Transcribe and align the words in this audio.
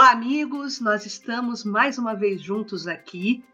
Olá, 0.00 0.12
amigos! 0.12 0.80
Nós 0.80 1.04
estamos 1.04 1.62
mais 1.62 1.98
uma 1.98 2.14
vez 2.14 2.40
juntos 2.40 2.86
aqui 2.88 3.44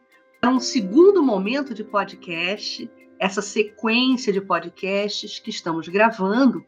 para 0.40 0.48
um 0.48 0.60
segundo 0.60 1.20
momento 1.20 1.74
de 1.74 1.82
podcast, 1.82 2.88
essa 3.18 3.42
sequência 3.42 4.32
de 4.32 4.40
podcasts 4.40 5.40
que 5.40 5.50
estamos 5.50 5.88
gravando 5.88 6.64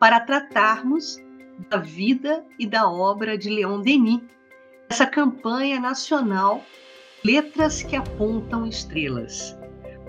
para 0.00 0.18
tratarmos 0.18 1.16
da 1.68 1.76
vida 1.76 2.44
e 2.58 2.66
da 2.66 2.90
obra 2.90 3.38
de 3.38 3.48
Leon 3.48 3.80
Denis, 3.82 4.20
essa 4.88 5.06
campanha 5.06 5.78
nacional 5.78 6.64
Letras 7.24 7.84
que 7.84 7.94
Apontam 7.94 8.66
Estrelas. 8.66 9.56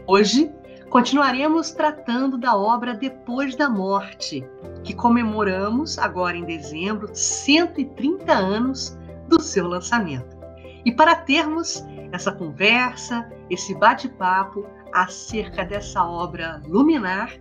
Hoje 0.08 0.52
continuaremos 0.90 1.70
tratando 1.70 2.40
da 2.40 2.58
obra 2.58 2.96
Depois 2.96 3.56
da 3.56 3.70
Morte, 3.70 4.44
que 4.84 4.96
comemoramos 4.96 6.00
agora 6.00 6.36
em 6.36 6.44
dezembro 6.44 7.08
130 7.14 8.34
anos 8.34 9.00
do 9.32 9.42
seu 9.42 9.66
lançamento. 9.66 10.38
E 10.86 10.92
para 10.92 11.16
termos 11.16 11.86
essa 12.12 12.34
conversa, 12.34 13.30
esse 13.50 13.74
bate-papo 13.74 14.66
acerca 14.94 15.64
dessa 15.64 16.04
obra 16.06 16.62
luminar, 16.68 17.34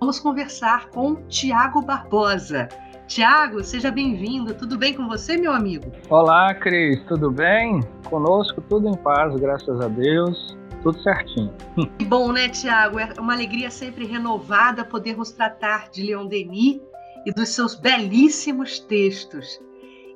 vamos 0.00 0.18
conversar 0.18 0.88
com 0.90 1.14
Tiago 1.28 1.80
Barbosa. 1.80 2.68
Tiago, 3.06 3.62
seja 3.62 3.90
bem-vindo. 3.90 4.52
Tudo 4.52 4.76
bem 4.76 4.94
com 4.94 5.06
você, 5.06 5.36
meu 5.36 5.52
amigo? 5.52 5.90
Olá, 6.10 6.52
Cris. 6.54 7.00
Tudo 7.04 7.30
bem? 7.30 7.80
Conosco 8.10 8.60
tudo 8.62 8.88
em 8.88 8.96
paz, 8.96 9.34
graças 9.36 9.80
a 9.80 9.88
Deus. 9.88 10.58
Tudo 10.82 11.00
certinho. 11.02 11.54
Que 11.98 12.04
bom, 12.04 12.32
né, 12.32 12.48
Tiago? 12.48 12.98
É 12.98 13.12
uma 13.18 13.32
alegria 13.32 13.70
sempre 13.70 14.06
renovada 14.06 14.84
podermos 14.84 15.30
tratar 15.30 15.88
de 15.90 16.02
Leon 16.02 16.26
Denis 16.26 16.80
e 17.24 17.32
dos 17.32 17.48
seus 17.50 17.76
belíssimos 17.76 18.80
textos. 18.80 19.60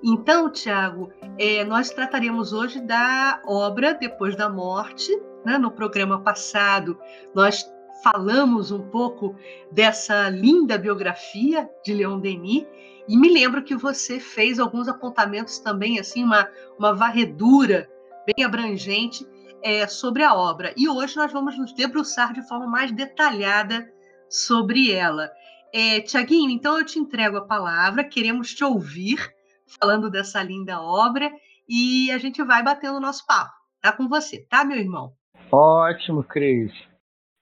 Então, 0.05 0.51
Tiago, 0.51 1.13
é, 1.39 1.65
nós 1.65 1.91
trataremos 1.91 2.53
hoje 2.53 2.81
da 2.81 3.41
obra 3.47 3.95
Depois 3.95 4.35
da 4.35 4.49
Morte. 4.49 5.11
Né? 5.45 5.57
No 5.59 5.71
programa 5.71 6.21
passado, 6.21 6.99
nós 7.33 7.65
falamos 8.03 8.73
um 8.73 8.83
pouco 8.83 9.37
dessa 9.71 10.29
linda 10.29 10.77
biografia 10.77 11.71
de 11.85 11.95
Leon 11.95 12.19
Denis. 12.19 12.67
E 13.09 13.17
me 13.17 13.33
lembro 13.33 13.63
que 13.63 13.77
você 13.77 14.19
fez 14.19 14.59
alguns 14.59 14.89
apontamentos 14.89 15.59
também, 15.59 16.01
assim, 16.01 16.25
uma, 16.25 16.49
uma 16.77 16.93
varredura 16.93 17.89
bem 18.27 18.45
abrangente 18.45 19.27
é, 19.63 19.87
sobre 19.87 20.25
a 20.25 20.35
obra. 20.35 20.75
E 20.77 20.89
hoje 20.89 21.17
nós 21.17 21.33
vamos 21.33 21.57
nos 21.57 21.73
debruçar 21.73 22.33
de 22.33 22.47
forma 22.49 22.67
mais 22.67 22.91
detalhada 22.91 23.89
sobre 24.29 24.91
ela. 24.91 25.31
É, 25.73 26.01
Tiaguinho, 26.01 26.51
então 26.51 26.79
eu 26.79 26.85
te 26.85 26.99
entrego 26.99 27.37
a 27.37 27.45
palavra, 27.45 28.05
queremos 28.05 28.53
te 28.53 28.65
ouvir 28.65 29.33
falando 29.81 30.11
dessa 30.11 30.43
linda 30.43 30.81
obra 30.81 31.31
e 31.69 32.11
a 32.11 32.19
gente 32.19 32.43
vai 32.43 32.63
batendo 32.63 32.97
o 32.97 33.01
nosso 33.01 33.27
papo. 33.27 33.53
Tá 33.81 33.93
com 33.93 34.09
você, 34.09 34.47
tá, 34.49 34.65
meu 34.65 34.79
irmão? 34.79 35.13
Ótimo, 35.51 36.23
Cris. 36.23 36.73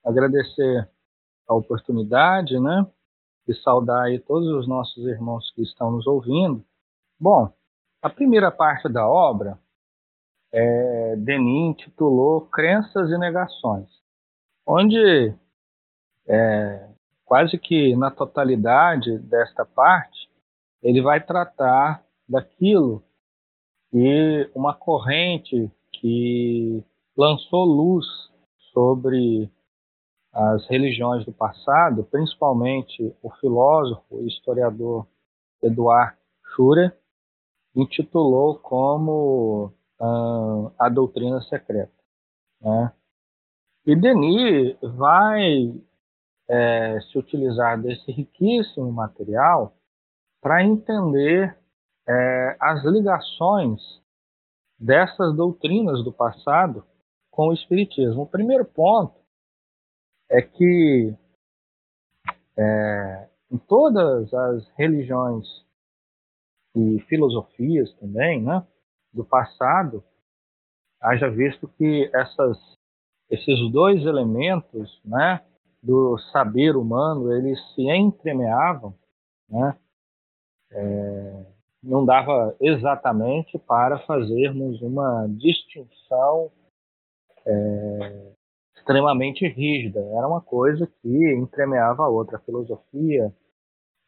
Agradecer 0.05 0.89
a 1.47 1.53
oportunidade, 1.53 2.59
né? 2.59 2.85
E 3.47 3.53
saudar 3.55 4.05
aí 4.05 4.19
todos 4.19 4.47
os 4.49 4.67
nossos 4.67 5.05
irmãos 5.05 5.51
que 5.51 5.61
estão 5.61 5.91
nos 5.91 6.07
ouvindo. 6.07 6.63
Bom, 7.19 7.53
a 8.01 8.09
primeira 8.09 8.51
parte 8.51 8.89
da 8.89 9.07
obra, 9.07 9.59
é, 10.51 11.15
Denis 11.17 11.71
intitulou 11.71 12.41
Crenças 12.41 13.09
e 13.09 13.17
Negações, 13.17 13.87
onde 14.65 15.33
é, 16.27 16.89
quase 17.25 17.57
que 17.57 17.95
na 17.95 18.09
totalidade 18.09 19.17
desta 19.19 19.65
parte 19.65 20.29
ele 20.81 21.01
vai 21.01 21.23
tratar 21.23 22.03
daquilo 22.31 23.03
e 23.93 24.49
uma 24.55 24.73
corrente 24.73 25.69
que 25.91 26.83
lançou 27.15 27.65
luz 27.65 28.05
sobre 28.71 29.51
as 30.31 30.65
religiões 30.67 31.25
do 31.25 31.33
passado, 31.33 32.05
principalmente 32.05 33.13
o 33.21 33.29
filósofo 33.31 34.21
e 34.21 34.27
historiador 34.27 35.05
Eduard 35.61 36.15
Schurer, 36.55 36.97
intitulou 37.75 38.57
como 38.57 39.73
uh, 39.99 40.71
a 40.79 40.87
doutrina 40.87 41.41
secreta. 41.41 41.91
Né? 42.61 42.93
E 43.85 43.95
Denis 43.95 44.77
vai 44.81 45.73
é, 46.47 46.99
se 47.01 47.17
utilizar 47.17 47.81
desse 47.81 48.11
riquíssimo 48.11 48.91
material 48.91 49.75
para 50.41 50.63
entender 50.63 51.57
é, 52.11 52.57
as 52.59 52.83
ligações 52.83 53.81
dessas 54.77 55.35
doutrinas 55.35 56.03
do 56.03 56.11
passado 56.11 56.85
com 57.29 57.47
o 57.47 57.53
Espiritismo. 57.53 58.23
O 58.23 58.27
primeiro 58.27 58.65
ponto 58.65 59.15
é 60.29 60.41
que 60.41 61.15
é, 62.57 63.29
em 63.49 63.57
todas 63.57 64.33
as 64.33 64.67
religiões 64.77 65.47
e 66.75 66.99
filosofias 67.07 67.93
também, 67.95 68.41
né, 68.41 68.65
do 69.13 69.23
passado, 69.23 70.03
haja 70.99 71.29
visto 71.29 71.67
que 71.77 72.09
essas, 72.13 72.57
esses 73.29 73.71
dois 73.71 74.03
elementos, 74.05 75.01
né, 75.03 75.45
do 75.81 76.17
saber 76.31 76.75
humano, 76.75 77.33
eles 77.33 77.59
se 77.73 77.83
entremeavam, 77.89 78.93
né, 79.49 79.77
é, 80.71 81.50
não 81.83 82.05
dava 82.05 82.55
exatamente 82.59 83.57
para 83.59 83.99
fazermos 83.99 84.81
uma 84.81 85.27
distinção 85.29 86.51
é, 87.45 88.31
extremamente 88.75 89.47
rígida. 89.47 89.99
Era 89.99 90.27
uma 90.27 90.41
coisa 90.41 90.87
que 91.01 91.33
entremeava 91.33 92.03
a 92.03 92.07
outra. 92.09 92.37
A 92.37 92.41
filosofia, 92.41 93.33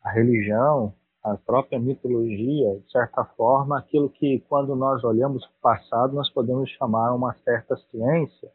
a 0.04 0.12
religião, 0.12 0.94
a 1.24 1.36
própria 1.38 1.80
mitologia, 1.80 2.80
de 2.80 2.92
certa 2.92 3.24
forma, 3.24 3.80
aquilo 3.80 4.10
que, 4.10 4.40
quando 4.42 4.76
nós 4.76 5.04
olhamos 5.04 5.46
para 5.46 5.56
o 5.56 5.62
passado, 5.62 6.14
nós 6.14 6.30
podemos 6.30 6.70
chamar 6.72 7.14
uma 7.16 7.34
certa 7.44 7.76
ciência, 7.90 8.52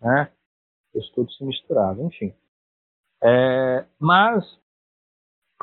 né? 0.00 0.30
Isso 0.94 1.10
tudo 1.14 1.32
se 1.32 1.44
misturava, 1.44 2.00
enfim. 2.02 2.32
É, 3.22 3.84
mas 3.98 4.44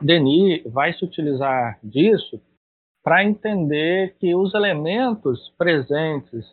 Denis 0.01 0.63
vai 0.65 0.93
se 0.93 1.05
utilizar 1.05 1.79
disso 1.83 2.41
para 3.03 3.23
entender 3.23 4.15
que 4.19 4.35
os 4.35 4.53
elementos 4.53 5.49
presentes 5.57 6.45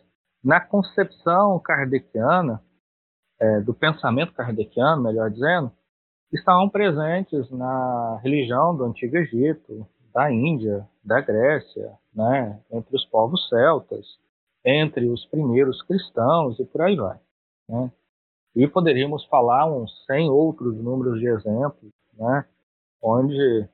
na 0.43 0.59
concepção 0.59 1.59
kardeciana, 1.59 2.61
é, 3.39 3.61
do 3.61 3.73
pensamento 3.73 4.33
kardeciano, 4.33 5.03
melhor 5.03 5.29
dizendo, 5.29 5.71
estavam 6.31 6.69
presentes 6.69 7.49
na 7.51 8.19
religião 8.23 8.75
do 8.75 8.85
Antigo 8.85 9.17
Egito, 9.17 9.87
da 10.13 10.31
Índia, 10.31 10.87
da 11.03 11.21
Grécia, 11.21 11.93
né, 12.13 12.59
entre 12.71 12.95
os 12.95 13.05
povos 13.05 13.47
celtas, 13.49 14.05
entre 14.65 15.07
os 15.07 15.25
primeiros 15.25 15.81
cristãos 15.83 16.59
e 16.59 16.65
por 16.65 16.81
aí 16.81 16.95
vai. 16.95 17.19
Né? 17.67 17.91
E 18.55 18.67
poderíamos 18.67 19.25
falar 19.25 19.65
uns 19.65 20.05
100 20.05 20.29
outros 20.29 20.75
números 20.77 21.19
de 21.19 21.27
exemplos, 21.27 21.91
né, 22.17 22.45
onde 23.01 23.69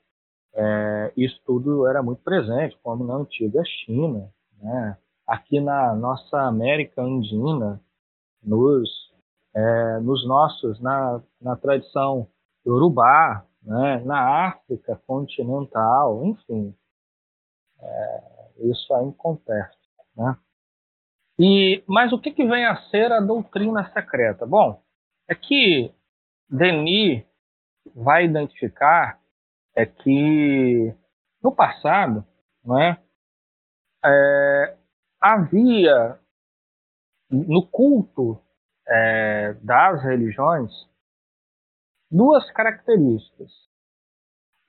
é, 0.56 1.14
isso 1.18 1.40
tudo 1.46 1.86
era 1.86 2.02
muito 2.02 2.24
presente, 2.24 2.78
como 2.82 3.04
na 3.04 3.16
antiga 3.16 3.62
China, 3.66 4.32
né? 4.62 4.98
aqui 5.28 5.60
na 5.60 5.94
nossa 5.94 6.40
América 6.42 7.02
Andina, 7.02 7.82
nos, 8.42 8.90
é, 9.54 10.00
nos 10.00 10.26
nossos, 10.26 10.80
na, 10.80 11.22
na 11.42 11.56
tradição 11.58 12.28
Urubá, 12.66 13.46
né? 13.62 14.02
na 14.06 14.48
África 14.48 14.96
continental, 15.06 16.24
enfim, 16.24 16.74
é, 17.82 18.24
isso 18.60 18.94
aí 18.94 19.10
acontece. 19.10 19.78
Né? 20.16 20.38
E, 21.38 21.84
mas 21.86 22.14
o 22.14 22.20
que, 22.20 22.32
que 22.32 22.46
vem 22.46 22.66
a 22.66 22.78
ser 22.90 23.12
a 23.12 23.20
doutrina 23.20 23.92
secreta? 23.92 24.46
Bom, 24.46 24.82
é 25.28 25.36
que 25.36 25.92
Denis 26.50 27.26
vai 27.94 28.24
identificar 28.26 29.20
é 29.76 29.86
que 29.86 30.94
no 31.44 31.52
passado, 31.52 32.26
né, 32.64 32.98
é, 34.04 34.78
havia 35.20 36.20
no 37.30 37.66
culto 37.68 38.40
é, 38.88 39.54
das 39.62 40.02
religiões 40.04 40.72
duas 42.10 42.50
características. 42.52 43.52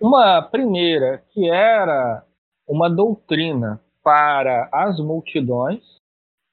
Uma 0.00 0.42
primeira, 0.42 1.18
que 1.30 1.48
era 1.48 2.26
uma 2.66 2.90
doutrina 2.90 3.80
para 4.02 4.68
as 4.72 4.98
multidões, 4.98 5.82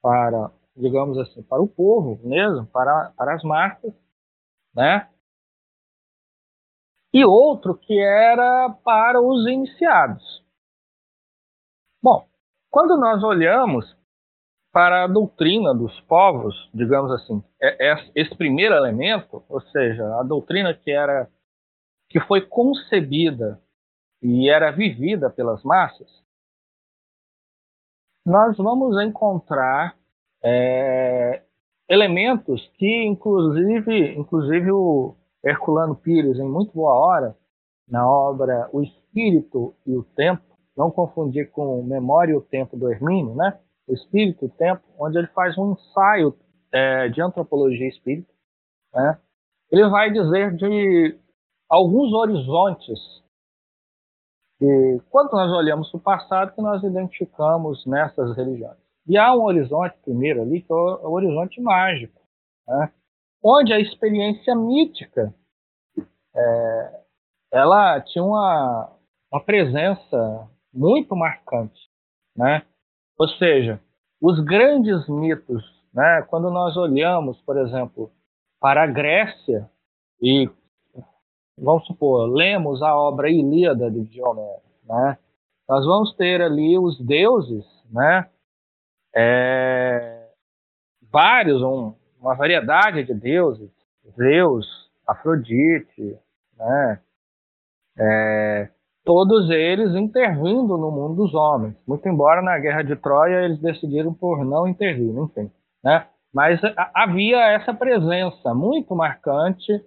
para, 0.00 0.50
digamos 0.76 1.18
assim, 1.18 1.42
para 1.42 1.62
o 1.62 1.68
povo 1.68 2.18
mesmo, 2.26 2.66
para, 2.66 3.12
para 3.16 3.34
as 3.34 3.42
massas, 3.42 3.92
né? 4.74 5.08
E 7.14 7.24
outro 7.24 7.76
que 7.76 7.96
era 7.96 8.68
para 8.82 9.22
os 9.22 9.46
iniciados. 9.46 10.44
Bom, 12.02 12.26
quando 12.68 12.96
nós 12.96 13.22
olhamos 13.22 13.96
para 14.72 15.04
a 15.04 15.06
doutrina 15.06 15.72
dos 15.72 15.98
povos, 16.02 16.68
digamos 16.74 17.12
assim, 17.12 17.40
é, 17.62 17.92
é 17.92 18.10
esse 18.16 18.34
primeiro 18.34 18.74
elemento, 18.74 19.44
ou 19.48 19.60
seja, 19.60 20.04
a 20.18 20.24
doutrina 20.24 20.74
que 20.74 20.90
era 20.90 21.30
que 22.10 22.18
foi 22.18 22.40
concebida 22.40 23.62
e 24.20 24.50
era 24.50 24.72
vivida 24.72 25.30
pelas 25.30 25.62
massas, 25.62 26.08
nós 28.26 28.56
vamos 28.56 29.00
encontrar 29.00 29.96
é, 30.42 31.44
elementos 31.88 32.66
que, 32.74 33.04
inclusive, 33.04 34.14
inclusive 34.16 34.72
o 34.72 35.14
Herculano 35.44 35.94
Pires, 35.94 36.38
em 36.38 36.48
muito 36.48 36.72
boa 36.72 36.94
hora, 36.94 37.36
na 37.88 38.08
obra 38.08 38.68
O 38.72 38.82
Espírito 38.82 39.74
e 39.86 39.94
o 39.94 40.02
Tempo, 40.02 40.42
não 40.76 40.90
confundir 40.90 41.50
com 41.50 41.82
Memória 41.82 42.32
e 42.32 42.36
o 42.36 42.40
Tempo 42.40 42.76
do 42.76 42.90
Hermínio, 42.90 43.34
né? 43.34 43.58
o 43.86 43.92
Espírito, 43.92 44.46
o 44.46 44.48
Tempo, 44.48 44.82
onde 44.98 45.18
ele 45.18 45.26
faz 45.28 45.56
um 45.58 45.72
ensaio 45.72 46.34
é, 46.72 47.08
de 47.08 47.20
antropologia 47.20 47.86
espírita. 47.86 48.32
Né? 48.92 49.18
Ele 49.70 49.88
vai 49.88 50.10
dizer 50.10 50.56
de 50.56 51.18
alguns 51.68 52.12
horizontes 52.12 52.98
que, 54.58 55.00
quando 55.10 55.32
nós 55.32 55.52
olhamos 55.52 55.92
o 55.92 56.00
passado, 56.00 56.54
que 56.54 56.62
nós 56.62 56.82
identificamos 56.82 57.84
nessas 57.86 58.36
religiões. 58.36 58.78
E 59.06 59.18
há 59.18 59.34
um 59.34 59.42
horizonte 59.42 59.96
primeiro 60.02 60.40
ali, 60.42 60.62
que 60.62 60.72
é 60.72 60.74
o 60.74 61.10
horizonte 61.10 61.60
mágico, 61.60 62.20
né? 62.66 62.90
Onde 63.44 63.72
a 63.74 63.78
experiência 63.78 64.54
mítica 64.56 65.34
é, 66.34 67.00
ela 67.52 68.00
tinha 68.00 68.24
uma, 68.24 68.90
uma 69.30 69.40
presença 69.44 70.48
muito 70.72 71.14
marcante, 71.14 71.88
né? 72.34 72.62
Ou 73.18 73.28
seja, 73.28 73.80
os 74.20 74.40
grandes 74.40 75.06
mitos, 75.08 75.62
né, 75.92 76.22
quando 76.28 76.50
nós 76.50 76.76
olhamos, 76.76 77.40
por 77.42 77.58
exemplo, 77.58 78.10
para 78.58 78.82
a 78.82 78.86
Grécia 78.86 79.70
e, 80.20 80.50
vamos 81.56 81.86
supor, 81.86 82.28
lemos 82.28 82.82
a 82.82 82.96
obra 82.96 83.30
Ilíada 83.30 83.90
de 83.90 84.20
Homero, 84.20 84.62
né, 84.82 85.18
nós 85.68 85.84
vamos 85.84 86.12
ter 86.16 86.42
ali 86.42 86.76
os 86.76 86.98
deuses, 86.98 87.64
né, 87.92 88.28
é, 89.14 90.28
vários, 91.02 91.62
um, 91.62 91.94
uma 92.24 92.34
variedade 92.34 93.04
de 93.04 93.12
deuses, 93.12 93.70
Zeus, 94.16 94.66
Afrodite, 95.06 96.18
né, 96.56 97.00
é, 97.98 98.68
todos 99.04 99.50
eles 99.50 99.94
intervindo 99.94 100.78
no 100.78 100.90
mundo 100.90 101.16
dos 101.16 101.34
homens. 101.34 101.76
Muito 101.86 102.08
embora 102.08 102.40
na 102.40 102.58
Guerra 102.58 102.82
de 102.82 102.96
Troia 102.96 103.44
eles 103.44 103.60
decidiram 103.60 104.14
por 104.14 104.42
não 104.42 104.66
intervir, 104.66 105.14
enfim. 105.18 105.50
Né? 105.82 106.06
Mas 106.32 106.58
havia 106.94 107.52
essa 107.52 107.74
presença 107.74 108.54
muito 108.54 108.94
marcante 108.96 109.84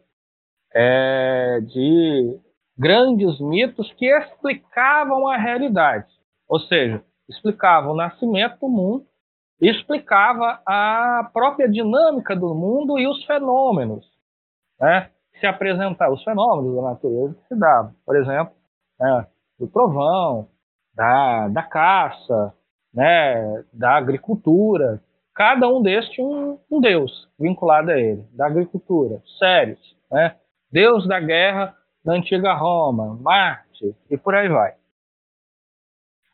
é, 0.74 1.60
de 1.62 2.40
grandes 2.78 3.40
mitos 3.42 3.92
que 3.94 4.06
explicavam 4.06 5.28
a 5.28 5.38
realidade. 5.38 6.06
Ou 6.48 6.60
seja, 6.60 7.04
explicavam 7.28 7.94
o 7.94 7.98
nascimento 7.98 8.60
do 8.60 8.70
mundo, 8.70 9.06
explicava 9.60 10.62
a 10.66 11.30
própria 11.34 11.68
dinâmica 11.68 12.36
do 12.36 12.54
mundo 12.54 13.00
e 13.00 13.08
os 13.08 13.24
fenômenos, 13.26 14.06
né? 14.80 15.10
Se 15.40 15.46
apresentar 15.46 16.12
os 16.12 16.24
fenômenos 16.24 16.76
da 16.76 16.82
natureza 16.82 17.34
que 17.36 17.48
se 17.48 17.60
davam. 17.60 17.94
Por 18.06 18.16
exemplo, 18.16 18.54
né, 19.00 19.28
do 19.60 19.68
trovão, 19.68 20.48
da, 20.94 21.48
da 21.48 21.64
caça, 21.64 22.54
né, 22.94 23.64
da 23.72 23.96
agricultura. 23.98 25.02
Cada 25.36 25.68
um 25.68 25.82
destes 25.82 26.18
um, 26.18 26.58
um 26.72 26.82
deus 26.82 27.30
vinculado 27.40 27.92
a 27.92 28.00
ele. 28.00 28.26
Da 28.34 28.48
agricultura, 28.48 29.22
Sérios, 29.38 29.96
né? 30.12 30.36
Deus 30.72 31.08
da 31.08 31.20
guerra 31.20 31.76
na 32.04 32.14
antiga 32.14 32.54
Roma, 32.54 33.16
Marte, 33.22 33.96
e 34.10 34.18
por 34.18 34.34
aí 34.34 34.50
vai. 34.50 34.74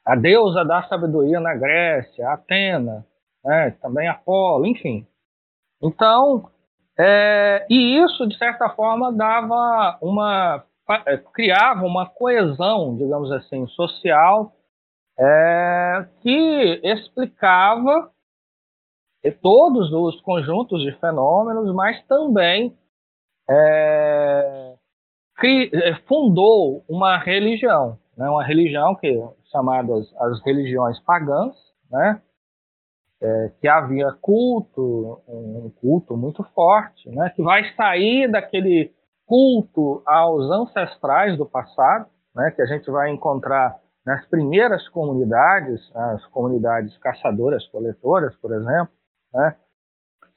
A 0.06 0.16
deusa 0.16 0.64
da 0.66 0.84
sabedoria 0.84 1.40
na 1.40 1.56
Grécia, 1.56 2.30
Atena, 2.30 3.06
né, 3.44 3.72
também 3.82 4.08
Apolo, 4.08 4.66
enfim. 4.66 5.06
Então, 5.82 6.50
é, 6.98 7.66
e 7.70 7.98
isso, 7.98 8.28
de 8.28 8.38
certa 8.38 8.70
forma, 8.70 9.12
dava 9.12 9.98
uma 10.02 10.64
é, 11.06 11.18
criava 11.18 11.86
uma 11.86 12.10
coesão, 12.10 12.98
digamos 12.98 13.32
assim, 13.32 13.66
social 13.68 14.54
é, 15.18 16.08
que 16.22 16.82
explicava 16.84 18.12
todos 19.42 19.92
os 19.94 20.20
conjuntos 20.22 20.82
de 20.82 20.92
fenômenos, 21.00 21.74
mas 21.74 22.04
também 22.08 22.78
é, 23.50 24.76
é, 25.46 25.96
fundou 26.08 26.84
uma 26.90 27.18
religião, 27.18 27.98
né, 28.18 28.30
uma 28.30 28.44
religião 28.44 28.96
que 28.96 29.18
chamadas 29.50 30.14
as 30.18 30.44
religiões 30.44 31.00
pagãs, 31.02 31.56
né, 31.90 32.22
é, 33.24 33.52
que 33.62 33.68
havia 33.70 34.12
culto, 34.22 35.22
um 35.28 35.72
culto 35.80 36.18
muito 36.18 36.44
forte, 36.54 37.10
né, 37.10 37.32
que 37.34 37.42
vai 37.42 37.64
sair 37.74 38.30
daquele 38.30 38.94
culto 39.26 40.04
aos 40.06 40.52
ancestrais 40.52 41.38
do 41.38 41.46
passado, 41.46 42.06
né, 42.36 42.52
que 42.52 42.62
a 42.62 42.66
gente 42.66 42.92
vai 42.92 43.10
encontrar 43.10 43.80
nas 44.06 44.26
primeiras 44.28 44.90
comunidades, 44.90 45.80
as 45.96 46.26
comunidades 46.28 46.98
caçadoras, 46.98 47.66
coletoras, 47.68 48.36
por 48.36 48.54
exemplo, 48.54 48.94
né, 49.34 49.56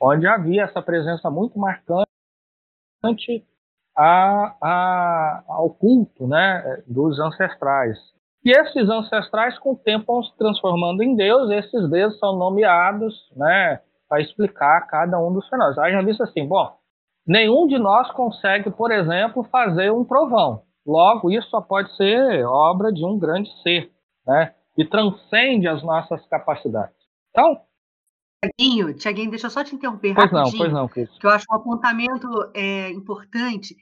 onde 0.01 0.27
havia 0.29 0.63
essa 0.63 0.81
presença 0.81 1.29
muito 1.29 1.59
marcante 1.59 2.07
a, 3.97 4.55
a, 4.63 5.45
ao 5.49 5.71
culto 5.71 6.29
né, 6.29 6.83
dos 6.87 7.19
ancestrais. 7.19 7.99
E 8.47 8.51
esses 8.51 8.89
ancestrais, 8.89 9.59
com 9.59 9.73
o 9.73 9.77
tempo, 9.77 10.05
vão 10.07 10.23
se 10.23 10.35
transformando 10.39 11.03
em 11.03 11.17
Deus, 11.17 11.51
e 11.51 11.57
esses 11.57 11.91
deuses 11.91 12.19
são 12.19 12.39
nomeados 12.39 13.15
né, 13.35 13.81
para 14.09 14.23
explicar 14.23 14.87
cada 14.87 15.19
um 15.19 15.33
dos 15.33 15.49
fenômenos. 15.49 15.79
Aí 15.79 15.93
já 15.93 16.03
disse 16.03 16.23
assim, 16.23 16.47
bom, 16.47 16.79
Nenhum 17.27 17.67
de 17.67 17.77
nós 17.77 18.09
consegue, 18.13 18.71
por 18.71 18.93
exemplo, 18.93 19.43
fazer 19.51 19.91
um 19.91 20.05
trovão. 20.05 20.63
Logo, 20.87 21.29
isso 21.31 21.51
só 21.51 21.61
pode 21.61 21.95
ser 21.97 22.47
obra 22.47 22.93
de 22.93 23.05
um 23.05 23.19
grande 23.19 23.51
ser, 23.63 23.91
né? 24.25 24.55
E 24.79 24.85
transcende 24.85 25.67
as 25.67 25.83
nossas 25.83 26.25
capacidades. 26.29 26.95
Então. 27.31 27.61
Tiaguinho, 28.45 28.95
Tiaguinho, 28.95 29.31
deixa 29.31 29.49
eu 29.49 29.51
só 29.51 29.65
te 29.65 29.75
interromper 29.75 30.15
pois 30.15 30.31
rapidinho. 30.31 30.53
Não, 30.53 30.59
pois 30.59 30.73
não, 30.73 30.89
Cris. 30.89 31.19
Que 31.19 31.27
eu 31.27 31.31
acho 31.31 31.45
um 31.51 31.57
apontamento 31.57 32.29
é, 32.55 32.91
importante. 32.91 33.75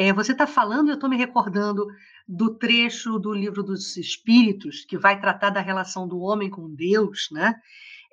É, 0.00 0.12
você 0.12 0.32
está 0.32 0.46
falando, 0.46 0.88
eu 0.88 0.94
estou 0.94 1.10
me 1.10 1.16
recordando 1.16 1.86
do 2.26 2.54
trecho 2.54 3.18
do 3.18 3.32
livro 3.32 3.62
dos 3.62 3.96
Espíritos, 3.96 4.84
que 4.84 4.96
vai 4.96 5.20
tratar 5.20 5.50
da 5.50 5.60
relação 5.60 6.06
do 6.06 6.20
homem 6.20 6.48
com 6.48 6.72
Deus, 6.72 7.28
né? 7.32 7.54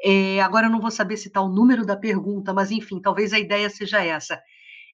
É, 0.03 0.41
agora 0.41 0.67
eu 0.67 0.71
não 0.71 0.81
vou 0.81 0.91
saber 0.91 1.17
citar 1.17 1.43
o 1.43 1.49
número 1.49 1.85
da 1.85 1.95
pergunta, 1.95 2.53
mas 2.53 2.71
enfim, 2.71 2.99
talvez 2.99 3.33
a 3.33 3.39
ideia 3.39 3.69
seja 3.69 4.03
essa 4.03 4.41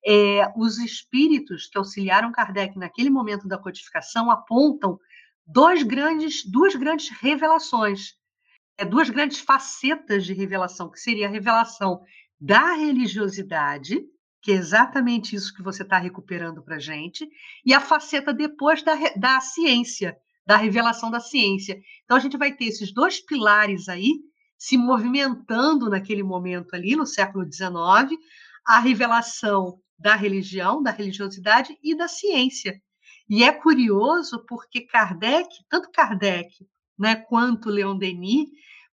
é, 0.06 0.52
os 0.56 0.80
espíritos 0.80 1.68
que 1.68 1.78
auxiliaram 1.78 2.32
Kardec 2.32 2.78
naquele 2.78 3.10
momento 3.10 3.48
da 3.48 3.58
codificação 3.58 4.32
apontam 4.32 5.00
dois 5.46 5.84
grandes, 5.84 6.44
duas 6.50 6.76
grandes 6.76 7.10
revelações, 7.10 8.16
é, 8.78 8.86
duas 8.86 9.10
grandes 9.10 9.40
facetas 9.40 10.26
de 10.26 10.34
revelação, 10.34 10.90
que 10.90 11.00
seria 11.00 11.28
a 11.28 11.32
revelação 11.32 12.02
da 12.40 12.74
religiosidade, 12.74 14.04
que 14.42 14.52
é 14.52 14.56
exatamente 14.56 15.36
isso 15.36 15.54
que 15.54 15.62
você 15.62 15.84
está 15.84 15.98
recuperando 15.98 16.64
para 16.64 16.78
a 16.78 16.80
gente, 16.80 17.30
e 17.66 17.74
a 17.74 17.80
faceta 17.80 18.34
depois 18.34 18.82
da, 18.82 18.96
da 19.16 19.40
ciência, 19.40 20.18
da 20.46 20.58
revelação 20.58 21.12
da 21.12 21.20
ciência. 21.20 21.80
Então, 22.04 22.18
a 22.18 22.20
gente 22.20 22.38
vai 22.38 22.52
ter 22.54 22.66
esses 22.66 22.94
dois 22.94 23.20
pilares 23.20 23.88
aí 23.88 24.20
se 24.58 24.78
movimentando 24.78 25.90
naquele 25.90 26.22
momento 26.22 26.76
ali, 26.76 26.96
no 26.96 27.06
século 27.06 27.46
XIX, 27.52 28.20
a 28.66 28.80
revelação 28.80 29.80
da 29.98 30.16
religião, 30.16 30.84
da 30.84 30.92
religiosidade 30.92 31.76
e 31.84 31.96
da 31.96 32.08
ciência. 32.08 32.80
E 33.30 33.44
é 33.44 33.52
curioso 33.52 34.46
porque 34.48 34.82
Kardec, 34.82 35.48
tanto 35.70 35.90
Kardec 35.92 36.50
né, 36.98 37.16
quanto 37.16 37.70
Leon 37.70 37.98
Denis, 37.98 38.50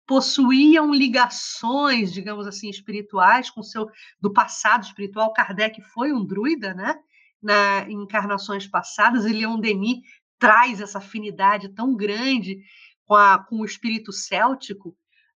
possuíam 0.08 0.94
ligações, 0.94 2.14
digamos 2.14 2.48
assim, 2.48 2.70
espirituais 2.70 3.50
com 3.50 3.62
seu 3.62 3.90
do 4.20 4.32
passado 4.32 4.84
espiritual. 4.84 5.34
Kardec 5.34 5.82
foi 5.82 6.14
um 6.14 6.26
druida, 6.26 6.74
né? 6.74 6.96
Na 7.44 7.82
em 7.88 8.02
encarnações 8.02 8.66
passadas 8.66 9.26
e 9.26 9.34
Leon 9.34 9.60
Denis 9.60 10.00
traz 10.40 10.82
essa 10.82 11.00
afinidade 11.00 11.70
tão 11.70 11.96
grande 11.96 12.60
com, 13.06 13.16
a, 13.16 13.38
com 13.38 13.58
o 13.58 13.66
espírito 13.66 14.12
céltico. 14.12 14.96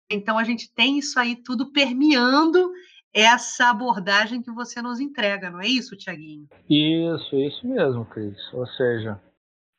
Então 0.10 0.38
a 0.38 0.44
gente 0.44 0.72
tem 0.74 1.00
isso 1.00 1.20
aí 1.20 1.36
tudo 1.36 1.72
permeando 1.72 2.72
essa 3.14 3.70
abordagem 3.70 4.42
que 4.42 4.52
você 4.52 4.82
nos 4.82 5.00
entrega, 5.00 5.50
não 5.50 5.62
é 5.62 5.68
isso, 5.68 5.96
Tiaguinho? 5.96 6.48
Isso, 6.70 7.36
isso 7.36 7.68
mesmo, 7.68 8.06
Cris. 8.06 8.38
Ou 8.54 8.68
seja, 8.68 9.20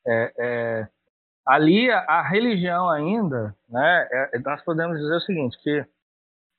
é, 0.06 0.32
é, 0.38 0.88
ali 1.48 1.90
a, 1.90 2.00
a 2.00 2.22
religião 2.22 2.90
ainda, 2.90 3.56
né, 3.66 4.08
é, 4.12 4.36
é, 4.36 4.38
nós 4.40 4.62
podemos 4.62 4.98
dizer 4.98 5.14
o 5.14 5.20
seguinte, 5.20 5.58
que 5.62 5.86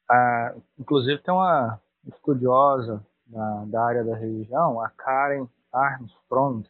a, 0.10 0.56
inclusive 0.80 1.22
tem 1.22 1.32
uma 1.32 1.80
estudiosa 2.08 3.06
da, 3.28 3.66
da 3.66 3.86
área 3.86 4.04
da 4.04 4.16
religião, 4.16 4.82
a 4.82 4.90
Karen 4.90 5.48
Armstrong, 5.72 6.68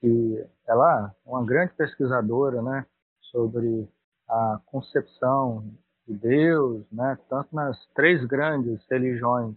que 0.00 0.46
ela 0.68 1.12
é 1.26 1.28
uma 1.28 1.44
grande 1.44 1.72
pesquisadora, 1.72 2.62
né, 2.62 2.86
sobre 3.22 3.88
a 4.28 4.60
concepção 4.66 5.68
de 6.06 6.14
Deus, 6.14 6.86
né, 6.92 7.18
tanto 7.28 7.52
nas 7.52 7.84
três 7.88 8.24
grandes 8.24 8.86
religiões 8.88 9.56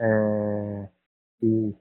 é, 0.00 0.88
que 1.38 1.76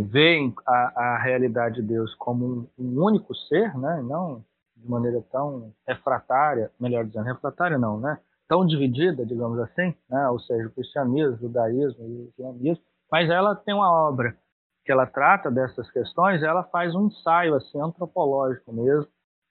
veem 0.00 0.54
a, 0.66 0.72
a, 1.14 1.18
realidade 1.22 1.76
de 1.76 1.82
Deus 1.82 2.14
como 2.14 2.44
um, 2.44 2.68
um, 2.78 3.02
único 3.02 3.34
ser, 3.34 3.76
né, 3.76 4.02
não 4.02 4.44
de 4.76 4.88
maneira 4.88 5.22
tão 5.30 5.72
refratária, 5.86 6.70
melhor 6.78 7.04
dizendo, 7.04 7.24
refratária 7.24 7.78
não, 7.78 7.98
né, 7.98 8.18
tão 8.48 8.66
dividida, 8.66 9.24
digamos 9.24 9.58
assim, 9.58 9.94
né, 10.08 10.28
ou 10.28 10.38
seja, 10.40 10.66
o 10.66 10.70
cristianismo, 10.70 11.34
o 11.34 11.38
judaísmo 11.38 12.04
e 12.04 12.12
o 12.12 12.28
islamismo, 12.28 12.84
mas 13.10 13.30
ela 13.30 13.54
tem 13.54 13.74
uma 13.74 13.90
obra 13.90 14.36
que 14.84 14.92
ela 14.92 15.06
trata 15.06 15.50
dessas 15.50 15.90
questões, 15.90 16.42
ela 16.42 16.62
faz 16.64 16.94
um 16.94 17.06
ensaio 17.06 17.54
assim 17.54 17.80
antropológico 17.80 18.72
mesmo 18.72 19.08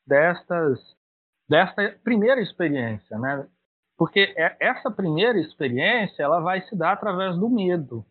destas 0.08 0.80
desta 1.48 1.98
primeira 2.04 2.42
experiência, 2.42 3.18
né? 3.20 3.48
Porque 3.98 4.34
é, 4.36 4.58
essa 4.60 4.90
primeira 4.90 5.40
experiência 5.40 6.24
ela 6.24 6.40
vai 6.40 6.62
se 6.62 6.75
dar 6.75 6.94
através 6.94 7.38
do 7.38 7.50
medo, 7.50 8.06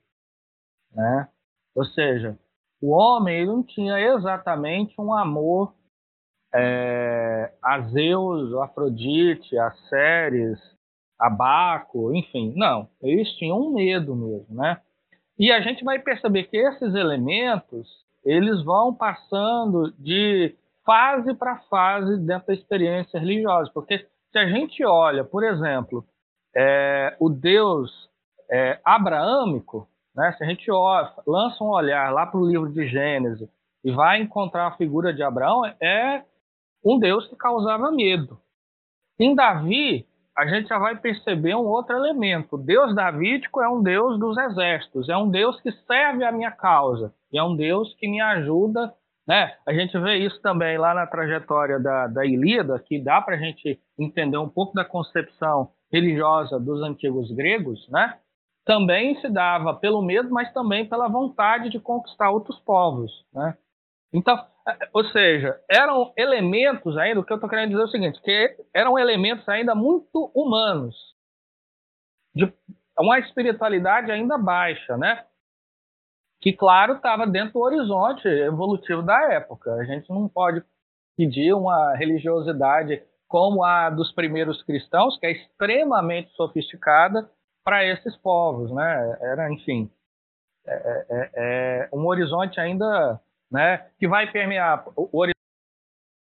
né? 0.92 1.28
Ou 1.74 1.84
seja, 1.84 2.38
o 2.80 2.90
homem 2.90 3.46
não 3.46 3.62
tinha 3.62 3.98
exatamente 3.98 4.94
um 5.00 5.12
amor 5.12 5.74
é, 6.54 7.52
a 7.62 7.80
Zeus, 7.80 8.54
a 8.54 8.64
Afrodite, 8.64 9.58
a 9.58 9.72
Ceres, 9.88 10.60
a 11.18 11.28
Baco, 11.28 12.14
enfim, 12.14 12.52
não. 12.54 12.88
Eles 13.02 13.28
tinham 13.32 13.60
um 13.60 13.72
medo 13.74 14.14
mesmo, 14.14 14.46
né? 14.50 14.80
E 15.38 15.50
a 15.50 15.60
gente 15.60 15.82
vai 15.82 15.98
perceber 15.98 16.44
que 16.44 16.56
esses 16.56 16.94
elementos 16.94 18.04
eles 18.24 18.62
vão 18.62 18.94
passando 18.94 19.92
de 19.98 20.54
fase 20.84 21.34
para 21.34 21.58
fase 21.70 22.18
dentro 22.18 22.46
da 22.48 22.54
experiência 22.54 23.18
religiosa. 23.18 23.70
Porque 23.72 24.06
se 24.30 24.38
a 24.38 24.46
gente 24.48 24.84
olha, 24.84 25.24
por 25.24 25.42
exemplo, 25.42 26.04
é, 26.54 27.16
o 27.18 27.28
Deus 27.28 28.08
é, 28.50 28.80
abraâmico, 28.84 29.88
né, 30.14 30.32
se 30.32 30.44
a 30.44 30.46
gente 30.46 30.70
lança 31.26 31.62
um 31.62 31.70
olhar 31.70 32.12
lá 32.12 32.26
para 32.26 32.38
o 32.40 32.46
livro 32.46 32.70
de 32.70 32.86
Gênesis 32.86 33.48
e 33.84 33.90
vai 33.90 34.20
encontrar 34.20 34.68
a 34.68 34.76
figura 34.76 35.12
de 35.12 35.22
Abraão, 35.22 35.64
é 35.80 36.22
um 36.84 36.98
Deus 36.98 37.26
que 37.28 37.36
causava 37.36 37.90
medo. 37.90 38.38
Em 39.18 39.34
Davi, 39.34 40.06
a 40.36 40.46
gente 40.46 40.68
já 40.68 40.78
vai 40.78 40.96
perceber 40.96 41.54
um 41.54 41.66
outro 41.66 41.96
elemento. 41.96 42.56
O 42.56 42.58
Deus 42.58 42.94
davídico 42.94 43.60
é 43.60 43.68
um 43.68 43.82
Deus 43.82 44.18
dos 44.18 44.36
exércitos, 44.36 45.08
é 45.08 45.16
um 45.16 45.30
Deus 45.30 45.60
que 45.60 45.70
serve 45.86 46.24
a 46.24 46.32
minha 46.32 46.50
causa, 46.50 47.14
e 47.32 47.38
é 47.38 47.42
um 47.42 47.56
Deus 47.56 47.94
que 47.94 48.08
me 48.08 48.20
ajuda 48.20 48.92
né? 49.26 49.56
A 49.66 49.72
gente 49.72 49.98
vê 49.98 50.18
isso 50.18 50.40
também 50.42 50.76
lá 50.76 50.92
na 50.94 51.06
trajetória 51.06 51.80
da, 51.80 52.06
da 52.06 52.26
Ilíada, 52.26 52.78
que 52.78 53.02
dá 53.02 53.20
para 53.20 53.36
a 53.36 53.38
gente 53.38 53.80
entender 53.98 54.36
um 54.36 54.48
pouco 54.48 54.74
da 54.74 54.84
concepção 54.84 55.70
religiosa 55.90 56.60
dos 56.60 56.82
antigos 56.82 57.30
gregos, 57.30 57.88
né? 57.88 58.18
Também 58.64 59.20
se 59.20 59.28
dava 59.28 59.74
pelo 59.74 60.00
medo, 60.00 60.30
mas 60.30 60.52
também 60.52 60.88
pela 60.88 61.08
vontade 61.08 61.68
de 61.68 61.78
conquistar 61.78 62.30
outros 62.30 62.58
povos. 62.60 63.24
Né? 63.32 63.56
Então, 64.12 64.36
é, 64.66 64.88
ou 64.92 65.04
seja, 65.06 65.60
eram 65.70 66.12
elementos 66.16 66.96
ainda, 66.96 67.20
o 67.20 67.24
que 67.24 67.32
eu 67.32 67.36
estou 67.36 67.50
querendo 67.50 67.70
dizer 67.70 67.82
é 67.82 67.84
o 67.84 67.88
seguinte, 67.88 68.22
que 68.22 68.56
eram 68.72 68.98
elementos 68.98 69.46
ainda 69.48 69.74
muito 69.74 70.30
humanos, 70.34 70.96
de 72.34 72.52
uma 72.98 73.18
espiritualidade 73.18 74.10
ainda 74.10 74.38
baixa, 74.38 74.96
né? 74.96 75.24
que, 76.40 76.52
claro, 76.52 76.96
estava 76.96 77.26
dentro 77.26 77.54
do 77.54 77.60
horizonte 77.60 78.28
evolutivo 78.28 79.02
da 79.02 79.32
época. 79.32 79.72
A 79.76 79.84
gente 79.84 80.10
não 80.10 80.28
pode 80.28 80.62
pedir 81.16 81.54
uma 81.54 81.94
religiosidade 81.94 83.02
como 83.26 83.64
a 83.64 83.88
dos 83.88 84.12
primeiros 84.12 84.62
cristãos, 84.62 85.18
que 85.18 85.26
é 85.26 85.32
extremamente 85.32 86.30
sofisticada 86.32 87.28
para 87.64 87.84
esses 87.84 88.14
povos, 88.18 88.70
né? 88.70 89.18
Era, 89.22 89.50
enfim, 89.50 89.90
é, 90.66 90.74
é, 90.74 91.04
é, 91.10 91.88
é 91.92 91.96
um 91.96 92.06
horizonte 92.06 92.60
ainda, 92.60 93.20
né, 93.50 93.86
que 93.98 94.06
vai 94.06 94.30
permear 94.30 94.84
o 94.96 95.24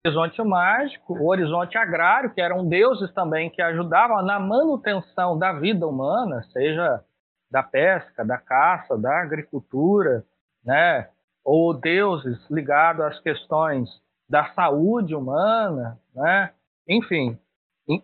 horizonte 0.05 0.41
mágico, 0.43 1.13
o 1.13 1.27
horizonte 1.27 1.77
agrário, 1.77 2.33
que 2.33 2.41
eram 2.41 2.67
deuses 2.67 3.13
também 3.13 3.49
que 3.49 3.61
ajudavam 3.61 4.23
na 4.23 4.39
manutenção 4.39 5.37
da 5.37 5.53
vida 5.53 5.85
humana, 5.85 6.43
seja 6.53 7.03
da 7.51 7.63
pesca, 7.63 8.25
da 8.25 8.37
caça, 8.37 8.97
da 8.97 9.21
agricultura, 9.21 10.23
né? 10.63 11.09
ou 11.43 11.73
deuses 11.73 12.37
ligados 12.49 13.05
às 13.05 13.19
questões 13.21 13.89
da 14.29 14.53
saúde 14.53 15.15
humana, 15.15 15.97
né? 16.13 16.51
enfim. 16.87 17.37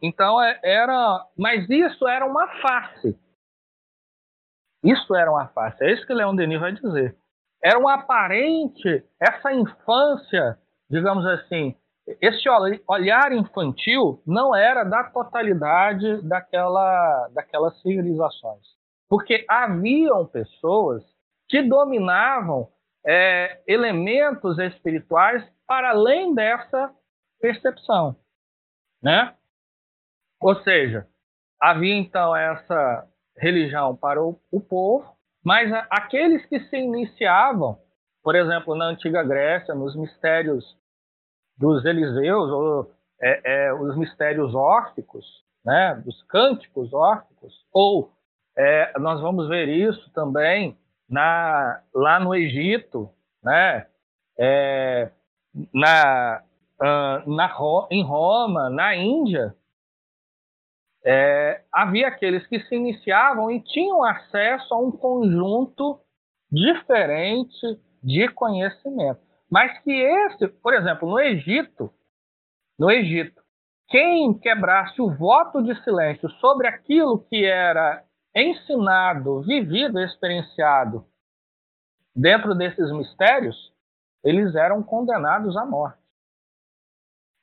Então 0.01 0.41
é, 0.41 0.59
era, 0.63 1.25
mas 1.37 1.69
isso 1.69 2.07
era 2.07 2.25
uma 2.25 2.47
face. 2.61 3.17
Isso 4.83 5.15
era 5.15 5.31
uma 5.31 5.47
face. 5.47 5.83
É 5.83 5.93
isso 5.93 6.05
que 6.05 6.13
Leon 6.13 6.35
Denis 6.35 6.59
vai 6.59 6.73
dizer. 6.73 7.15
Era 7.63 7.79
um 7.79 7.87
aparente 7.87 9.03
essa 9.19 9.53
infância, 9.53 10.57
digamos 10.89 11.25
assim, 11.25 11.75
esse 12.21 12.49
olhar 12.87 13.31
infantil 13.31 14.21
não 14.27 14.53
era 14.53 14.83
da 14.83 15.05
totalidade 15.05 16.21
daquela, 16.27 17.29
daquelas 17.29 17.81
civilizações. 17.81 18.61
Porque 19.07 19.45
haviam 19.47 20.25
pessoas 20.25 21.03
que 21.47 21.61
dominavam 21.61 22.67
é, 23.05 23.61
elementos 23.67 24.59
espirituais 24.59 25.43
para 25.65 25.91
além 25.91 26.33
dessa 26.33 26.93
percepção, 27.39 28.15
né? 29.01 29.33
Ou 30.41 30.55
seja, 30.63 31.07
havia 31.59 31.95
então 31.95 32.35
essa 32.35 33.07
religião 33.37 33.95
para 33.95 34.21
o, 34.23 34.39
o 34.51 34.59
povo, 34.59 35.05
mas 35.43 35.71
a, 35.71 35.87
aqueles 35.89 36.45
que 36.45 36.59
se 36.61 36.77
iniciavam, 36.77 37.77
por 38.23 38.35
exemplo, 38.35 38.75
na 38.75 38.85
antiga 38.85 39.23
Grécia, 39.23 39.75
nos 39.75 39.95
mistérios 39.95 40.77
dos 41.57 41.85
Eliseus 41.85 42.49
ou 42.51 42.91
é, 43.21 43.67
é, 43.67 43.73
os 43.73 43.95
mistérios 43.97 44.53
órficos, 44.55 45.25
né, 45.65 46.01
dos 46.03 46.21
cânticos 46.23 46.93
órficos, 46.93 47.53
ou 47.71 48.11
é, 48.57 48.97
nós 48.99 49.21
vamos 49.21 49.47
ver 49.47 49.67
isso 49.67 50.11
também 50.11 50.77
na, 51.09 51.81
lá 51.93 52.19
no 52.19 52.35
Egito, 52.35 53.09
né? 53.43 53.87
É, 54.37 55.11
na, 55.73 56.41
na, 57.25 57.55
em 57.91 58.03
Roma, 58.03 58.69
na 58.69 58.95
Índia, 58.95 59.55
é, 61.05 61.63
havia 61.71 62.07
aqueles 62.07 62.45
que 62.47 62.59
se 62.61 62.75
iniciavam 62.75 63.51
e 63.51 63.61
tinham 63.61 64.03
acesso 64.03 64.73
a 64.73 64.77
um 64.77 64.91
conjunto 64.91 65.99
diferente 66.51 67.79
de 68.01 68.27
conhecimento. 68.29 69.21
Mas 69.49 69.77
que 69.79 69.91
esse, 69.91 70.47
por 70.47 70.73
exemplo, 70.73 71.09
no 71.09 71.19
Egito, 71.19 71.93
no 72.79 72.89
Egito, 72.89 73.41
quem 73.89 74.33
quebrasse 74.33 75.01
o 75.01 75.13
voto 75.13 75.61
de 75.61 75.75
silêncio 75.83 76.29
sobre 76.39 76.67
aquilo 76.67 77.19
que 77.25 77.45
era 77.45 78.03
ensinado, 78.33 79.41
vivido, 79.41 79.99
experienciado 79.99 81.05
dentro 82.15 82.55
desses 82.55 82.91
mistérios, 82.91 83.73
eles 84.23 84.55
eram 84.55 84.81
condenados 84.81 85.55
à 85.57 85.65
morte, 85.65 86.01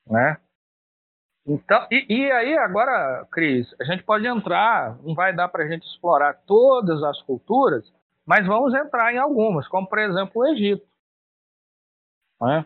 né? 0.06 0.38
Então, 1.50 1.84
e, 1.90 2.06
e 2.08 2.30
aí 2.30 2.56
agora, 2.56 3.26
Cris, 3.32 3.74
a 3.80 3.84
gente 3.84 4.04
pode 4.04 4.24
entrar, 4.24 4.96
não 5.02 5.16
vai 5.16 5.34
dar 5.34 5.48
para 5.48 5.64
a 5.64 5.68
gente 5.68 5.84
explorar 5.84 6.34
todas 6.46 7.02
as 7.02 7.20
culturas, 7.22 7.92
mas 8.24 8.46
vamos 8.46 8.72
entrar 8.72 9.12
em 9.12 9.18
algumas, 9.18 9.66
como 9.66 9.88
por 9.88 9.98
exemplo 9.98 10.30
o 10.36 10.46
Egito. 10.46 10.86
Né? 12.40 12.64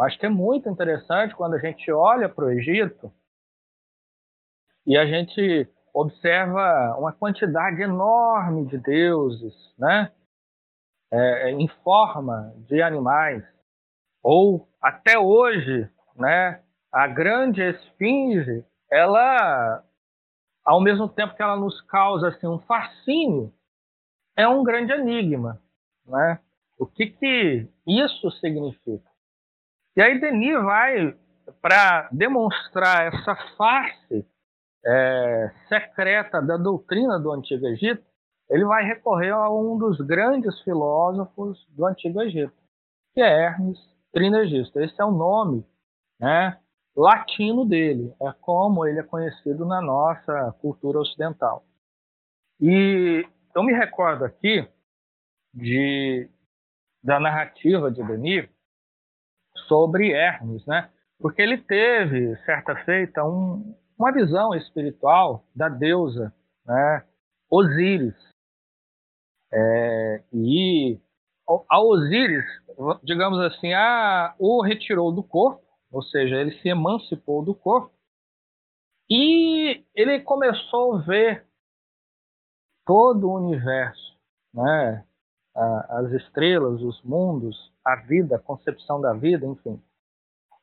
Acho 0.00 0.18
que 0.18 0.26
é 0.26 0.28
muito 0.28 0.68
interessante 0.68 1.36
quando 1.36 1.54
a 1.54 1.60
gente 1.60 1.88
olha 1.92 2.28
para 2.28 2.46
o 2.46 2.50
Egito 2.50 3.12
e 4.84 4.98
a 4.98 5.06
gente 5.06 5.70
observa 5.94 6.96
uma 6.98 7.12
quantidade 7.12 7.80
enorme 7.80 8.66
de 8.66 8.78
deuses, 8.78 9.54
né? 9.78 10.10
É, 11.12 11.48
é, 11.48 11.50
em 11.50 11.68
forma 11.84 12.52
de 12.66 12.82
animais. 12.82 13.44
Ou 14.20 14.68
até 14.82 15.16
hoje, 15.16 15.88
né? 16.16 16.60
A 16.92 17.06
grande 17.06 17.62
esfinge, 17.62 18.64
ela, 18.90 19.84
ao 20.64 20.80
mesmo 20.80 21.08
tempo 21.08 21.34
que 21.34 21.42
ela 21.42 21.56
nos 21.56 21.80
causa 21.82 22.28
assim 22.28 22.46
um 22.46 22.58
fascínio, 22.60 23.52
é 24.36 24.46
um 24.48 24.64
grande 24.64 24.92
enigma, 24.92 25.60
né? 26.06 26.40
O 26.78 26.86
que 26.86 27.06
que 27.06 27.68
isso 27.86 28.30
significa? 28.32 29.08
E 29.96 30.02
aí 30.02 30.18
Denis 30.18 30.62
vai 30.62 31.16
para 31.60 32.08
demonstrar 32.10 33.12
essa 33.12 33.36
face 33.56 34.26
é, 34.84 35.50
secreta 35.68 36.40
da 36.40 36.56
doutrina 36.56 37.18
do 37.18 37.32
Antigo 37.32 37.66
Egito, 37.66 38.02
ele 38.48 38.64
vai 38.64 38.84
recorrer 38.84 39.30
a 39.30 39.48
um 39.50 39.78
dos 39.78 40.00
grandes 40.00 40.60
filósofos 40.62 41.64
do 41.70 41.86
Antigo 41.86 42.20
Egito, 42.22 42.52
que 43.14 43.20
é 43.20 43.44
Hermes 43.44 43.78
Trismegisto. 44.12 44.80
Esse 44.80 45.00
é 45.00 45.04
o 45.04 45.12
nome 45.12 45.64
né, 46.18 46.58
latino 47.02 47.64
dele, 47.64 48.14
é 48.20 48.32
como 48.40 48.86
ele 48.86 48.98
é 48.98 49.02
conhecido 49.02 49.64
na 49.64 49.80
nossa 49.80 50.52
cultura 50.60 50.98
ocidental. 50.98 51.64
E 52.60 53.26
eu 53.54 53.62
me 53.62 53.72
recordo 53.72 54.24
aqui 54.24 54.68
de, 55.54 56.28
da 57.02 57.18
narrativa 57.18 57.90
de 57.90 58.02
Denis 58.02 58.48
sobre 59.66 60.12
Hermes, 60.12 60.64
né? 60.66 60.90
porque 61.20 61.42
ele 61.42 61.58
teve, 61.58 62.36
certa 62.44 62.74
feita, 62.84 63.24
um, 63.24 63.76
uma 63.98 64.10
visão 64.10 64.54
espiritual 64.54 65.44
da 65.54 65.68
deusa 65.68 66.34
né, 66.64 67.04
Osíris. 67.50 68.14
É, 69.52 70.22
e 70.32 70.98
a 71.68 71.80
Osíris, 71.80 72.44
digamos 73.02 73.38
assim, 73.40 73.72
a, 73.74 74.34
o 74.38 74.62
retirou 74.62 75.12
do 75.12 75.22
corpo, 75.22 75.62
ou 75.90 76.02
seja, 76.02 76.36
ele 76.36 76.52
se 76.60 76.68
emancipou 76.68 77.42
do 77.44 77.54
corpo, 77.54 77.92
e 79.08 79.84
ele 79.94 80.20
começou 80.20 80.94
a 80.94 81.00
ver 81.00 81.46
todo 82.86 83.28
o 83.28 83.36
universo, 83.36 84.16
né, 84.54 85.04
as 85.54 86.12
estrelas, 86.12 86.80
os 86.80 87.02
mundos, 87.02 87.72
a 87.84 87.96
vida, 87.96 88.36
a 88.36 88.38
concepção 88.38 89.00
da 89.00 89.12
vida, 89.12 89.46
enfim, 89.46 89.82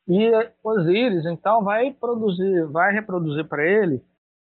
e 0.08 0.30
Osíris, 0.64 1.26
então, 1.26 1.62
vai 1.62 1.92
produzir, 1.92 2.64
vai 2.68 2.94
reproduzir 2.94 3.46
para 3.46 3.62
ele 3.62 4.02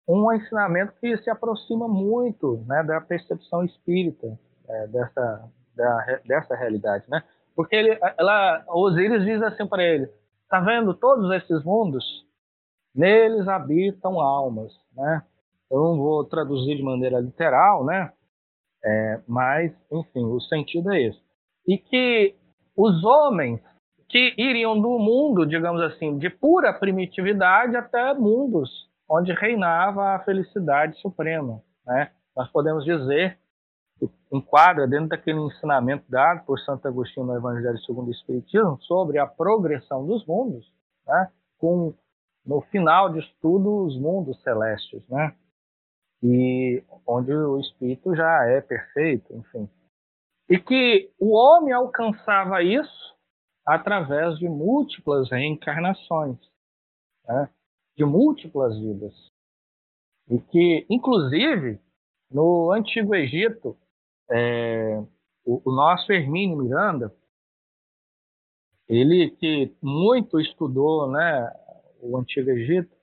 um 0.08 0.32
ensinamento 0.32 0.94
que 1.02 1.18
se 1.18 1.32
aproxima 1.32 1.88
muito 1.88 2.64
né, 2.68 2.84
da 2.84 3.02
percepção 3.02 3.66
espírita 3.66 4.40
é, 4.70 4.88
dessa, 4.88 5.52
da, 5.76 6.20
dessa 6.26 6.56
realidade, 6.56 7.06
né? 7.08 7.24
Porque 7.56 7.76
ele, 7.76 7.98
ela, 8.18 8.64
Osíris 8.68 9.26
diz 9.26 9.42
assim 9.42 9.66
para 9.66 9.84
ele: 9.84 10.08
tá 10.50 10.60
vendo 10.60 10.94
todos 10.94 11.32
esses 11.32 11.64
mundos? 11.64 12.04
Neles 12.94 13.48
habitam 13.48 14.20
almas, 14.20 14.74
né? 14.96 15.24
Eu 15.70 15.80
não 15.82 15.98
vou 15.98 16.24
traduzir 16.26 16.78
de 16.78 16.84
maneira 16.84 17.20
literal, 17.20 17.86
né? 17.86 18.12
É, 18.84 19.22
mas, 19.28 19.72
enfim, 19.92 20.24
o 20.24 20.40
sentido 20.42 20.92
é 20.94 21.02
esse. 21.02 21.22
E 21.68 21.78
que 21.78 22.36
os 22.76 23.04
homens 23.04 23.62
que 24.10 24.34
iriam 24.38 24.80
do 24.80 24.98
mundo, 24.98 25.46
digamos 25.46 25.82
assim, 25.82 26.18
de 26.18 26.30
pura 26.30 26.74
primitividade 26.74 27.76
até 27.76 28.14
mundos 28.14 28.88
onde 29.10 29.32
reinava 29.34 30.16
a 30.16 30.20
felicidade 30.20 31.00
suprema. 31.00 31.62
Né? 31.86 32.12
Nós 32.36 32.50
podemos 32.52 32.84
dizer 32.84 33.38
enquadra 34.32 34.88
dentro 34.88 35.10
daquele 35.10 35.40
ensinamento 35.40 36.04
dado 36.10 36.46
por 36.46 36.60
Santo 36.60 36.88
Agostinho 36.88 37.26
no 37.26 37.36
Evangelho 37.36 37.78
segundo 37.80 38.08
o 38.08 38.12
Espiritismo 38.12 38.78
sobre 38.82 39.20
a 39.20 39.26
progressão 39.26 40.06
dos 40.06 40.26
mundos, 40.26 40.72
né? 41.06 41.32
com 41.58 41.94
no 42.46 42.62
final 42.62 43.12
de 43.12 43.22
tudo 43.42 43.86
os 43.86 44.00
mundos 44.00 44.42
celestes, 44.42 45.06
né? 45.10 45.36
E 46.24 46.84
onde 47.06 47.34
o 47.34 47.60
espírito 47.60 48.16
já 48.16 48.46
é 48.46 48.62
perfeito, 48.62 49.36
enfim. 49.36 49.70
E 50.50 50.58
que 50.58 51.12
o 51.20 51.34
homem 51.36 51.74
alcançava 51.74 52.64
isso 52.64 53.16
através 53.66 54.40
de 54.40 54.48
múltiplas 54.48 55.30
reencarnações, 55.30 56.40
né? 57.28 57.50
de 57.98 58.06
múltiplas 58.06 58.80
vidas. 58.80 59.14
E 60.30 60.40
que, 60.40 60.86
inclusive, 60.90 61.80
no 62.32 62.72
Antigo 62.72 63.14
Egito, 63.14 63.78
é, 64.30 65.04
o, 65.46 65.62
o, 65.66 65.72
nosso 65.72 66.12
Hermínio 66.12 66.58
Miranda, 66.58 67.14
ele 68.88 69.32
que 69.32 69.76
muito 69.82 70.40
estudou 70.40 71.10
né, 71.10 71.52
o 72.02 72.18
Antigo 72.18 72.50
Egito, 72.50 72.96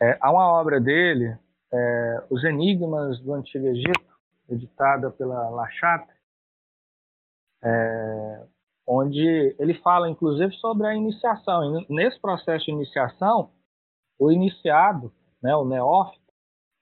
é, 0.00 0.16
há 0.20 0.30
uma 0.30 0.46
obra 0.52 0.80
dele, 0.80 1.36
é, 1.72 2.24
Os 2.30 2.44
Enigmas 2.44 3.20
do 3.20 3.34
Antigo 3.34 3.66
Egito, 3.66 4.08
editada 4.48 5.10
pela 5.10 5.50
La 5.50 5.68
Chatre, 5.70 6.14
é, 7.62 8.46
onde 8.86 9.54
ele 9.58 9.74
fala, 9.74 10.08
inclusive, 10.08 10.54
sobre 10.54 10.86
a 10.86 10.94
iniciação. 10.94 11.80
E 11.80 11.86
nesse 11.92 12.18
processo 12.20 12.66
de 12.66 12.70
iniciação, 12.70 13.50
o 14.18 14.32
iniciado, 14.32 15.12
né, 15.42 15.54
o 15.54 15.64
neófito, 15.64 16.27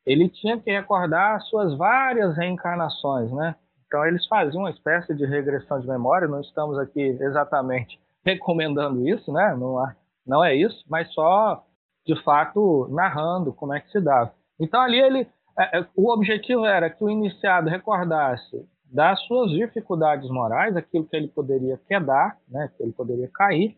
ele 0.06 0.28
tinha 0.28 0.58
que 0.58 0.70
recordar 0.70 1.40
suas 1.42 1.76
várias 1.76 2.36
reencarnações, 2.36 3.30
né? 3.32 3.56
Então 3.86 4.06
eles 4.06 4.26
faziam 4.26 4.62
uma 4.62 4.70
espécie 4.70 5.14
de 5.14 5.26
regressão 5.26 5.80
de 5.80 5.86
memória. 5.86 6.28
Não 6.28 6.40
estamos 6.40 6.78
aqui 6.78 7.00
exatamente 7.00 7.98
recomendando 8.24 9.06
isso, 9.08 9.32
né? 9.32 9.54
Não, 9.56 9.78
há, 9.78 9.94
não 10.26 10.44
é 10.44 10.54
isso, 10.54 10.84
mas 10.88 11.12
só 11.12 11.64
de 12.06 12.14
fato 12.22 12.88
narrando 12.90 13.52
como 13.52 13.74
é 13.74 13.80
que 13.80 13.90
se 13.90 14.00
dava. 14.00 14.32
Então 14.60 14.80
ali 14.80 15.00
ele, 15.00 15.28
é, 15.58 15.80
é, 15.80 15.86
o 15.96 16.10
objetivo 16.12 16.64
era 16.64 16.88
que 16.88 17.02
o 17.02 17.10
iniciado 17.10 17.68
recordasse 17.68 18.64
das 18.84 19.20
suas 19.22 19.50
dificuldades 19.50 20.30
morais, 20.30 20.76
aquilo 20.76 21.04
que 21.04 21.16
ele 21.16 21.28
poderia 21.28 21.78
quedar, 21.88 22.38
né, 22.48 22.70
que 22.76 22.82
ele 22.82 22.92
poderia 22.92 23.28
cair, 23.34 23.76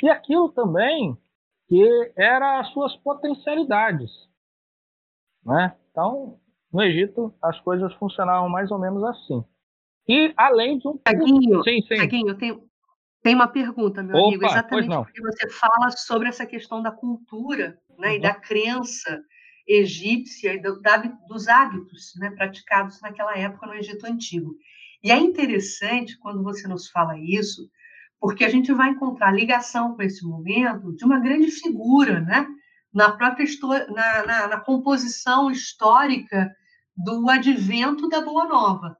e 0.00 0.08
aquilo 0.08 0.48
também 0.50 1.18
que 1.68 2.12
era 2.16 2.60
as 2.60 2.68
suas 2.68 2.94
potencialidades. 2.96 4.10
Né? 5.44 5.74
Então, 5.90 6.38
no 6.72 6.82
Egito, 6.82 7.34
as 7.42 7.60
coisas 7.60 7.92
funcionavam 7.94 8.48
mais 8.48 8.70
ou 8.70 8.78
menos 8.78 9.02
assim. 9.04 9.44
E 10.08 10.32
além 10.36 10.78
de 10.78 10.88
um. 10.88 10.98
Taguinho, 10.98 11.62
sim, 11.62 11.80
sim. 11.82 11.96
Taguinho 11.96 12.34
tem, 12.36 12.60
tem 13.22 13.34
uma 13.34 13.48
pergunta, 13.48 14.02
meu 14.02 14.16
Opa, 14.16 14.28
amigo, 14.28 14.44
exatamente 14.44 14.94
porque 14.96 15.22
você 15.22 15.48
fala 15.48 15.90
sobre 15.90 16.28
essa 16.28 16.44
questão 16.44 16.82
da 16.82 16.90
cultura 16.90 17.78
né, 17.98 18.08
uhum. 18.08 18.14
e 18.14 18.20
da 18.20 18.34
crença 18.34 19.22
egípcia 19.66 20.54
e 20.54 20.60
do, 20.60 20.80
da, 20.80 20.98
dos 21.26 21.48
hábitos 21.48 22.12
né, 22.18 22.30
praticados 22.30 23.00
naquela 23.00 23.36
época 23.36 23.66
no 23.66 23.74
Egito 23.74 24.06
Antigo. 24.06 24.54
E 25.02 25.10
é 25.10 25.16
interessante 25.16 26.18
quando 26.18 26.42
você 26.42 26.68
nos 26.68 26.90
fala 26.90 27.18
isso, 27.18 27.70
porque 28.20 28.44
a 28.44 28.48
gente 28.48 28.72
vai 28.72 28.90
encontrar 28.90 29.32
ligação 29.32 29.94
com 29.94 30.02
esse 30.02 30.26
momento 30.26 30.94
de 30.94 31.04
uma 31.04 31.18
grande 31.18 31.50
figura, 31.50 32.20
né? 32.20 32.46
Na 32.94 33.10
própria 33.10 33.46
na, 33.90 34.26
na, 34.26 34.46
na 34.48 34.60
composição 34.60 35.50
histórica 35.50 36.54
do 36.96 37.28
advento 37.28 38.08
da 38.08 38.20
Boa 38.20 38.46
Nova. 38.46 38.96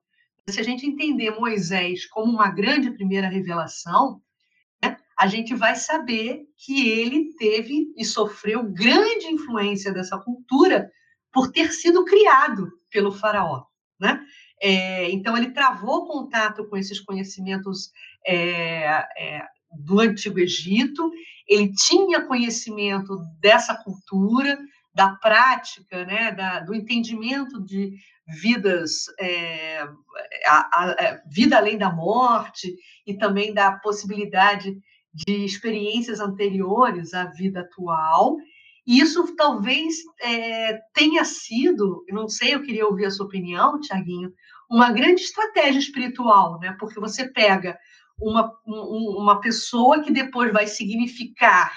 Se 0.49 0.61
a 0.61 0.65
gente 0.65 0.85
entender 0.85 1.31
Moisés 1.31 2.05
como 2.07 2.33
uma 2.33 2.51
grande 2.51 2.91
primeira 2.91 3.29
revelação, 3.29 4.21
a 5.19 5.27
gente 5.27 5.55
vai 5.55 5.77
saber 5.77 6.43
que 6.57 6.91
ele 6.91 7.35
teve 7.37 7.93
e 7.97 8.05
sofreu 8.05 8.65
grande 8.65 9.27
influência 9.27 9.93
dessa 9.93 10.19
cultura 10.19 10.91
por 11.33 11.51
ter 11.51 11.73
sido 11.73 12.05
criado 12.05 12.71
pelo 12.91 13.13
faraó, 13.13 13.65
né? 13.99 14.25
É, 14.61 15.11
então 15.11 15.37
ele 15.37 15.51
travou 15.51 16.07
contato 16.07 16.69
com 16.69 16.77
esses 16.77 17.01
conhecimentos 17.01 17.91
é, 18.27 19.05
é, 19.19 19.47
do 19.79 20.01
antigo 20.01 20.39
Egito. 20.39 21.11
Ele 21.47 21.73
tinha 21.73 22.27
conhecimento 22.27 23.19
dessa 23.41 23.75
cultura, 23.75 24.59
da 24.95 25.11
prática, 25.17 26.05
né, 26.05 26.31
da, 26.33 26.61
do 26.61 26.75
entendimento 26.75 27.61
de 27.61 27.95
vidas, 28.27 29.07
é, 29.19 29.83
a, 30.47 30.57
a, 30.73 30.91
a 30.93 31.23
vida 31.27 31.57
além 31.57 31.77
da 31.77 31.91
morte 31.91 32.75
e 33.07 33.15
também 33.15 33.53
da 33.53 33.73
possibilidade 33.73 34.79
de 35.13 35.45
experiências 35.45 36.21
anteriores 36.21 37.13
à 37.13 37.27
vida 37.27 37.61
atual. 37.61 38.37
E 38.87 39.01
isso 39.01 39.35
talvez 39.37 39.97
é, 40.21 40.79
tenha 40.93 41.25
sido, 41.25 42.05
não 42.09 42.29
sei, 42.29 42.55
eu 42.55 42.63
queria 42.63 42.87
ouvir 42.87 43.07
a 43.07 43.11
sua 43.11 43.27
opinião, 43.27 43.81
Tiaguinho, 43.81 44.33
uma 44.71 44.91
grande 44.91 45.23
estratégia 45.23 45.79
espiritual, 45.79 46.59
né? 46.59 46.77
Porque 46.79 47.01
você 47.01 47.29
pega 47.29 47.79
uma, 48.21 48.57
um, 48.67 49.17
uma 49.19 49.41
pessoa 49.41 50.03
que 50.03 50.13
depois 50.13 50.53
vai 50.53 50.67
significar 50.67 51.73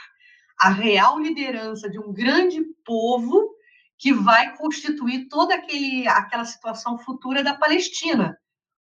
a 0.59 0.69
real 0.69 1.19
liderança 1.19 1.89
de 1.89 1.99
um 1.99 2.11
grande 2.11 2.61
povo 2.85 3.55
que 3.97 4.13
vai 4.13 4.55
constituir 4.55 5.27
toda 5.27 5.55
aquele, 5.55 6.07
aquela 6.07 6.45
situação 6.45 6.97
futura 6.99 7.43
da 7.43 7.55
Palestina, 7.55 8.37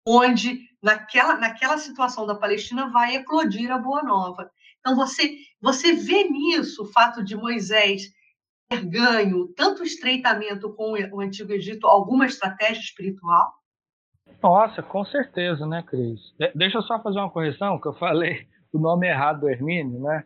onde 0.05 0.67
naquela, 0.81 1.38
naquela 1.38 1.77
situação 1.77 2.25
da 2.25 2.36
Palestina 2.36 2.89
vai 2.89 3.15
eclodir 3.15 3.71
a 3.71 3.77
Boa 3.77 4.03
Nova. 4.03 4.51
Então, 4.79 4.95
você, 4.95 5.38
você 5.62 5.93
vê 5.93 6.25
nisso 6.25 6.83
o 6.83 6.91
fato 6.91 7.23
de 7.23 7.36
Moisés 7.36 8.03
ter 8.69 8.86
ganho 8.86 9.47
tanto 9.49 9.83
estreitamento 9.83 10.73
com 10.73 10.93
o 11.12 11.19
Antigo 11.21 11.53
Egito, 11.53 11.88
alguma 11.88 12.25
estratégia 12.25 12.81
espiritual? 12.81 13.57
Nossa, 14.41 14.84
com 14.84 15.04
certeza, 15.06 15.65
né, 15.65 15.84
Cris? 15.84 16.19
deixa 16.56 16.78
eu 16.78 16.84
só 16.84 17.02
fazer 17.02 17.19
uma 17.19 17.30
correção, 17.30 17.80
que 17.80 17.88
eu 17.88 17.93
falei 17.93 18.47
o 18.73 18.80
nome 18.80 19.08
errado 19.08 19.41
do 19.41 19.50
Hermínio, 19.50 20.00
né? 20.00 20.23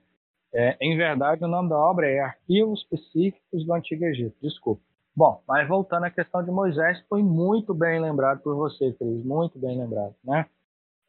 É, 0.54 0.76
em 0.82 0.98
verdade, 0.98 1.44
o 1.46 1.48
nome 1.48 1.70
da 1.70 1.78
obra 1.78 2.10
é 2.10 2.20
Arquivos 2.20 2.82
Específicos 2.82 3.66
do 3.66 3.74
Antigo 3.74 4.04
Egito. 4.04 4.36
Desculpa. 4.42 4.82
Bom, 5.16 5.42
mas 5.48 5.68
voltando 5.68 6.06
à 6.06 6.10
questão 6.10 6.44
de 6.44 6.52
Moisés, 6.52 7.02
foi 7.08 7.24
muito 7.24 7.74
bem 7.74 8.00
lembrado 8.02 8.42
por 8.42 8.56
você, 8.56 8.94
Cris, 8.94 9.24
muito 9.24 9.60
bem 9.60 9.78
lembrado, 9.78 10.16
né? 10.24 10.46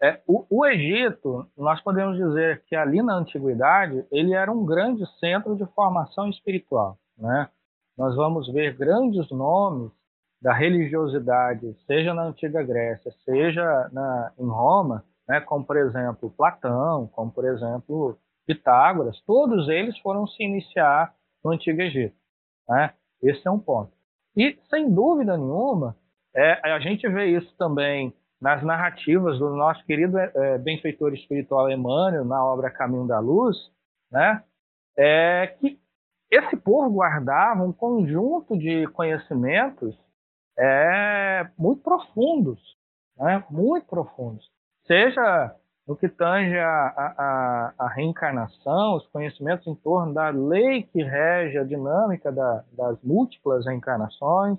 É, 0.03 0.21
o, 0.27 0.45
o, 0.51 0.67
Egito, 0.67 1.47
nós 1.57 1.81
podemos 1.81 2.17
dizer 2.17 2.65
que 2.67 2.75
ali 2.75 3.01
na 3.01 3.15
antiguidade, 3.15 4.05
ele 4.11 4.35
era 4.35 4.51
um 4.51 4.67
grande 4.67 5.05
centro 5.21 5.55
de 5.55 5.65
formação 5.67 6.29
espiritual, 6.29 6.99
né? 7.17 7.49
Nós 7.97 8.17
vamos 8.17 8.53
ver 8.53 8.77
grandes 8.77 9.31
nomes 9.31 9.93
da 10.43 10.53
religiosidade, 10.53 11.73
seja 11.87 12.13
na 12.13 12.25
antiga 12.25 12.63
Grécia, 12.65 13.13
seja 13.25 13.89
na, 13.93 14.33
em 14.37 14.49
Roma, 14.49 15.05
né, 15.29 15.41
como 15.41 15.65
por 15.65 15.77
exemplo 15.77 16.35
Platão, 16.37 17.07
como 17.13 17.31
por 17.31 17.45
exemplo 17.45 18.19
Pitágoras, 18.45 19.21
todos 19.25 19.69
eles 19.69 19.97
foram 20.01 20.27
se 20.27 20.43
iniciar 20.43 21.15
no 21.45 21.53
Antigo 21.53 21.81
Egito. 21.81 22.17
Né? 22.69 22.93
Esse 23.23 23.47
é 23.47 23.51
um 23.51 23.59
ponto. 23.59 23.93
E, 24.37 24.59
sem 24.69 24.93
dúvida 24.93 25.37
nenhuma, 25.37 25.97
é, 26.35 26.73
a 26.73 26.81
gente 26.81 27.09
vê 27.09 27.27
isso 27.27 27.55
também 27.57 28.13
nas 28.41 28.65
narrativas 28.65 29.39
do 29.39 29.55
nosso 29.55 29.85
querido 29.85 30.19
é, 30.19 30.59
benfeitor 30.59 31.15
espiritual 31.15 31.71
Emmanuel, 31.71 32.25
na 32.25 32.45
obra 32.45 32.69
Caminho 32.69 33.07
da 33.07 33.21
Luz, 33.21 33.57
né? 34.11 34.43
é 34.99 35.55
que 35.61 35.79
esse 36.29 36.57
povo 36.57 36.91
guardava 36.91 37.63
um 37.63 37.73
conjunto 37.73 38.59
de 38.59 38.89
conhecimentos 38.89 39.97
é, 40.59 41.47
muito 41.59 41.83
profundos, 41.83 42.61
né? 43.17 43.45
muito 43.51 43.87
profundos. 43.87 44.45
Seja 44.87 45.55
no 45.87 45.97
que 45.97 46.09
tange 46.09 46.57
a, 46.59 46.87
a, 46.97 47.75
a, 47.79 47.89
reencarnação, 47.89 48.97
os 48.97 49.07
conhecimentos 49.09 49.67
em 49.67 49.75
torno 49.75 50.15
da 50.15 50.29
lei 50.29 50.85
que 50.85 51.03
rege 51.03 51.59
a 51.59 51.65
dinâmica 51.65 52.31
da, 52.31 52.65
das 52.73 53.03
múltiplas 53.03 53.67
reencarnações, 53.67 54.59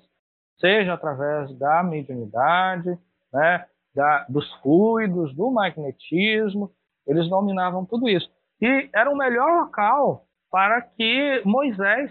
seja 0.60 0.94
através 0.94 1.56
da 1.58 1.82
mediunidade, 1.82 2.98
né, 3.32 3.66
da, 3.94 4.26
dos 4.28 4.52
fluidos, 4.60 5.34
do 5.34 5.50
magnetismo, 5.50 6.70
eles 7.06 7.28
dominavam 7.28 7.84
tudo 7.84 8.08
isso. 8.08 8.30
E 8.60 8.88
era 8.94 9.10
o 9.10 9.16
melhor 9.16 9.62
local 9.62 10.26
para 10.50 10.80
que 10.82 11.42
Moisés 11.44 12.10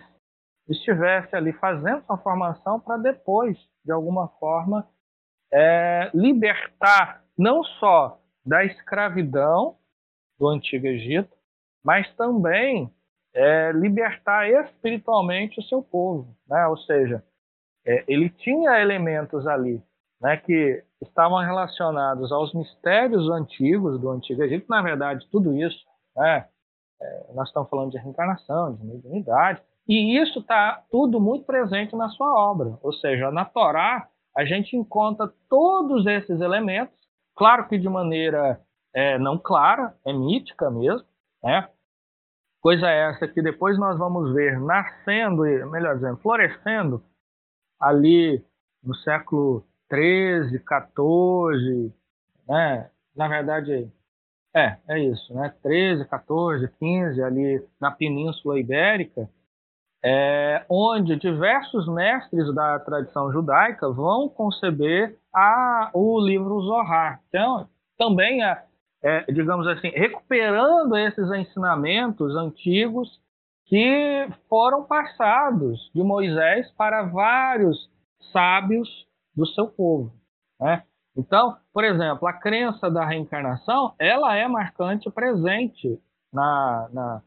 estivesse 0.67 1.35
ali 1.35 1.53
fazendo 1.53 2.05
sua 2.05 2.17
formação 2.17 2.79
para 2.79 2.97
depois, 2.97 3.57
de 3.83 3.91
alguma 3.91 4.27
forma, 4.39 4.87
é, 5.51 6.09
libertar 6.13 7.23
não 7.37 7.63
só 7.63 8.19
da 8.45 8.63
escravidão 8.63 9.77
do 10.37 10.47
Antigo 10.47 10.87
Egito, 10.87 11.35
mas 11.83 12.11
também 12.15 12.91
é, 13.33 13.71
libertar 13.71 14.49
espiritualmente 14.49 15.59
o 15.59 15.63
seu 15.63 15.81
povo. 15.81 16.35
Né? 16.47 16.65
Ou 16.67 16.77
seja, 16.77 17.23
é, 17.85 18.03
ele 18.07 18.29
tinha 18.29 18.79
elementos 18.81 19.45
ali 19.47 19.81
né, 20.21 20.37
que 20.37 20.83
estavam 21.01 21.39
relacionados 21.39 22.31
aos 22.31 22.53
mistérios 22.53 23.29
antigos 23.29 23.99
do 23.99 24.09
Antigo 24.09 24.43
Egito. 24.43 24.65
Na 24.69 24.81
verdade, 24.81 25.27
tudo 25.29 25.55
isso, 25.55 25.85
né, 26.15 26.47
é, 27.01 27.25
nós 27.33 27.49
estamos 27.49 27.69
falando 27.69 27.91
de 27.91 27.97
reencarnação, 27.97 28.75
de 28.75 28.85
mediunidade, 28.85 29.61
e 29.87 30.17
isso 30.17 30.39
está 30.39 30.83
tudo 30.89 31.19
muito 31.19 31.45
presente 31.45 31.95
na 31.95 32.09
sua 32.09 32.33
obra. 32.33 32.77
Ou 32.81 32.93
seja, 32.93 33.31
na 33.31 33.45
Torá, 33.45 34.07
a 34.35 34.45
gente 34.45 34.75
encontra 34.75 35.31
todos 35.49 36.05
esses 36.05 36.39
elementos 36.41 37.03
Claro 37.35 37.67
que 37.67 37.77
de 37.77 37.89
maneira 37.89 38.61
é, 38.93 39.17
não 39.17 39.37
clara, 39.37 39.95
é 40.05 40.13
mítica 40.13 40.69
mesmo, 40.69 41.07
né? 41.43 41.67
Coisa 42.61 42.87
essa 42.87 43.27
que 43.27 43.41
depois 43.41 43.77
nós 43.77 43.97
vamos 43.97 44.33
ver 44.33 44.59
nascendo, 44.59 45.41
melhor 45.69 45.95
dizendo, 45.95 46.17
florescendo 46.17 47.03
ali 47.79 48.43
no 48.81 48.95
século 48.95 49.65
13, 49.89 50.59
14, 50.59 51.93
né? 52.47 52.89
Na 53.15 53.27
verdade, 53.27 53.91
é, 54.55 54.77
é 54.87 54.99
isso, 54.99 55.33
né? 55.33 55.53
13, 55.63 56.05
14, 56.05 56.67
15 56.79 57.21
ali 57.21 57.67
na 57.81 57.91
Península 57.91 58.59
Ibérica, 58.59 59.27
é, 60.03 60.65
onde 60.69 61.15
diversos 61.15 61.87
mestres 61.87 62.53
da 62.53 62.77
tradição 62.79 63.31
judaica 63.31 63.89
vão 63.89 64.27
conceber 64.27 65.17
a, 65.33 65.89
o 65.93 66.19
livro 66.19 66.59
Zohar. 66.61 67.21
Então, 67.29 67.69
também, 67.97 68.43
é, 68.43 68.65
é, 69.01 69.31
digamos 69.31 69.65
assim, 69.67 69.87
recuperando 69.89 70.97
esses 70.97 71.31
ensinamentos 71.31 72.35
antigos 72.35 73.21
que 73.65 74.27
foram 74.49 74.83
passados 74.83 75.89
de 75.95 76.03
Moisés 76.03 76.69
para 76.71 77.03
vários 77.03 77.89
sábios 78.33 78.89
do 79.33 79.45
seu 79.47 79.67
povo. 79.67 80.11
Né? 80.59 80.83
Então, 81.15 81.55
por 81.73 81.85
exemplo, 81.85 82.27
a 82.27 82.33
crença 82.33 82.91
da 82.91 83.05
reencarnação, 83.05 83.93
ela 83.97 84.35
é 84.35 84.47
marcante 84.49 85.09
presente 85.09 85.97
na, 86.31 86.89
na, 86.91 87.21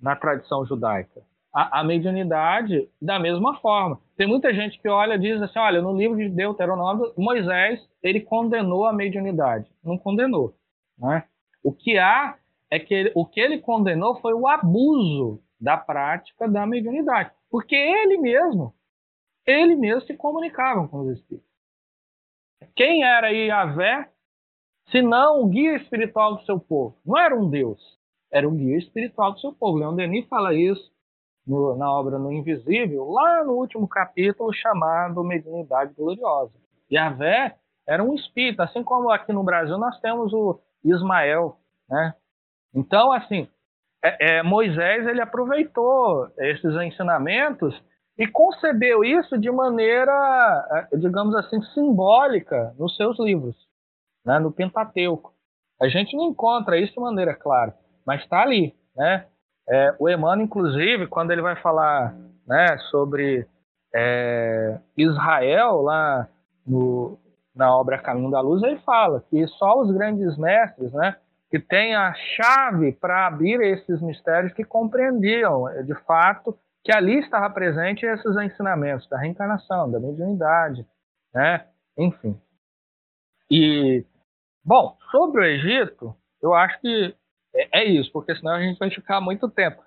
na 0.00 0.16
tradição 0.16 0.64
judaica 0.64 1.28
a, 1.52 1.80
a, 1.80 1.84
mediunidade 1.84 2.88
da 3.00 3.18
mesma 3.18 3.58
forma. 3.60 4.00
Tem 4.16 4.26
muita 4.26 4.52
gente 4.54 4.78
que 4.78 4.88
olha 4.88 5.14
e 5.14 5.18
diz 5.18 5.40
assim, 5.42 5.58
olha, 5.58 5.82
no 5.82 5.96
livro 5.96 6.16
de 6.16 6.28
Deuteronômio, 6.28 7.12
Moisés, 7.16 7.80
ele 8.02 8.20
condenou 8.20 8.86
a 8.86 8.92
mediunidade. 8.92 9.70
Não 9.82 9.98
condenou. 9.98 10.54
Né? 10.98 11.24
O 11.62 11.72
que 11.72 11.98
há 11.98 12.36
é 12.70 12.78
que 12.78 12.94
ele, 12.94 13.12
o 13.14 13.26
que 13.26 13.40
ele 13.40 13.58
condenou 13.58 14.20
foi 14.20 14.32
o 14.32 14.46
abuso 14.46 15.42
da 15.60 15.76
prática 15.76 16.48
da 16.48 16.64
mediunidade. 16.66 17.30
Porque 17.50 17.74
ele 17.74 18.16
mesmo, 18.16 18.74
ele 19.44 19.74
mesmo 19.74 20.02
se 20.02 20.14
comunicava 20.16 20.86
com 20.86 21.00
os 21.00 21.18
espíritos. 21.18 21.50
Quem 22.76 23.02
era 23.02 23.30
Yahvé, 23.30 24.08
se 24.90 25.02
não 25.02 25.42
o 25.42 25.48
guia 25.48 25.76
espiritual 25.76 26.36
do 26.36 26.44
seu 26.44 26.60
povo? 26.60 26.96
Não 27.04 27.18
era 27.18 27.34
um 27.34 27.48
Deus, 27.48 27.98
era 28.30 28.48
um 28.48 28.56
guia 28.56 28.78
espiritual 28.78 29.32
do 29.32 29.40
seu 29.40 29.52
povo. 29.52 29.78
Leon 29.78 29.96
Denis 29.96 30.26
fala 30.28 30.54
isso 30.54 30.90
no, 31.50 31.76
na 31.76 31.90
obra 31.90 32.16
No 32.16 32.30
Invisível, 32.30 33.10
lá 33.10 33.42
no 33.42 33.54
último 33.54 33.88
capítulo 33.88 34.52
chamado 34.52 35.24
Mediunidade 35.24 35.92
Gloriosa. 35.94 36.52
Yahvé 36.90 37.56
era 37.86 38.04
um 38.04 38.14
espírito, 38.14 38.62
assim 38.62 38.84
como 38.84 39.10
aqui 39.10 39.32
no 39.32 39.42
Brasil 39.42 39.76
nós 39.76 39.98
temos 40.00 40.32
o 40.32 40.60
Ismael, 40.84 41.56
né? 41.88 42.14
Então, 42.72 43.10
assim, 43.10 43.48
é, 44.02 44.38
é, 44.38 44.42
Moisés 44.44 45.08
ele 45.08 45.20
aproveitou 45.20 46.28
esses 46.38 46.72
ensinamentos 46.82 47.74
e 48.16 48.28
concebeu 48.28 49.02
isso 49.02 49.36
de 49.36 49.50
maneira, 49.50 50.88
é, 50.92 50.96
digamos 50.96 51.34
assim, 51.34 51.60
simbólica 51.74 52.72
nos 52.78 52.94
seus 52.94 53.18
livros, 53.18 53.56
né? 54.24 54.38
no 54.38 54.52
Pentateuco. 54.52 55.34
A 55.82 55.88
gente 55.88 56.16
não 56.16 56.30
encontra 56.30 56.78
isso 56.78 56.92
de 56.92 57.00
maneira 57.00 57.34
clara, 57.34 57.74
mas 58.06 58.22
está 58.22 58.42
ali, 58.42 58.72
né? 58.94 59.26
É, 59.70 59.94
o 60.00 60.08
Emmanuel, 60.08 60.44
inclusive, 60.44 61.06
quando 61.06 61.30
ele 61.30 61.40
vai 61.40 61.54
falar 61.54 62.12
né, 62.44 62.76
sobre 62.90 63.46
é, 63.94 64.80
Israel 64.96 65.82
lá 65.82 66.28
no, 66.66 67.16
na 67.54 67.76
obra 67.76 67.98
Caminho 67.98 68.32
da 68.32 68.40
Luz, 68.40 68.62
ele 68.64 68.80
fala 68.80 69.24
que 69.30 69.46
só 69.46 69.80
os 69.80 69.92
grandes 69.92 70.36
mestres, 70.36 70.92
né, 70.92 71.16
que 71.48 71.60
têm 71.60 71.94
a 71.94 72.12
chave 72.14 72.92
para 72.92 73.28
abrir 73.28 73.60
esses 73.60 74.00
mistérios, 74.02 74.52
que 74.52 74.64
compreendiam, 74.64 75.64
de 75.84 75.94
fato, 76.04 76.58
que 76.82 76.92
ali 76.92 77.20
estava 77.20 77.48
presente 77.50 78.04
esses 78.04 78.36
ensinamentos 78.38 79.08
da 79.08 79.18
reencarnação, 79.18 79.88
da 79.88 80.00
mediunidade, 80.00 80.84
né, 81.32 81.64
enfim. 81.96 82.36
E, 83.48 84.04
bom, 84.64 84.96
sobre 85.12 85.42
o 85.42 85.44
Egito, 85.44 86.16
eu 86.42 86.54
acho 86.54 86.80
que 86.80 87.14
é, 87.54 87.80
é 87.80 87.84
isso, 87.84 88.10
porque 88.12 88.34
senão 88.36 88.54
a 88.54 88.60
gente 88.60 88.78
vai 88.78 88.90
ficar 88.90 89.20
muito 89.20 89.48
tempo. 89.48 89.82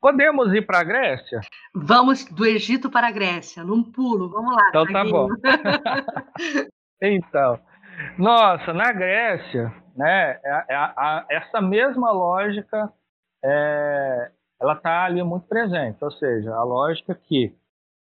Podemos 0.00 0.52
ir 0.52 0.66
para 0.66 0.80
a 0.80 0.84
Grécia? 0.84 1.40
Vamos 1.74 2.24
do 2.26 2.44
Egito 2.44 2.90
para 2.90 3.08
a 3.08 3.10
Grécia, 3.10 3.64
num 3.64 3.82
pulo. 3.82 4.28
Vamos 4.28 4.54
lá. 4.54 4.68
Então 4.68 4.86
tá 4.86 5.02
bom. 5.02 5.28
então, 7.00 7.58
nossa, 8.18 8.74
na 8.74 8.92
Grécia, 8.92 9.72
né, 9.96 10.40
a, 10.44 10.48
é, 10.48 10.64
é 10.68 10.74
a, 10.74 10.94
a, 10.96 11.26
essa 11.30 11.60
mesma 11.62 12.12
lógica, 12.12 12.92
é, 13.42 14.30
ela 14.60 14.74
está 14.74 15.04
ali 15.04 15.22
muito 15.22 15.46
presente. 15.46 16.04
Ou 16.04 16.10
seja, 16.10 16.54
a 16.54 16.62
lógica 16.62 17.14
que 17.14 17.56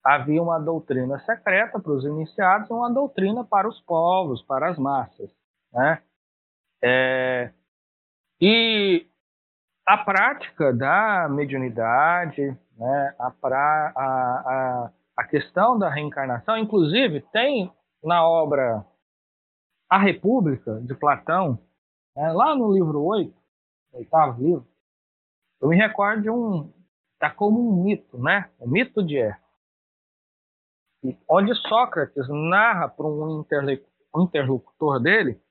havia 0.03 0.41
uma 0.41 0.59
doutrina 0.59 1.19
secreta 1.19 1.79
para 1.79 1.91
os 1.91 2.05
iniciados 2.05 2.69
e 2.69 2.73
uma 2.73 2.93
doutrina 2.93 3.43
para 3.43 3.67
os 3.67 3.81
povos, 3.81 4.41
para 4.43 4.69
as 4.69 4.77
massas, 4.77 5.29
né? 5.73 6.01
É, 6.81 7.51
e 8.39 9.07
a 9.85 9.97
prática 9.97 10.73
da 10.73 11.27
mediunidade, 11.29 12.55
né, 12.77 13.15
a, 13.17 13.31
pra, 13.31 13.93
a, 13.95 14.03
a, 14.05 14.91
a 15.17 15.23
questão 15.23 15.77
da 15.77 15.89
reencarnação, 15.89 16.57
inclusive 16.57 17.21
tem 17.31 17.71
na 18.03 18.27
obra 18.27 18.85
A 19.89 19.97
República, 19.97 20.79
de 20.81 20.93
Platão, 20.93 21.59
né, 22.15 22.31
lá 22.31 22.55
no 22.55 22.71
livro 22.73 23.01
8, 23.01 23.33
oitavo 23.93 24.43
livro, 24.43 24.67
eu 25.59 25.67
me 25.67 25.75
recordo 25.75 26.21
de 26.21 26.29
um. 26.29 26.71
Está 27.13 27.31
como 27.31 27.59
um 27.59 27.83
mito, 27.83 28.17
né? 28.19 28.49
O 28.59 28.67
mito 28.67 29.03
de 29.03 29.17
Er. 29.17 29.39
Onde 31.27 31.55
Sócrates 31.55 32.27
narra 32.29 32.87
para 32.87 33.07
um 33.07 33.43
interlocutor 34.15 34.99
dele 34.99 35.41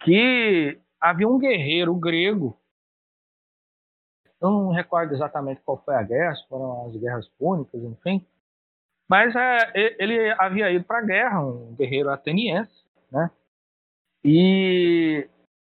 que 0.00 0.80
havia 1.02 1.28
um 1.28 1.38
guerreiro 1.38 1.94
grego. 1.94 2.56
Eu 4.40 4.50
não 4.50 4.70
recordo 4.70 5.12
exatamente 5.14 5.60
qual 5.62 5.82
foi 5.84 5.94
a 5.94 6.02
guerra, 6.02 6.34
se 6.34 6.48
foram 6.48 6.86
as 6.86 6.96
guerras 6.96 7.28
púnicas, 7.38 7.82
enfim. 7.82 8.26
Mas 9.08 9.34
é, 9.36 9.72
ele 10.02 10.30
havia 10.38 10.70
ido 10.70 10.84
para 10.84 10.98
a 10.98 11.04
guerra, 11.04 11.44
um 11.44 11.74
guerreiro 11.74 12.10
ateniense, 12.10 12.84
né? 13.10 13.30
E 14.24 15.28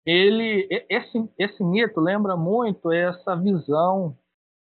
ele, 0.05 0.67
esse, 0.88 1.29
esse 1.38 1.63
mito 1.63 1.99
lembra 1.99 2.38
muito 2.38 2.91
essa 2.91 3.35
visão 3.35 4.17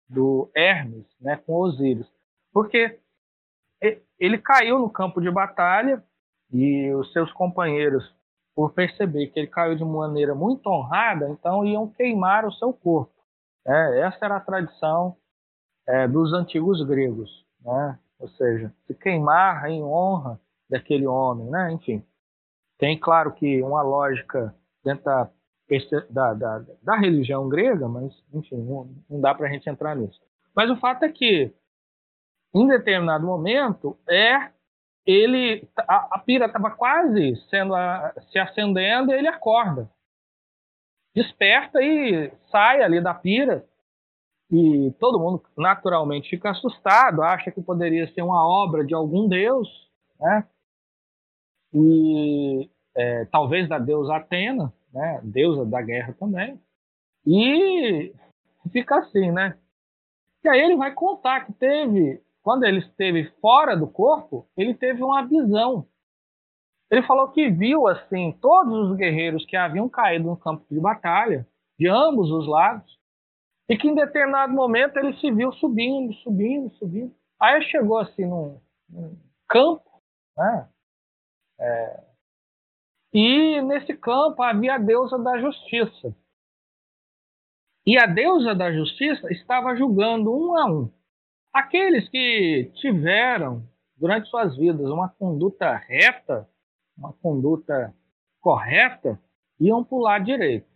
do 0.09 0.51
Hermes, 0.55 1.07
né, 1.21 1.37
com 1.37 1.55
Osíris, 1.55 2.07
porque 2.53 2.99
ele 4.19 4.39
caiu 4.39 4.79
no 4.79 4.91
campo 4.91 5.21
de 5.21 5.31
batalha 5.31 6.03
e 6.53 6.93
os 6.95 7.13
seus 7.13 7.33
companheiros, 7.33 8.13
por 8.59 8.73
perceber 8.73 9.29
que 9.29 9.39
ele 9.39 9.47
caiu 9.47 9.77
de 9.77 9.85
maneira 9.85 10.35
muito 10.35 10.67
honrada, 10.67 11.29
então 11.29 11.65
iam 11.65 11.87
queimar 11.87 12.45
o 12.45 12.51
seu 12.51 12.73
corpo. 12.73 13.13
É, 13.65 14.01
essa 14.01 14.19
era 14.25 14.37
a 14.37 14.41
tradição 14.41 15.17
é, 15.87 16.09
dos 16.09 16.33
antigos 16.33 16.85
gregos, 16.85 17.31
né? 17.65 17.97
ou 18.19 18.29
seja, 18.31 18.75
se 18.85 18.95
queimar 18.95 19.65
em 19.71 19.81
honra 19.81 20.41
daquele 20.69 21.07
homem, 21.07 21.49
né? 21.49 21.71
enfim. 21.71 22.05
Tem, 22.79 22.99
claro, 22.99 23.31
que 23.31 23.63
uma 23.63 23.81
lógica 23.81 24.53
dentro 24.85 25.05
da, 25.05 25.31
da, 26.11 26.35
da, 26.35 26.65
da 26.83 26.97
religião 26.97 27.49
grega, 27.49 27.87
mas, 27.87 28.13
enfim, 28.35 28.57
não, 28.57 28.91
não 29.09 29.21
dá 29.21 29.37
para 29.37 29.47
a 29.47 29.53
gente 29.53 29.71
entrar 29.71 29.95
nisso. 29.95 30.21
Mas 30.53 30.69
o 30.69 30.77
fato 30.79 31.05
é 31.05 31.09
que, 31.09 31.55
em 32.53 32.67
determinado 32.67 33.25
momento, 33.25 33.97
é 34.09 34.51
ele 35.07 35.67
a, 35.77 36.17
a 36.17 36.19
pira 36.19 36.47
estava 36.47 36.71
quase 36.71 37.37
sendo 37.49 37.75
a, 37.75 38.15
se 38.31 38.39
acendendo 38.39 39.13
e 39.13 39.15
ele 39.15 39.29
acorda. 39.29 39.91
Desperta 41.15 41.83
e 41.83 42.31
sai 42.51 42.83
ali 42.83 43.01
da 43.01 43.15
pira. 43.15 43.67
E 44.51 44.93
todo 44.99 45.19
mundo 45.19 45.43
naturalmente 45.57 46.31
fica 46.31 46.51
assustado, 46.51 47.23
acha 47.23 47.51
que 47.51 47.61
poderia 47.61 48.07
ser 48.13 48.23
uma 48.23 48.47
obra 48.47 48.85
de 48.85 48.95
algum 48.95 49.29
deus, 49.29 49.69
né? 50.19 50.47
E 51.73 52.71
é, 52.97 53.25
talvez 53.27 53.69
da 53.69 53.79
deusa 53.79 54.17
Atena, 54.17 54.73
né? 54.93 55.21
Deusa 55.23 55.67
da 55.67 55.83
guerra 55.83 56.15
também. 56.19 56.59
E 57.27 58.15
fica 58.73 58.99
assim, 58.99 59.31
né? 59.31 59.59
E 60.43 60.49
aí 60.49 60.61
ele 60.61 60.77
vai 60.77 60.95
contar 60.95 61.45
que 61.45 61.53
teve 61.53 62.23
quando 62.49 62.65
ele 62.65 62.79
esteve 62.79 63.31
fora 63.43 63.77
do 63.77 63.87
corpo, 63.87 64.49
ele 64.57 64.73
teve 64.73 65.03
uma 65.03 65.23
visão. 65.27 65.87
Ele 66.91 67.03
falou 67.03 67.29
que 67.29 67.51
viu 67.51 67.87
assim 67.87 68.33
todos 68.41 68.89
os 68.89 68.97
guerreiros 68.97 69.45
que 69.45 69.55
haviam 69.55 69.87
caído 69.87 70.25
no 70.25 70.35
campo 70.35 70.65
de 70.71 70.81
batalha, 70.81 71.47
de 71.79 71.87
ambos 71.87 72.31
os 72.31 72.49
lados, 72.49 72.99
e 73.69 73.77
que 73.77 73.87
em 73.87 73.95
determinado 73.95 74.55
momento 74.55 74.97
ele 74.97 75.13
se 75.19 75.31
viu 75.31 75.53
subindo, 75.53 76.15
subindo, 76.23 76.75
subindo. 76.77 77.15
Aí 77.39 77.61
chegou 77.65 77.99
assim 77.99 78.25
num, 78.25 78.59
num 78.89 79.15
campo, 79.47 80.01
né? 80.35 80.71
É, 81.61 82.05
e 83.13 83.61
nesse 83.61 83.95
campo 83.95 84.43
havia 84.43 84.77
a 84.77 84.79
deusa 84.79 85.19
da 85.19 85.39
justiça. 85.39 86.17
E 87.87 87.99
a 87.99 88.07
deusa 88.07 88.55
da 88.55 88.73
justiça 88.73 89.31
estava 89.31 89.77
julgando 89.77 90.35
um 90.35 90.57
a 90.57 90.65
um. 90.65 90.98
Aqueles 91.59 92.09
que 92.09 92.71
tiveram, 92.77 93.65
durante 93.97 94.29
suas 94.29 94.57
vidas, 94.57 94.89
uma 94.89 95.09
conduta 95.09 95.75
reta, 95.75 96.49
uma 96.97 97.13
conduta 97.15 97.93
correta, 98.41 99.21
iam 99.59 99.83
para 99.83 99.99
o 99.99 100.01
lado 100.01 100.25
direito. 100.25 100.69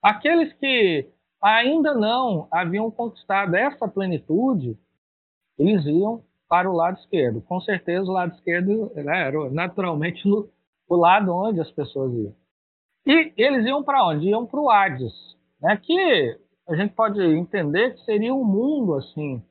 Aqueles 0.00 0.52
que 0.52 1.10
ainda 1.42 1.94
não 1.94 2.46
haviam 2.48 2.92
conquistado 2.92 3.56
essa 3.56 3.88
plenitude, 3.88 4.78
eles 5.58 5.84
iam 5.84 6.22
para 6.48 6.70
o 6.70 6.76
lado 6.76 6.96
esquerdo. 7.00 7.42
Com 7.42 7.60
certeza, 7.60 8.08
o 8.08 8.14
lado 8.14 8.36
esquerdo 8.36 8.92
né, 8.94 9.26
era 9.26 9.50
naturalmente 9.50 10.22
o 10.28 10.94
lado 10.94 11.34
onde 11.34 11.60
as 11.60 11.72
pessoas 11.72 12.12
iam. 12.14 12.36
E 13.04 13.32
eles 13.36 13.66
iam 13.66 13.82
para 13.82 14.06
onde? 14.06 14.28
Iam 14.28 14.46
para 14.46 14.60
o 14.60 14.70
Hades, 14.70 15.36
né, 15.60 15.76
que 15.76 16.38
a 16.68 16.76
gente 16.76 16.94
pode 16.94 17.20
entender 17.20 17.96
que 17.96 18.04
seria 18.04 18.32
um 18.32 18.44
mundo 18.44 18.94
assim 18.94 19.42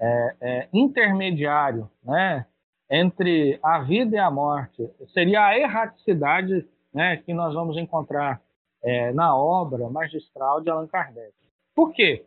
é, 0.00 0.36
é, 0.40 0.68
intermediário 0.72 1.90
né, 2.02 2.46
entre 2.90 3.58
a 3.62 3.80
vida 3.80 4.16
e 4.16 4.18
a 4.18 4.30
morte. 4.30 4.88
Seria 5.12 5.46
a 5.46 5.58
erraticidade 5.58 6.66
né, 6.92 7.16
que 7.18 7.32
nós 7.32 7.54
vamos 7.54 7.76
encontrar 7.76 8.40
é, 8.82 9.12
na 9.12 9.36
obra 9.36 9.88
magistral 9.88 10.60
de 10.60 10.70
Allan 10.70 10.86
Kardec. 10.86 11.32
Por 11.74 11.92
quê? 11.92 12.26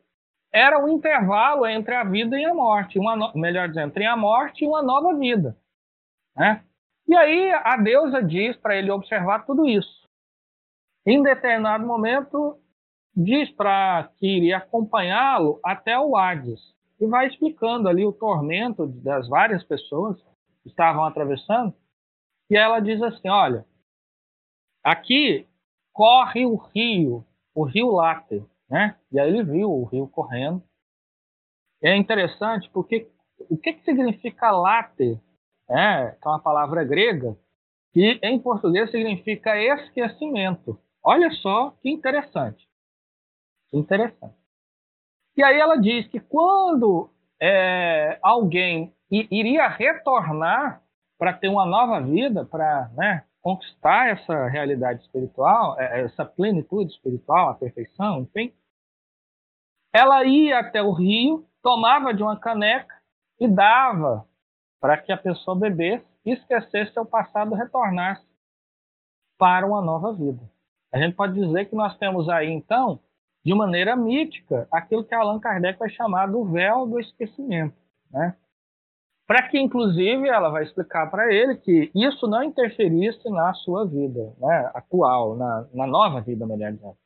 Era 0.51 0.83
um 0.83 0.89
intervalo 0.89 1.65
entre 1.65 1.93
a 1.93 2.03
vida 2.03 2.39
e 2.39 2.45
a 2.45 2.53
morte, 2.53 2.97
uma 2.97 3.15
no... 3.15 3.31
melhor 3.35 3.67
dizendo, 3.67 3.87
entre 3.87 4.05
a 4.05 4.15
morte 4.15 4.63
e 4.63 4.67
uma 4.67 4.81
nova 4.81 5.13
vida. 5.15 5.57
Né? 6.35 6.63
E 7.07 7.15
aí 7.15 7.51
a 7.51 7.77
deusa 7.77 8.21
diz 8.23 8.55
para 8.57 8.75
ele 8.75 8.91
observar 8.91 9.45
tudo 9.45 9.67
isso. 9.67 10.07
Em 11.05 11.21
determinado 11.21 11.85
momento, 11.85 12.59
diz 13.15 13.49
para 13.51 14.09
que 14.17 14.27
iria 14.27 14.57
acompanhá-lo 14.57 15.59
até 15.63 15.97
o 15.97 16.17
Hades 16.17 16.76
e 16.99 17.05
vai 17.07 17.27
explicando 17.27 17.87
ali 17.87 18.05
o 18.05 18.13
tormento 18.13 18.87
das 18.87 19.27
várias 19.27 19.63
pessoas 19.63 20.17
que 20.63 20.69
estavam 20.69 21.03
atravessando. 21.03 21.73
E 22.49 22.57
ela 22.57 22.79
diz 22.79 23.01
assim: 23.01 23.29
olha, 23.29 23.65
aqui 24.83 25.47
corre 25.93 26.45
o 26.45 26.55
rio, 26.55 27.25
o 27.53 27.63
rio 27.63 27.91
Láter, 27.91 28.43
né? 28.69 28.97
E 29.11 29.19
aí 29.19 29.29
ele 29.29 29.43
viu 29.43 29.71
o 29.71 29.85
rio 29.85 30.07
correndo. 30.07 30.63
É 31.81 31.95
interessante 31.95 32.69
porque 32.71 33.09
o 33.49 33.57
que, 33.57 33.73
que 33.73 33.83
significa 33.83 34.51
láter? 34.51 35.19
É, 35.69 36.11
que 36.11 36.27
é 36.27 36.29
uma 36.29 36.39
palavra 36.39 36.83
grega 36.83 37.37
que 37.97 38.19
em 38.21 38.39
português 38.39 38.91
significa 38.91 39.57
esquecimento. 39.59 40.79
Olha 41.03 41.31
só 41.31 41.71
que 41.81 41.89
interessante. 41.89 42.67
Interessante. 43.73 44.36
E 45.37 45.43
aí 45.43 45.59
ela 45.59 45.77
diz 45.77 46.07
que 46.07 46.19
quando 46.19 47.11
é, 47.39 48.17
alguém 48.23 48.91
iria 49.09 49.67
retornar 49.67 50.81
para 51.17 51.31
ter 51.31 51.47
uma 51.47 51.63
nova 51.63 52.01
vida, 52.01 52.43
para 52.43 52.89
né, 52.95 53.23
conquistar 53.39 54.09
essa 54.09 54.47
realidade 54.47 55.01
espiritual, 55.01 55.79
é, 55.79 56.01
essa 56.01 56.25
plenitude 56.25 56.91
espiritual, 56.91 57.49
a 57.49 57.53
perfeição, 57.53 58.21
enfim, 58.21 58.51
ela 59.93 60.23
ia 60.25 60.59
até 60.59 60.81
o 60.81 60.91
rio, 60.91 61.47
tomava 61.61 62.13
de 62.13 62.23
uma 62.23 62.39
caneca 62.39 62.95
e 63.39 63.47
dava 63.47 64.27
para 64.81 64.97
que 64.97 65.11
a 65.11 65.17
pessoa 65.17 65.57
bebesse, 65.57 66.05
esquecesse 66.25 66.93
seu 66.93 67.05
passado 67.05 67.53
e 67.53 67.57
retornasse 67.57 68.25
para 69.37 69.67
uma 69.67 69.81
nova 69.81 70.13
vida. 70.13 70.41
A 70.91 70.97
gente 70.97 71.15
pode 71.15 71.33
dizer 71.33 71.69
que 71.69 71.75
nós 71.75 71.95
temos 71.97 72.27
aí, 72.27 72.49
então, 72.49 72.99
de 73.47 73.55
maneira 73.55 73.95
mítica 73.95 74.67
aquilo 74.69 75.05
que 75.05 75.15
Allan 75.15 75.39
Kardec 75.39 75.79
vai 75.79 75.89
chamar 75.89 76.29
do 76.29 76.43
véu 76.43 76.85
do 76.85 76.99
esquecimento. 76.99 77.77
Né? 78.11 78.35
Para 79.25 79.47
que, 79.47 79.57
inclusive, 79.57 80.27
ela 80.27 80.49
vai 80.49 80.63
explicar 80.63 81.09
para 81.09 81.33
ele 81.33 81.55
que 81.55 81.89
isso 81.95 82.27
não 82.27 82.43
interferisse 82.43 83.29
na 83.29 83.53
sua 83.53 83.87
vida 83.87 84.35
né, 84.37 84.71
atual, 84.73 85.37
na, 85.37 85.65
na 85.73 85.87
nova 85.87 86.19
vida, 86.19 86.45
melhor 86.45 86.73
dizendo. 86.73 86.97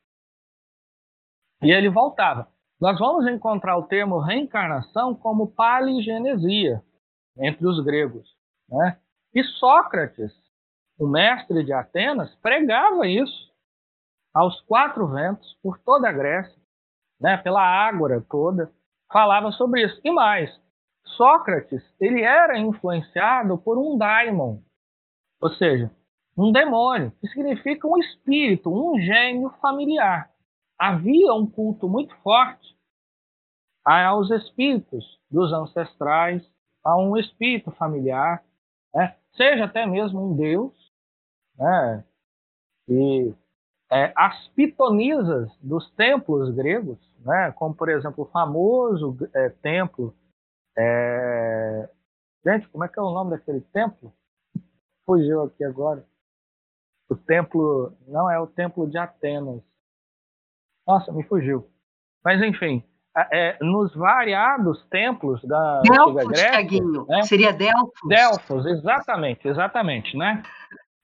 E 1.61 1.71
ele 1.71 1.91
voltava. 1.91 2.47
Nós 2.79 2.97
vamos 2.97 3.27
encontrar 3.27 3.77
o 3.77 3.83
termo 3.83 4.17
reencarnação 4.17 5.13
como 5.13 5.45
paligenesia 5.45 6.81
entre 7.37 7.67
os 7.67 7.83
gregos. 7.85 8.27
Né? 8.67 8.97
E 9.35 9.43
Sócrates, 9.43 10.33
o 10.97 11.05
mestre 11.07 11.63
de 11.63 11.71
Atenas, 11.71 12.33
pregava 12.37 13.05
isso 13.05 13.50
aos 14.33 14.59
quatro 14.61 15.07
ventos, 15.07 15.57
por 15.61 15.77
toda 15.79 16.09
a 16.09 16.11
Grécia, 16.11 16.59
né, 17.19 17.37
pela 17.37 17.61
Ágora 17.61 18.21
toda, 18.29 18.71
falava 19.11 19.51
sobre 19.51 19.85
isso. 19.85 19.99
E 20.03 20.11
mais, 20.11 20.49
Sócrates 21.05 21.83
ele 21.99 22.21
era 22.21 22.57
influenciado 22.57 23.57
por 23.57 23.77
um 23.77 23.97
daimon, 23.97 24.59
ou 25.41 25.49
seja, 25.51 25.91
um 26.37 26.51
demônio, 26.51 27.11
que 27.19 27.27
significa 27.27 27.87
um 27.87 27.97
espírito, 27.97 28.71
um 28.71 28.99
gênio 28.99 29.49
familiar. 29.61 30.31
Havia 30.77 31.33
um 31.33 31.45
culto 31.45 31.87
muito 31.89 32.15
forte 32.17 32.75
aos 33.83 34.31
espíritos 34.31 35.19
dos 35.29 35.51
ancestrais, 35.51 36.43
a 36.83 36.97
um 36.97 37.17
espírito 37.17 37.71
familiar, 37.71 38.43
né? 38.93 39.15
seja 39.35 39.65
até 39.65 39.85
mesmo 39.85 40.31
um 40.31 40.35
deus, 40.35 40.73
né? 41.57 42.03
e 42.87 43.33
é, 43.91 44.13
as 44.15 44.47
pitonisas 44.49 45.51
dos 45.61 45.91
templos 45.91 46.49
gregos, 46.55 46.97
né, 47.25 47.51
como 47.51 47.75
por 47.75 47.89
exemplo 47.89 48.23
o 48.23 48.31
famoso 48.31 49.17
é, 49.33 49.49
templo. 49.49 50.15
É... 50.77 51.89
Gente, 52.45 52.69
como 52.69 52.85
é 52.85 52.87
que 52.87 52.97
é 52.97 53.01
o 53.01 53.11
nome 53.11 53.31
daquele 53.31 53.59
templo? 53.59 54.13
Fugiu 55.05 55.43
aqui 55.43 55.63
agora. 55.63 56.05
O 57.09 57.15
templo. 57.15 57.93
Não 58.07 58.31
é 58.31 58.39
o 58.39 58.47
templo 58.47 58.89
de 58.89 58.97
Atenas. 58.97 59.61
Nossa, 60.87 61.11
me 61.11 61.23
fugiu. 61.23 61.67
Mas 62.23 62.41
enfim, 62.41 62.83
é, 63.15 63.57
nos 63.61 63.93
variados 63.93 64.83
templos 64.85 65.43
da 65.43 65.81
Delfos, 65.81 66.15
antiga 66.15 66.63
Grécia. 66.63 67.05
Né? 67.07 67.21
Seria 67.23 67.53
Delfos? 67.53 68.07
Delfos, 68.07 68.65
exatamente, 68.65 69.47
exatamente, 69.47 70.15
né? 70.15 70.41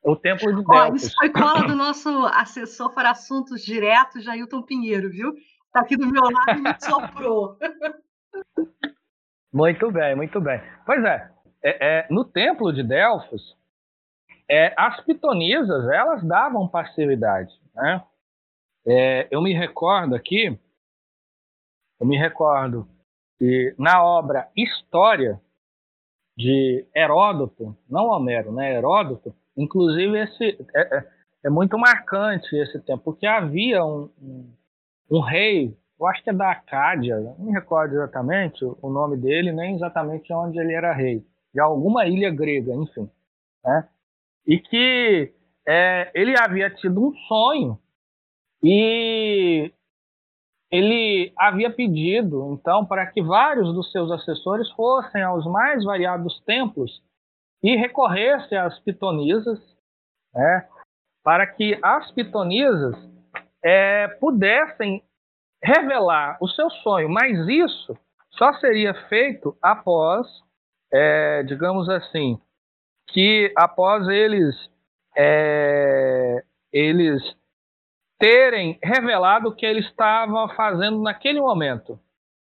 O 0.04 0.16
templo 0.16 0.48
de 0.56 0.64
Delfos. 0.64 0.70
Ó, 0.70 0.96
isso 0.96 1.16
foi 1.18 1.30
cola 1.30 1.68
do 1.68 1.76
nosso 1.76 2.10
assessor 2.28 2.94
para 2.94 3.12
assuntos 3.12 3.64
diretos, 3.64 4.24
Jailton 4.24 4.62
Pinheiro, 4.62 5.10
viu? 5.10 5.34
Está 5.66 5.82
aqui 5.82 5.98
do 5.98 6.08
meu 6.08 6.24
lado 6.24 6.58
e 6.58 6.62
me 6.62 6.76
soprou. 6.80 7.58
Muito 9.54 9.92
bem, 9.92 10.14
muito 10.14 10.40
bem. 10.40 10.62
Pois 10.86 11.04
é, 11.04 11.32
é, 11.64 11.88
é 11.88 12.08
no 12.12 12.24
templo 12.24 12.72
de 12.72 12.84
Delfos, 12.84 13.58
é, 14.48 14.74
as 14.78 15.00
pitonisas, 15.02 15.90
elas 15.90 16.24
davam 16.24 16.68
passividade, 16.68 17.52
né? 17.74 18.04
É, 18.86 19.28
eu 19.32 19.42
me 19.42 19.54
recordo 19.54 20.14
aqui 20.14 20.60
eu 22.00 22.06
me 22.06 22.18
recordo 22.18 22.88
que 23.38 23.76
na 23.78 24.04
obra 24.04 24.50
História 24.56 25.42
de 26.38 26.88
Heródoto, 26.96 27.76
não 27.90 28.08
Homero, 28.08 28.52
né, 28.52 28.76
Heródoto, 28.76 29.36
inclusive 29.58 30.20
esse 30.20 30.58
é, 30.76 30.98
é, 30.98 31.08
é 31.46 31.50
muito 31.50 31.78
marcante 31.78 32.56
esse 32.56 32.80
tempo, 32.82 33.04
porque 33.04 33.26
havia 33.26 33.84
um, 33.84 34.10
um, 34.22 34.54
um, 35.12 35.20
rei, 35.20 35.76
eu 36.00 36.08
acho 36.08 36.24
que 36.24 36.30
é 36.30 36.34
da 36.34 36.52
Acádia, 36.52 37.20
não 37.20 37.38
me 37.40 37.52
recordo 37.52 37.96
exatamente 37.96 38.64
o 38.64 38.90
nome 38.90 39.18
dele, 39.18 39.52
nem 39.52 39.76
exatamente 39.76 40.32
onde 40.32 40.60
ele 40.60 40.74
era 40.74 40.94
rei, 40.94 41.26
de 41.54 41.60
alguma 41.60 42.06
ilha 42.06 42.30
grega, 42.30 42.74
enfim, 42.74 43.10
né, 43.66 43.90
e 44.46 44.60
que 44.60 45.34
é, 45.68 46.12
ele 46.14 46.36
havia 46.40 46.70
tido 46.70 47.04
um 47.04 47.14
sonho 47.28 47.80
e 48.64 49.72
ele 50.70 51.32
havia 51.38 51.70
pedido, 51.70 52.54
então, 52.54 52.86
para 52.86 53.06
que 53.08 53.22
vários 53.22 53.74
dos 53.74 53.92
seus 53.92 54.12
assessores 54.12 54.70
fossem 54.72 55.22
aos 55.22 55.46
mais 55.46 55.84
variados 55.84 56.42
templos 56.42 57.02
e 57.64 57.76
recorressem 57.76 58.58
às 58.58 58.80
pitonisas, 58.80 59.60
né, 60.34 60.68
para 61.24 61.46
que 61.48 61.78
as 61.82 62.12
pitonisas 62.12 62.96
é, 63.64 64.08
pudessem 64.20 65.04
revelar 65.64 66.38
o 66.40 66.48
seu 66.48 66.70
sonho, 66.70 67.10
mas 67.10 67.48
isso 67.48 67.98
só 68.32 68.54
seria 68.54 68.94
feito 69.10 69.58
após, 69.62 70.28
é, 70.94 71.44
digamos 71.44 71.90
assim, 71.90 72.40
que 73.08 73.52
após 73.56 74.08
eles 74.08 74.56
é, 75.18 76.44
eles 76.72 77.22
terem 78.20 78.78
revelado 78.84 79.50
o 79.50 79.56
que 79.56 79.66
ele 79.66 79.80
estava 79.80 80.48
fazendo 80.56 81.02
naquele 81.02 81.40
momento. 81.40 82.00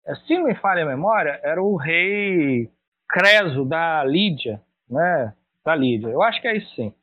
É, 0.07 0.14
se 0.14 0.37
não 0.37 0.45
me 0.45 0.55
falha 0.55 0.83
a 0.83 0.87
memória, 0.87 1.40
era 1.43 1.62
o 1.62 1.77
rei 1.77 2.71
Creso 3.09 3.64
da 3.64 4.03
Lídia, 4.05 4.61
né? 4.88 5.35
Da 5.64 5.75
Lídia. 5.75 6.09
Eu 6.09 6.23
acho 6.23 6.40
que 6.40 6.49
é 6.49 6.57
isso 6.57 6.75
sim. 6.75 6.94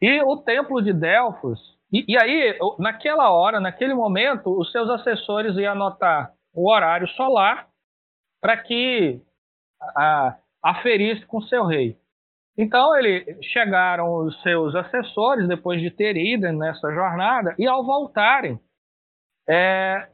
E 0.00 0.22
o 0.22 0.36
templo 0.36 0.82
de 0.82 0.92
Delfos. 0.92 1.58
E, 1.92 2.04
e 2.08 2.18
aí, 2.18 2.58
naquela 2.78 3.30
hora, 3.30 3.60
naquele 3.60 3.94
momento, 3.94 4.58
os 4.58 4.70
seus 4.70 4.88
assessores 4.90 5.56
iam 5.56 5.72
anotar 5.72 6.32
o 6.54 6.70
horário 6.70 7.08
solar 7.08 7.68
para 8.40 8.56
que 8.56 9.20
a, 9.80 10.36
aferisse 10.62 11.24
com 11.26 11.40
seu 11.42 11.64
rei. 11.64 11.98
Então 12.58 12.96
ele 12.96 13.38
chegaram 13.42 14.14
os 14.24 14.40
seus 14.42 14.74
assessores 14.74 15.46
depois 15.46 15.80
de 15.80 15.90
ter 15.90 16.16
ido 16.16 16.50
nessa 16.52 16.90
jornada 16.92 17.54
e 17.58 17.66
ao 17.66 17.84
voltarem, 17.84 18.58
é, 19.48 20.08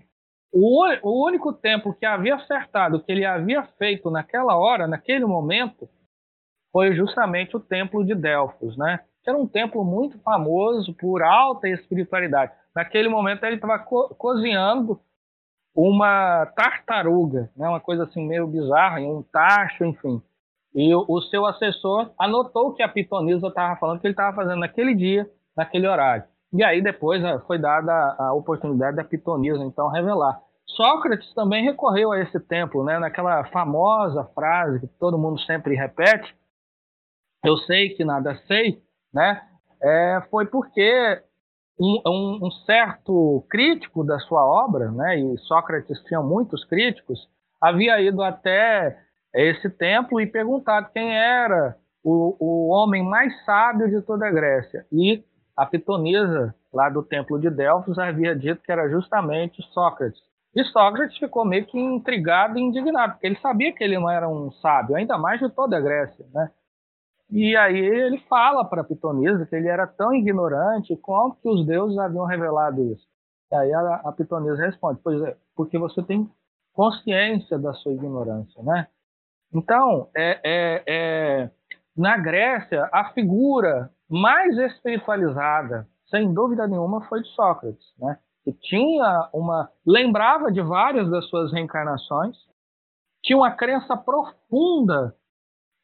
o, 0.52 0.84
o, 1.02 1.26
único 1.26 1.52
templo 1.52 1.94
que 1.94 2.04
havia 2.04 2.34
acertado, 2.34 3.02
que 3.02 3.10
ele 3.10 3.24
havia 3.24 3.62
feito 3.78 4.10
naquela 4.10 4.56
hora, 4.56 4.86
naquele 4.86 5.24
momento, 5.24 5.88
foi 6.72 6.94
justamente 6.94 7.56
o 7.56 7.60
templo 7.60 8.04
de 8.04 8.14
Delfos, 8.14 8.76
né? 8.76 9.00
Que 9.22 9.30
era 9.30 9.38
um 9.38 9.46
templo 9.46 9.84
muito 9.84 10.18
famoso 10.20 10.94
por 10.94 11.22
alta 11.22 11.68
espiritualidade. 11.68 12.52
Naquele 12.74 13.08
momento 13.08 13.44
ele 13.44 13.56
estava 13.56 13.78
co 13.78 14.14
cozinhando 14.16 14.98
uma 15.74 16.46
tartaruga, 16.56 17.50
né? 17.56 17.68
Uma 17.68 17.80
coisa 17.80 18.04
assim 18.04 18.26
meio 18.26 18.46
bizarra, 18.46 19.00
um 19.00 19.22
tacho, 19.22 19.84
enfim. 19.84 20.20
E 20.74 20.94
o, 20.94 21.04
o 21.06 21.20
seu 21.22 21.44
assessor 21.44 22.10
anotou 22.18 22.72
que 22.72 22.82
a 22.82 22.88
pitonisa 22.88 23.48
estava 23.48 23.76
falando 23.76 24.00
que 24.00 24.06
ele 24.06 24.14
estava 24.14 24.34
fazendo 24.34 24.60
naquele 24.60 24.94
dia, 24.94 25.28
naquele 25.54 25.86
horário. 25.86 26.24
E 26.52 26.64
aí 26.64 26.82
depois 26.82 27.22
eh, 27.22 27.38
foi 27.46 27.58
dada 27.58 27.92
a 28.18 28.32
oportunidade 28.32 28.96
da 28.96 29.04
pitonisa 29.04 29.62
então 29.62 29.88
revelar. 29.88 30.40
Sócrates 30.66 31.32
também 31.34 31.64
recorreu 31.64 32.12
a 32.12 32.20
esse 32.20 32.40
templo, 32.40 32.82
né, 32.84 32.98
naquela 32.98 33.44
famosa 33.46 34.24
frase 34.34 34.80
que 34.80 34.86
todo 34.98 35.18
mundo 35.18 35.38
sempre 35.40 35.74
repete, 35.74 36.34
eu 37.44 37.56
sei 37.58 37.90
que 37.90 38.04
nada 38.04 38.36
sei, 38.46 38.82
né, 39.12 39.42
é, 39.82 40.22
foi 40.30 40.46
porque 40.46 41.22
um, 41.78 42.46
um, 42.46 42.50
certo 42.64 43.44
crítico 43.50 44.04
da 44.04 44.18
sua 44.20 44.44
obra, 44.44 44.90
né, 44.90 45.18
e 45.18 45.38
Sócrates 45.38 46.02
tinha 46.04 46.20
muitos 46.20 46.64
críticos, 46.64 47.28
havia 47.60 48.00
ido 48.00 48.22
até 48.22 48.98
esse 49.34 49.68
templo 49.70 50.20
e 50.20 50.26
perguntado 50.26 50.90
quem 50.92 51.16
era 51.16 51.76
o, 52.04 52.36
o 52.38 52.68
homem 52.68 53.02
mais 53.02 53.32
sábio 53.44 53.88
de 53.88 54.02
toda 54.02 54.26
a 54.26 54.30
Grécia. 54.30 54.86
E 54.92 55.24
a 55.56 55.64
pitonisa 55.64 56.54
lá 56.72 56.88
do 56.88 57.02
templo 57.02 57.38
de 57.38 57.48
Delfos 57.50 57.98
havia 57.98 58.34
dito 58.34 58.62
que 58.62 58.72
era 58.72 58.88
justamente 58.88 59.62
Sócrates. 59.72 60.20
E 60.54 60.64
Sócrates 60.64 61.16
ficou 61.16 61.44
meio 61.44 61.64
que 61.64 61.78
intrigado 61.78 62.58
e 62.58 62.62
indignado, 62.62 63.12
porque 63.12 63.26
ele 63.26 63.38
sabia 63.40 63.72
que 63.72 63.82
ele 63.82 63.98
não 63.98 64.10
era 64.10 64.28
um 64.28 64.50
sábio, 64.52 64.96
ainda 64.96 65.16
mais 65.16 65.40
de 65.40 65.48
toda 65.48 65.76
a 65.76 65.80
Grécia, 65.80 66.26
né? 66.34 66.50
E 67.32 67.56
aí 67.56 67.78
ele 67.78 68.18
fala 68.28 68.62
para 68.62 68.84
Pitonisa 68.84 69.46
que 69.46 69.56
ele 69.56 69.66
era 69.66 69.86
tão 69.86 70.12
ignorante 70.12 70.94
quanto 70.96 71.40
que 71.40 71.48
os 71.48 71.64
deuses 71.64 71.96
haviam 71.96 72.26
revelado 72.26 72.92
isso. 72.92 73.08
E 73.50 73.54
aí 73.54 73.72
a, 73.72 73.94
a 74.04 74.12
Pitonisa 74.12 74.66
responde, 74.66 75.00
pois 75.02 75.20
é, 75.22 75.34
porque 75.56 75.78
você 75.78 76.02
tem 76.02 76.30
consciência 76.74 77.58
da 77.58 77.72
sua 77.72 77.92
ignorância, 77.92 78.62
né? 78.62 78.86
Então, 79.54 80.08
é, 80.14 80.40
é, 80.44 80.82
é, 80.86 81.50
na 81.96 82.18
Grécia, 82.18 82.88
a 82.92 83.12
figura 83.12 83.90
mais 84.10 84.56
espiritualizada, 84.58 85.88
sem 86.10 86.32
dúvida 86.34 86.68
nenhuma, 86.68 87.02
foi 87.08 87.22
de 87.22 87.28
Sócrates, 87.28 87.94
né? 87.98 88.18
que 88.44 88.52
tinha 88.52 89.30
uma 89.32 89.70
lembrava 89.86 90.52
de 90.52 90.60
várias 90.60 91.10
das 91.10 91.26
suas 91.28 91.52
reencarnações, 91.52 92.36
tinha 93.22 93.38
uma 93.38 93.52
crença 93.52 93.96
profunda 93.96 95.14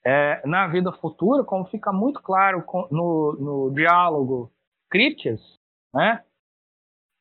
é, 0.04 0.40
na 0.46 0.66
vida 0.68 0.92
futura, 0.92 1.44
como 1.44 1.66
fica 1.66 1.92
muito 1.92 2.20
claro 2.22 2.64
no, 2.90 3.32
no 3.38 3.74
diálogo 3.74 4.50
Critias, 4.90 5.40
né? 5.92 6.22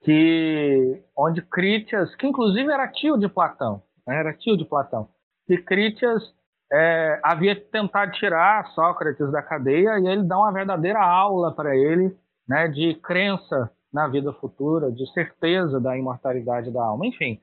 que 0.03 1.03
onde 1.15 1.41
Critias, 1.41 2.15
que 2.15 2.27
inclusive 2.27 2.71
era 2.71 2.87
tio 2.87 3.17
de 3.17 3.27
Platão, 3.27 3.81
né? 4.05 4.17
era 4.17 4.33
tio 4.33 4.55
de 4.55 4.63
Platão, 4.63 5.09
que 5.45 5.57
Critias 5.57 6.33
é, 6.71 7.19
havia 7.23 7.59
tentado 7.59 8.11
tirar 8.13 8.67
Sócrates 8.67 9.31
da 9.31 9.41
cadeia 9.41 9.99
e 9.99 10.07
ele 10.07 10.23
dá 10.23 10.37
uma 10.37 10.51
verdadeira 10.51 11.01
aula 11.01 11.53
para 11.53 11.75
ele 11.75 12.15
né, 12.47 12.67
de 12.67 12.95
crença 12.95 13.71
na 13.91 14.07
vida 14.07 14.32
futura, 14.34 14.91
de 14.91 15.11
certeza 15.13 15.80
da 15.80 15.97
imortalidade 15.97 16.71
da 16.71 16.84
alma, 16.84 17.05
enfim. 17.07 17.41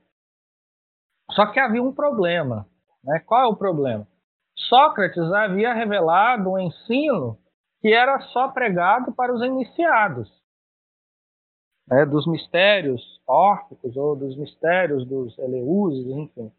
Só 1.32 1.47
que 1.47 1.59
havia 1.59 1.82
um 1.82 1.93
problema. 1.93 2.66
Né? 3.03 3.18
Qual 3.20 3.43
é 3.43 3.47
o 3.47 3.57
problema? 3.57 4.07
Sócrates 4.57 5.33
havia 5.33 5.73
revelado 5.73 6.51
um 6.51 6.59
ensino 6.59 7.39
que 7.81 7.93
era 7.93 8.21
só 8.21 8.49
pregado 8.49 9.13
para 9.13 9.35
os 9.35 9.43
iniciados, 9.43 10.31
né, 11.87 12.07
dos 12.07 12.27
mistérios 12.27 13.03
órficos 13.27 13.97
ou 13.97 14.17
dos 14.17 14.37
mistérios 14.37 15.07
dos 15.07 15.37
Eleuses, 15.39 16.07
enfim. 16.07 16.53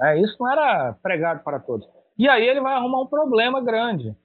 É, 0.00 0.18
isso 0.20 0.36
não 0.40 0.50
era 0.50 0.92
pregado 0.94 1.44
para 1.44 1.60
todos. 1.60 1.88
E 2.18 2.28
aí 2.28 2.46
ele 2.46 2.60
vai 2.60 2.74
arrumar 2.74 3.02
um 3.02 3.06
problema 3.06 3.60
grande, 3.60 4.16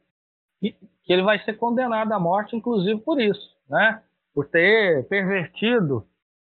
que 0.59 0.75
ele 1.13 1.21
vai 1.21 1.39
ser 1.43 1.53
condenado 1.57 2.11
à 2.11 2.19
morte, 2.19 2.55
inclusive 2.55 2.99
por 3.01 3.21
isso, 3.21 3.55
né? 3.69 4.01
Por 4.33 4.47
ter 4.49 5.07
pervertido 5.07 6.07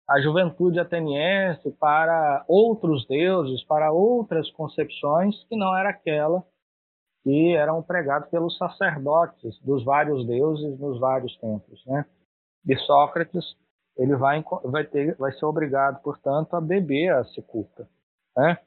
a 0.08 0.22
juventude 0.22 0.80
ateniense 0.80 1.72
para 1.72 2.46
outros 2.48 3.08
deuses, 3.08 3.64
para 3.64 3.92
outras 3.92 4.52
concepções 4.52 5.44
que 5.46 5.56
não 5.56 5.76
era 5.76 5.90
aquela 5.90 6.44
que 7.26 7.56
eram 7.56 7.82
pregadas 7.82 8.30
pelos 8.30 8.56
sacerdotes 8.56 9.60
dos 9.64 9.84
vários 9.84 10.26
deuses 10.28 10.80
nos 10.80 11.00
vários 11.00 11.36
templos, 11.38 11.84
né? 11.88 12.06
E 12.68 12.78
Sócrates 12.78 13.58
ele 13.98 14.16
vai, 14.16 14.44
vai, 14.64 14.84
ter, 14.84 15.16
vai 15.16 15.32
ser 15.32 15.46
obrigado, 15.46 16.02
portanto, 16.04 16.56
a 16.56 16.62
beber 16.62 17.14
a 17.14 17.24
cicuta. 17.26 17.90
Né? 18.38 18.58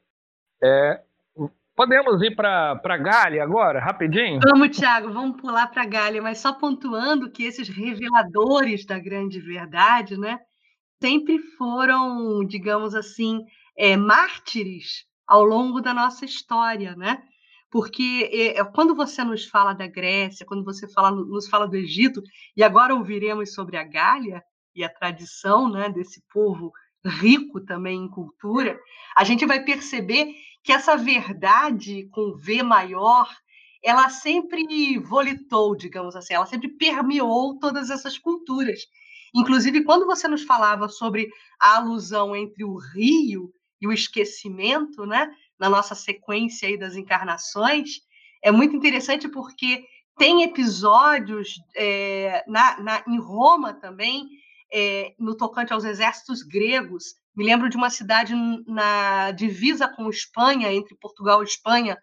É, 0.61 1.01
podemos 1.73 2.21
ir 2.21 2.35
para 2.35 2.81
a 2.83 2.97
Gália 2.97 3.43
agora, 3.43 3.79
rapidinho? 3.79 4.41
Vamos, 4.43 4.75
Tiago, 4.75 5.13
vamos 5.13 5.39
pular 5.39 5.67
para 5.67 5.85
Gália, 5.85 6.21
mas 6.21 6.39
só 6.39 6.51
pontuando 6.51 7.31
que 7.31 7.43
esses 7.43 7.69
reveladores 7.69 8.85
da 8.85 8.99
grande 8.99 9.39
verdade, 9.39 10.17
né, 10.17 10.37
sempre 11.01 11.39
foram, 11.57 12.45
digamos 12.45 12.93
assim, 12.93 13.45
é, 13.77 13.95
mártires 13.95 15.05
ao 15.25 15.43
longo 15.43 15.79
da 15.79 15.93
nossa 15.93 16.25
história, 16.25 16.95
né? 16.95 17.23
Porque 17.71 18.29
é, 18.33 18.63
quando 18.65 18.95
você 18.95 19.23
nos 19.23 19.45
fala 19.45 19.73
da 19.73 19.87
Grécia, 19.87 20.45
quando 20.45 20.63
você 20.63 20.87
fala, 20.87 21.11
nos 21.11 21.47
fala 21.47 21.67
do 21.67 21.75
Egito, 21.75 22.21
e 22.57 22.63
agora 22.63 22.95
ouviremos 22.95 23.53
sobre 23.53 23.77
a 23.77 23.83
Gália, 23.83 24.43
e 24.75 24.83
a 24.83 24.89
tradição 24.89 25.69
né, 25.69 25.89
desse 25.89 26.23
povo 26.31 26.71
rico 27.05 27.59
também 27.61 28.03
em 28.03 28.09
cultura, 28.09 28.79
a 29.15 29.23
gente 29.23 29.45
vai 29.45 29.63
perceber 29.63 30.33
que 30.63 30.71
essa 30.71 30.95
verdade 30.95 32.07
com 32.11 32.35
V 32.35 32.63
maior, 32.63 33.29
ela 33.83 34.09
sempre 34.09 34.97
volitou, 34.99 35.75
digamos 35.75 36.15
assim, 36.15 36.33
ela 36.33 36.45
sempre 36.45 36.69
permeou 36.69 37.57
todas 37.59 37.89
essas 37.89 38.17
culturas. 38.17 38.79
Inclusive, 39.33 39.83
quando 39.83 40.05
você 40.05 40.27
nos 40.27 40.43
falava 40.43 40.89
sobre 40.89 41.29
a 41.59 41.77
alusão 41.77 42.35
entre 42.35 42.63
o 42.63 42.77
rio 42.77 43.53
e 43.81 43.87
o 43.87 43.93
esquecimento, 43.93 45.05
né, 45.05 45.29
na 45.59 45.69
nossa 45.69 45.93
sequência 45.93 46.67
aí 46.67 46.77
das 46.77 46.95
encarnações, 46.95 48.01
é 48.41 48.51
muito 48.51 48.75
interessante 48.75 49.27
porque 49.27 49.83
tem 50.17 50.43
episódios 50.43 51.55
é, 51.75 52.43
na, 52.47 52.79
na, 52.79 53.03
em 53.07 53.19
Roma 53.19 53.73
também 53.73 54.27
é, 54.71 55.13
no 55.19 55.35
tocante 55.35 55.73
aos 55.73 55.83
exércitos 55.83 56.43
gregos. 56.43 57.15
Me 57.35 57.45
lembro 57.45 57.69
de 57.69 57.77
uma 57.77 57.89
cidade 57.89 58.33
na 58.67 59.31
divisa 59.31 59.87
com 59.87 60.09
Espanha, 60.09 60.71
entre 60.73 60.95
Portugal 60.95 61.41
e 61.41 61.45
Espanha, 61.45 61.97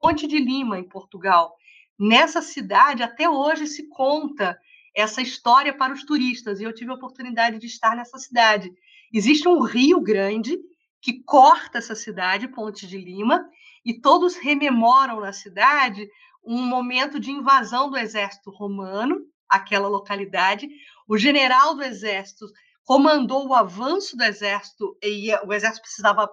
Ponte 0.00 0.26
de 0.26 0.38
Lima, 0.38 0.78
em 0.78 0.88
Portugal. 0.88 1.54
Nessa 1.98 2.42
cidade, 2.42 3.02
até 3.02 3.28
hoje, 3.28 3.66
se 3.66 3.88
conta 3.88 4.58
essa 4.94 5.22
história 5.22 5.72
para 5.72 5.92
os 5.92 6.04
turistas, 6.04 6.60
e 6.60 6.64
eu 6.64 6.74
tive 6.74 6.90
a 6.90 6.94
oportunidade 6.94 7.58
de 7.58 7.66
estar 7.66 7.96
nessa 7.96 8.18
cidade. 8.18 8.70
Existe 9.12 9.48
um 9.48 9.60
rio 9.60 10.00
grande 10.00 10.58
que 11.02 11.22
corta 11.24 11.78
essa 11.78 11.96
cidade, 11.96 12.46
Ponte 12.46 12.86
de 12.86 12.96
Lima, 12.96 13.44
e 13.84 14.00
todos 14.00 14.36
rememoram 14.36 15.20
na 15.20 15.32
cidade 15.32 16.08
um 16.44 16.62
momento 16.62 17.18
de 17.18 17.32
invasão 17.32 17.90
do 17.90 17.98
exército 17.98 18.50
romano, 18.50 19.20
aquela 19.48 19.88
localidade, 19.88 20.68
o 21.08 21.18
general 21.18 21.74
do 21.74 21.82
exército 21.82 22.46
comandou 22.84 23.48
o 23.48 23.54
avanço 23.54 24.16
do 24.16 24.24
exército 24.24 24.96
e 25.02 25.34
o 25.44 25.52
exército 25.52 25.82
precisava 25.82 26.30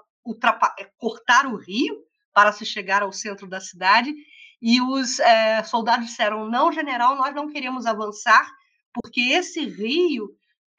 eh, 0.78 0.90
cortar 0.98 1.48
o 1.48 1.58
rio 1.58 1.98
para 2.34 2.52
se 2.52 2.66
chegar 2.66 3.02
ao 3.02 3.12
centro 3.12 3.48
da 3.48 3.60
cidade. 3.60 4.14
E 4.62 4.82
os 4.82 5.20
é, 5.20 5.64
soldados 5.64 6.08
disseram: 6.08 6.50
não, 6.50 6.72
general, 6.72 7.16
nós 7.16 7.34
não 7.34 7.50
queremos 7.50 7.86
avançar, 7.86 8.50
porque 8.94 9.22
esse 9.22 9.66
rio 9.66 10.30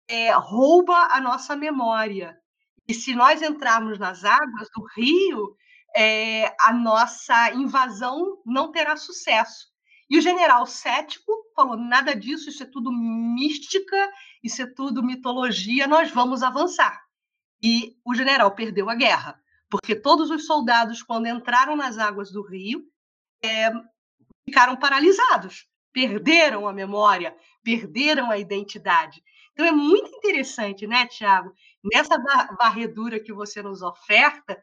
é, 0.08 0.32
rouba 0.32 1.08
a 1.10 1.20
nossa 1.20 1.56
memória. 1.56 2.36
E 2.90 2.94
se 2.94 3.14
nós 3.14 3.40
entrarmos 3.40 4.00
nas 4.00 4.24
águas 4.24 4.68
do 4.74 4.84
rio, 4.96 5.56
é, 5.94 6.52
a 6.60 6.72
nossa 6.72 7.52
invasão 7.52 8.42
não 8.44 8.72
terá 8.72 8.96
sucesso. 8.96 9.68
E 10.10 10.18
o 10.18 10.20
general 10.20 10.66
cético 10.66 11.32
falou: 11.54 11.76
nada 11.76 12.16
disso, 12.16 12.48
isso 12.48 12.64
é 12.64 12.66
tudo 12.66 12.90
mística, 12.90 14.10
isso 14.42 14.60
é 14.60 14.66
tudo 14.66 15.04
mitologia, 15.04 15.86
nós 15.86 16.10
vamos 16.10 16.42
avançar. 16.42 17.00
E 17.62 17.96
o 18.04 18.12
general 18.12 18.50
perdeu 18.56 18.90
a 18.90 18.96
guerra, 18.96 19.40
porque 19.70 19.94
todos 19.94 20.28
os 20.28 20.44
soldados, 20.44 21.00
quando 21.00 21.28
entraram 21.28 21.76
nas 21.76 21.96
águas 21.96 22.32
do 22.32 22.42
rio, 22.42 22.82
é, 23.40 23.70
ficaram 24.44 24.74
paralisados, 24.74 25.64
perderam 25.92 26.66
a 26.66 26.72
memória, 26.72 27.36
perderam 27.62 28.32
a 28.32 28.38
identidade. 28.38 29.22
Então 29.52 29.64
é 29.64 29.70
muito 29.70 30.08
interessante, 30.08 30.88
né, 30.88 31.06
Tiago, 31.06 31.52
nessa 31.82 32.16
varredura 32.58 33.20
que 33.20 33.32
você 33.32 33.62
nos 33.62 33.82
oferta, 33.82 34.62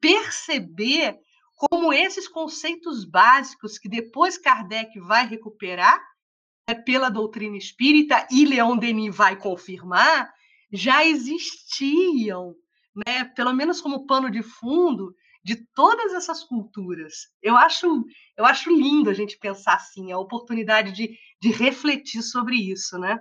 perceber 0.00 1.18
como 1.54 1.92
esses 1.92 2.28
conceitos 2.28 3.04
básicos 3.04 3.78
que 3.78 3.88
depois 3.88 4.36
Kardec 4.36 4.98
vai 5.00 5.26
recuperar 5.26 5.98
né, 6.68 6.74
pela 6.74 7.08
doutrina 7.08 7.56
espírita 7.56 8.26
e 8.30 8.44
Leon 8.44 8.76
Denis 8.76 9.14
vai 9.14 9.36
confirmar, 9.36 10.30
já 10.70 11.04
existiam, 11.04 12.54
né, 12.94 13.24
pelo 13.24 13.52
menos 13.54 13.80
como 13.80 14.06
pano 14.06 14.30
de 14.30 14.42
fundo 14.42 15.14
de 15.42 15.56
todas 15.74 16.12
essas 16.12 16.42
culturas. 16.42 17.28
Eu 17.40 17.56
acho, 17.56 18.04
eu 18.36 18.44
acho 18.44 18.68
lindo 18.68 19.08
a 19.08 19.14
gente 19.14 19.38
pensar 19.38 19.74
assim, 19.74 20.10
a 20.10 20.18
oportunidade 20.18 20.90
de, 20.90 21.16
de 21.40 21.50
refletir 21.52 22.20
sobre 22.20 22.56
isso, 22.56 22.98
né? 22.98 23.16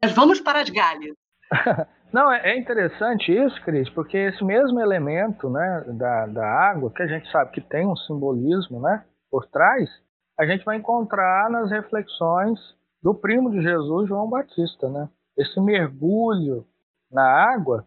Mas 0.00 0.12
vamos 0.12 0.40
para 0.40 0.60
as 0.60 0.70
galhas. 0.70 1.16
Não, 2.12 2.32
é, 2.32 2.52
é 2.52 2.58
interessante 2.58 3.32
isso, 3.32 3.60
Cris, 3.62 3.88
porque 3.90 4.16
esse 4.16 4.42
mesmo 4.42 4.80
elemento 4.80 5.50
né, 5.50 5.84
da, 5.88 6.26
da 6.26 6.46
água, 6.46 6.90
que 6.90 7.02
a 7.02 7.06
gente 7.06 7.30
sabe 7.30 7.50
que 7.52 7.60
tem 7.60 7.86
um 7.86 7.96
simbolismo 7.96 8.80
né, 8.80 9.04
por 9.30 9.46
trás, 9.46 9.90
a 10.38 10.46
gente 10.46 10.64
vai 10.64 10.76
encontrar 10.76 11.50
nas 11.50 11.70
reflexões 11.70 12.58
do 13.02 13.14
primo 13.14 13.50
de 13.50 13.60
Jesus, 13.60 14.08
João 14.08 14.28
Batista. 14.28 14.88
Né? 14.88 15.08
Esse 15.36 15.60
mergulho 15.60 16.64
na 17.10 17.24
água, 17.52 17.86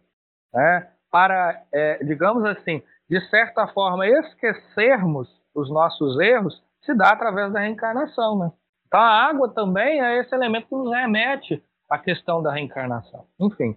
né, 0.53 0.88
para, 1.11 1.63
é, 1.74 2.03
digamos 2.03 2.45
assim, 2.45 2.82
de 3.09 3.19
certa 3.30 3.67
forma, 3.67 4.07
esquecermos 4.07 5.28
os 5.53 5.69
nossos 5.69 6.19
erros, 6.19 6.63
se 6.84 6.93
dá 6.93 7.09
através 7.09 7.51
da 7.51 7.59
reencarnação. 7.59 8.38
Né? 8.38 8.51
Então, 8.88 8.99
a 8.99 9.26
água 9.30 9.49
também 9.49 10.01
é 10.01 10.19
esse 10.19 10.34
elemento 10.34 10.67
que 10.67 10.76
nos 10.76 10.91
remete 10.91 11.63
à 11.89 11.97
questão 11.97 12.41
da 12.41 12.53
reencarnação. 12.53 13.26
Enfim, 13.39 13.76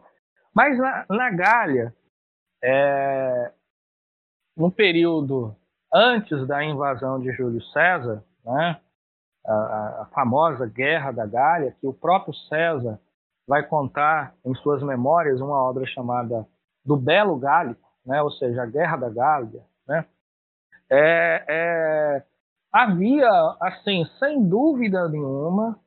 mas 0.55 0.79
na, 0.79 1.05
na 1.09 1.31
Gália, 1.31 1.95
é, 2.63 3.53
no 4.57 4.71
período 4.71 5.55
antes 5.93 6.47
da 6.47 6.65
invasão 6.65 7.21
de 7.21 7.33
Júlio 7.33 7.63
César, 7.63 8.25
né, 8.45 8.81
a, 9.47 10.03
a, 10.03 10.09
famosa 10.15 10.67
Guerra 10.67 11.13
da 11.13 11.27
Gália, 11.27 11.77
que 11.81 11.87
o 11.87 11.93
próprio 11.93 12.35
César 12.35 12.99
vai 13.47 13.63
contar 13.63 14.35
em 14.45 14.55
suas 14.57 14.83
memórias 14.83 15.41
uma 15.41 15.63
obra 15.63 15.85
chamada 15.87 16.47
Do 16.85 16.97
Belo 16.97 17.37
Gálico, 17.37 17.89
né, 18.07 18.23
ou 18.23 18.31
seja, 18.31 18.63
a 18.63 18.67
Guerra 18.67 18.97
da 18.97 19.11
Gália, 19.11 19.63
né, 19.87 20.07
é, 20.91 21.45
é, 21.49 22.23
havia, 22.73 23.29
assim, 23.61 24.05
sem 24.19 24.47
dúvida 24.49 25.09
nenhuma, 25.09 25.79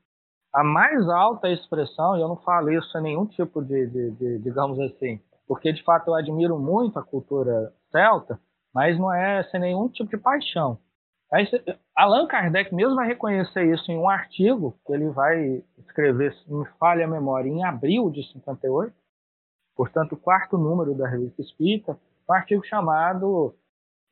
a 0.53 0.63
mais 0.63 1.07
alta 1.09 1.49
expressão, 1.49 2.17
e 2.17 2.21
eu 2.21 2.27
não 2.27 2.37
falo 2.37 2.71
isso 2.71 2.89
sem 2.91 3.01
nenhum 3.01 3.25
tipo 3.25 3.61
de, 3.61 3.87
de, 3.87 4.11
de, 4.11 4.39
digamos 4.39 4.79
assim, 4.79 5.19
porque 5.47 5.71
de 5.71 5.83
fato 5.83 6.09
eu 6.09 6.15
admiro 6.15 6.57
muito 6.57 6.97
a 6.97 7.03
cultura 7.03 7.73
celta, 7.91 8.39
mas 8.73 8.97
não 8.97 9.13
é 9.13 9.43
sem 9.45 9.59
nenhum 9.59 9.87
tipo 9.89 10.09
de 10.09 10.17
paixão. 10.17 10.79
Aí, 11.31 11.45
Allan 11.95 12.25
Kardec 12.25 12.73
mesmo 12.73 12.95
vai 12.95 13.07
reconhecer 13.07 13.65
isso 13.73 13.91
em 13.91 13.97
um 13.97 14.09
artigo 14.09 14.79
que 14.85 14.93
ele 14.93 15.09
vai 15.09 15.61
escrever, 15.79 16.33
me 16.47 16.65
falha 16.79 17.05
a 17.05 17.09
memória, 17.09 17.49
em 17.49 17.63
abril 17.63 18.09
de 18.09 18.23
58, 18.31 18.93
portanto, 19.75 20.13
o 20.13 20.17
quarto 20.17 20.57
número 20.57 20.95
da 20.95 21.07
Revista 21.07 21.41
Espírita, 21.41 21.99
um 22.29 22.33
artigo 22.33 22.65
chamado 22.65 23.53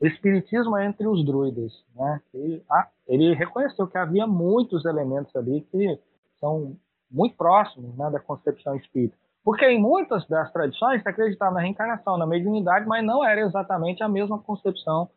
Espiritismo 0.01 0.77
entre 0.77 1.07
os 1.07 1.25
Druidas. 1.25 1.71
Né? 1.95 2.21
Ah, 2.69 2.89
ele 3.07 3.33
reconheceu 3.33 3.87
que 3.87 3.97
havia 3.97 4.27
muitos 4.27 4.83
elementos 4.83 5.33
ali 5.35 5.61
que 5.61 5.99
são 6.39 6.77
muito 7.09 7.35
próximos 7.35 7.95
né, 7.97 8.09
da 8.09 8.19
concepção 8.19 8.75
espírita. 8.75 9.17
Porque 9.43 9.65
em 9.65 9.79
muitas 9.79 10.27
das 10.27 10.51
tradições 10.51 11.03
se 11.03 11.07
acreditava 11.07 11.53
na 11.53 11.61
reencarnação, 11.61 12.17
na 12.17 12.25
mediunidade, 12.25 12.87
mas 12.87 13.05
não 13.05 13.23
era 13.23 13.41
exatamente 13.41 14.01
a 14.01 14.09
mesma 14.09 14.39
concepção 14.39 15.09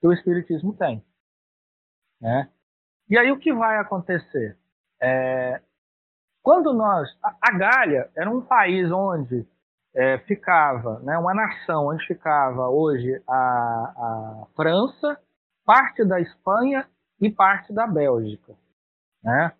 que 0.00 0.06
o 0.06 0.12
espiritismo 0.12 0.74
tem. 0.74 1.04
Né? 2.20 2.48
E 3.08 3.18
aí 3.18 3.30
o 3.30 3.38
que 3.38 3.52
vai 3.52 3.76
acontecer? 3.78 4.56
É, 5.00 5.60
quando 6.42 6.72
nós. 6.72 7.08
A, 7.22 7.52
Gália 7.52 8.10
era 8.16 8.30
um 8.30 8.40
país 8.40 8.90
onde 8.90 9.46
é, 9.94 10.18
ficava, 10.20 11.00
né, 11.00 11.18
uma 11.18 11.34
nação 11.34 11.88
onde 11.88 12.06
ficava 12.06 12.68
hoje 12.68 13.22
a, 13.28 13.34
a 13.34 14.46
França, 14.56 15.20
parte 15.64 16.04
da 16.04 16.20
Espanha 16.20 16.88
e 17.20 17.30
parte 17.30 17.72
da 17.72 17.86
Bélgica. 17.86 18.54
Né? 19.22 19.52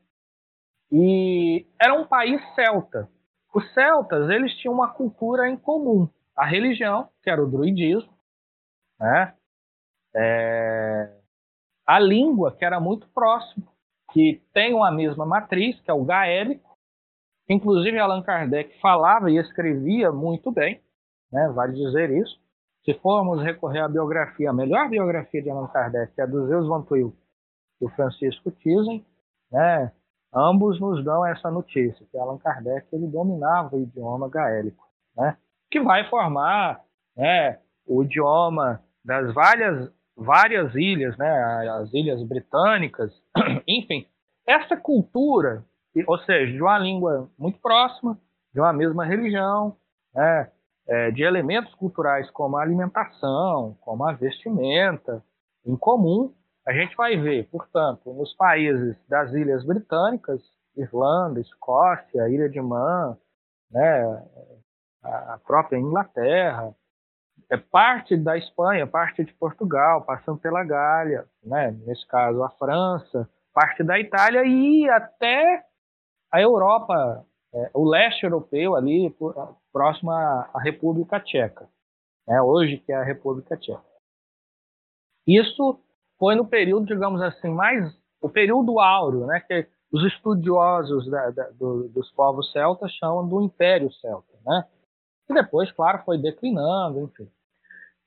E 0.93 1.67
era 1.79 1.95
um 1.95 2.07
país 2.07 2.41
celta. 2.55 3.09
Os 3.55 3.73
celtas 3.75 4.29
eles 4.31 4.55
tinham 4.57 4.75
uma 4.75 4.93
cultura 4.93 5.49
em 5.49 5.57
comum, 5.57 6.09
a 6.37 6.45
religião, 6.47 7.09
que 7.23 7.31
era 7.31 7.43
o 7.43 7.51
druidismo, 7.51 8.13
né? 8.99 9.35
É... 10.15 11.13
a 11.87 11.99
língua, 11.99 12.57
que 12.57 12.65
era 12.65 12.81
muito 12.81 13.09
próximo, 13.09 13.67
que 14.13 14.43
tem 14.53 14.75
uma 14.75 14.91
mesma 14.91 15.25
matriz, 15.25 15.81
que 15.81 15.91
é 15.91 15.95
o 15.95 16.05
gaélico, 16.05 16.71
Inclusive, 17.51 17.99
Allan 17.99 18.23
Kardec 18.23 18.79
falava 18.81 19.29
e 19.29 19.37
escrevia 19.37 20.13
muito 20.13 20.53
bem, 20.53 20.81
né? 21.33 21.49
vale 21.49 21.73
dizer 21.73 22.09
isso. 22.13 22.41
Se 22.85 22.95
formos 22.95 23.43
recorrer 23.43 23.81
à 23.81 23.89
biografia, 23.89 24.51
a 24.51 24.53
melhor 24.53 24.89
biografia 24.89 25.43
de 25.43 25.51
Allan 25.51 25.67
Kardec 25.67 26.13
é 26.17 26.23
a 26.23 26.27
do 26.27 26.47
Zeus 26.47 26.69
Van 26.69 26.83
Tuyl 26.83 27.13
e 27.81 27.85
o 27.85 27.89
Francisco 27.89 28.53
Thyssen, 28.53 29.05
né? 29.51 29.91
Ambos 30.35 30.81
nos 30.81 31.05
dão 31.05 31.27
essa 31.27 31.51
notícia, 31.51 32.07
que 32.11 32.19
Allan 32.19 32.39
Kardec 32.39 32.87
ele 32.93 33.07
dominava 33.07 33.77
o 33.77 33.81
idioma 33.81 34.29
gaélico, 34.29 34.85
né? 35.17 35.37
que 35.71 35.81
vai 35.81 36.09
formar 36.09 36.81
né, 37.17 37.59
o 37.87 38.03
idioma 38.03 38.83
das 39.05 39.33
várias, 39.33 39.91
várias 40.17 40.75
ilhas, 40.75 41.17
né, 41.17 41.69
as 41.71 41.93
ilhas 41.93 42.23
britânicas, 42.23 43.13
enfim, 43.67 44.07
essa 44.47 44.77
cultura, 44.77 45.65
ou 46.07 46.19
seja, 46.19 46.53
de 46.53 46.61
uma 46.61 46.79
língua 46.79 47.31
muito 47.39 47.59
próxima, 47.61 48.19
de 48.53 48.61
uma 48.61 48.73
mesma 48.73 49.05
religião, 49.05 49.77
né, 50.15 50.51
é, 50.89 51.11
de 51.11 51.23
elementos 51.23 51.73
culturais 51.75 52.29
como 52.31 52.57
a 52.57 52.63
alimentação, 52.63 53.77
como 53.81 54.05
a 54.05 54.13
vestimenta, 54.13 55.23
em 55.65 55.77
comum, 55.77 56.35
a 56.71 56.73
gente 56.73 56.95
vai 56.95 57.17
ver, 57.17 57.49
portanto, 57.51 58.13
nos 58.13 58.33
países 58.35 58.97
das 59.09 59.33
ilhas 59.33 59.65
britânicas, 59.65 60.41
Irlanda, 60.77 61.41
Escócia, 61.41 62.29
Ilha 62.29 62.49
de 62.49 62.61
Man, 62.61 63.19
né, 63.69 64.25
a 65.03 65.37
própria 65.45 65.79
Inglaterra, 65.79 66.73
é 67.51 67.57
parte 67.57 68.17
da 68.17 68.39
Espanha, 68.39 68.87
parte 68.87 69.25
de 69.25 69.33
Portugal, 69.35 70.05
passando 70.05 70.39
pela 70.39 70.63
Gália, 70.63 71.27
né, 71.43 71.73
nesse 71.85 72.07
caso 72.07 72.41
a 72.45 72.51
França, 72.51 73.29
parte 73.53 73.83
da 73.83 73.99
Itália 73.99 74.45
e 74.45 74.89
até 74.89 75.65
a 76.31 76.41
Europa, 76.41 77.27
é, 77.53 77.71
o 77.75 77.85
leste 77.85 78.23
europeu 78.23 78.77
ali, 78.77 79.13
próximo 79.73 80.13
à, 80.13 80.49
República 80.63 81.19
Tcheca, 81.19 81.69
né, 82.29 82.41
hoje 82.41 82.79
que 82.79 82.93
é 82.93 82.95
a 82.95 83.03
República 83.03 83.57
Tcheca. 83.57 83.83
Isso 85.27 85.81
foi 86.21 86.35
no 86.35 86.47
período, 86.47 86.85
digamos 86.85 87.23
assim, 87.23 87.49
mais 87.49 87.99
o 88.21 88.29
período 88.29 88.79
áureo, 88.79 89.27
né, 89.27 89.41
que 89.41 89.67
os 89.91 90.05
estudiosos 90.05 91.11
da, 91.11 91.31
da, 91.31 91.45
do, 91.53 91.89
dos 91.89 92.13
povos 92.13 92.53
celtas 92.53 92.93
chamam 92.93 93.27
do 93.27 93.41
Império 93.41 93.91
Celta, 93.95 94.39
né? 94.47 94.65
E 95.29 95.35
depois, 95.35 95.73
claro, 95.73 96.03
foi 96.05 96.19
declinando, 96.19 97.01
enfim. 97.01 97.29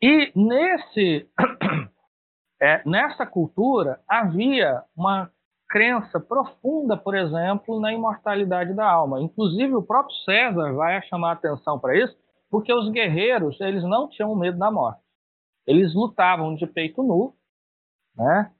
E 0.01 0.32
nesse, 0.36 1.28
é, 2.61 2.88
nessa 2.88 3.26
cultura 3.26 3.99
havia 4.07 4.84
uma 4.95 5.30
crença 5.68 6.20
profunda, 6.20 6.95
por 6.95 7.16
exemplo, 7.16 7.80
na 7.80 7.91
imortalidade 7.91 8.74
da 8.74 8.88
alma. 8.88 9.22
Inclusive, 9.22 9.74
o 9.74 9.82
próprio 9.82 10.16
César 10.18 10.72
vai 10.74 11.01
chamar 11.03 11.32
atenção 11.32 11.80
para 11.80 11.97
isso, 11.97 12.16
porque 12.49 12.72
os 12.72 12.89
guerreiros 12.91 13.59
eles 13.59 13.84
não 13.84 14.07
tinham 14.07 14.36
medo 14.36 14.57
da 14.57 14.70
morte. 14.70 15.01
Eles 15.66 15.93
lutavam 15.95 16.55
de 16.55 16.68
peito 16.68 17.01
nu 17.01 17.34
né? 18.16 18.51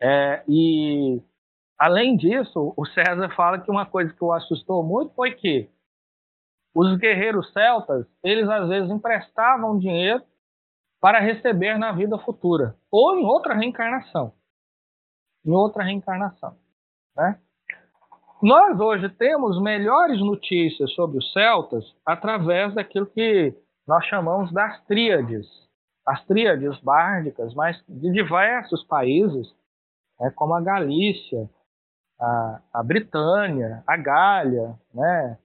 É, 0.00 0.44
e 0.48 1.22
além 1.78 2.16
disso, 2.16 2.72
o 2.76 2.86
César 2.86 3.30
fala 3.34 3.60
que 3.60 3.70
uma 3.70 3.86
coisa 3.86 4.12
que 4.12 4.24
o 4.24 4.32
assustou 4.32 4.82
muito 4.82 5.14
foi 5.14 5.32
que 5.34 5.70
os 6.74 6.98
guerreiros 6.98 7.50
celtas, 7.52 8.06
eles 8.22 8.48
às 8.48 8.68
vezes 8.68 8.90
emprestavam 8.90 9.78
dinheiro 9.78 10.22
para 11.00 11.20
receber 11.20 11.78
na 11.78 11.92
vida 11.92 12.18
futura 12.18 12.76
ou 12.90 13.18
em 13.18 13.24
outra 13.24 13.54
reencarnação, 13.54 14.32
em 15.44 15.52
outra 15.52 15.82
reencarnação, 15.82 16.56
né? 17.16 17.40
Nós 18.42 18.78
hoje 18.78 19.08
temos 19.08 19.60
melhores 19.62 20.20
notícias 20.20 20.92
sobre 20.92 21.16
os 21.16 21.32
celtas 21.32 21.84
através 22.04 22.74
daquilo 22.74 23.06
que 23.06 23.54
nós 23.88 24.04
chamamos 24.04 24.52
das 24.52 24.84
tríades, 24.84 25.46
as 26.06 26.24
tríades 26.24 26.78
bárdicas, 26.80 27.52
mas 27.54 27.82
de 27.88 28.12
diversos 28.12 28.84
países, 28.84 29.52
né, 30.20 30.30
como 30.30 30.54
a 30.54 30.60
Galícia, 30.60 31.50
a, 32.20 32.60
a 32.72 32.82
Britânia, 32.82 33.82
a 33.86 33.96
Gália, 33.96 34.78
né, 34.94 35.38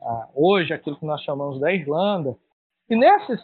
a, 0.00 0.28
hoje 0.34 0.72
aquilo 0.72 0.96
que 0.96 1.06
nós 1.06 1.20
chamamos 1.22 1.60
da 1.60 1.72
Irlanda. 1.72 2.36
E 2.88 2.94
nesses, 2.94 3.40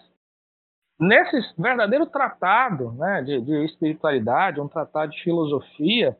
nesses 0.99 1.53
verdadeiro 1.59 2.07
tratado 2.07 2.93
né, 2.93 3.23
de, 3.23 3.41
de 3.41 3.65
espiritualidade, 3.65 4.61
um 4.61 4.69
tratado 4.69 5.11
de 5.11 5.23
filosofia, 5.23 6.17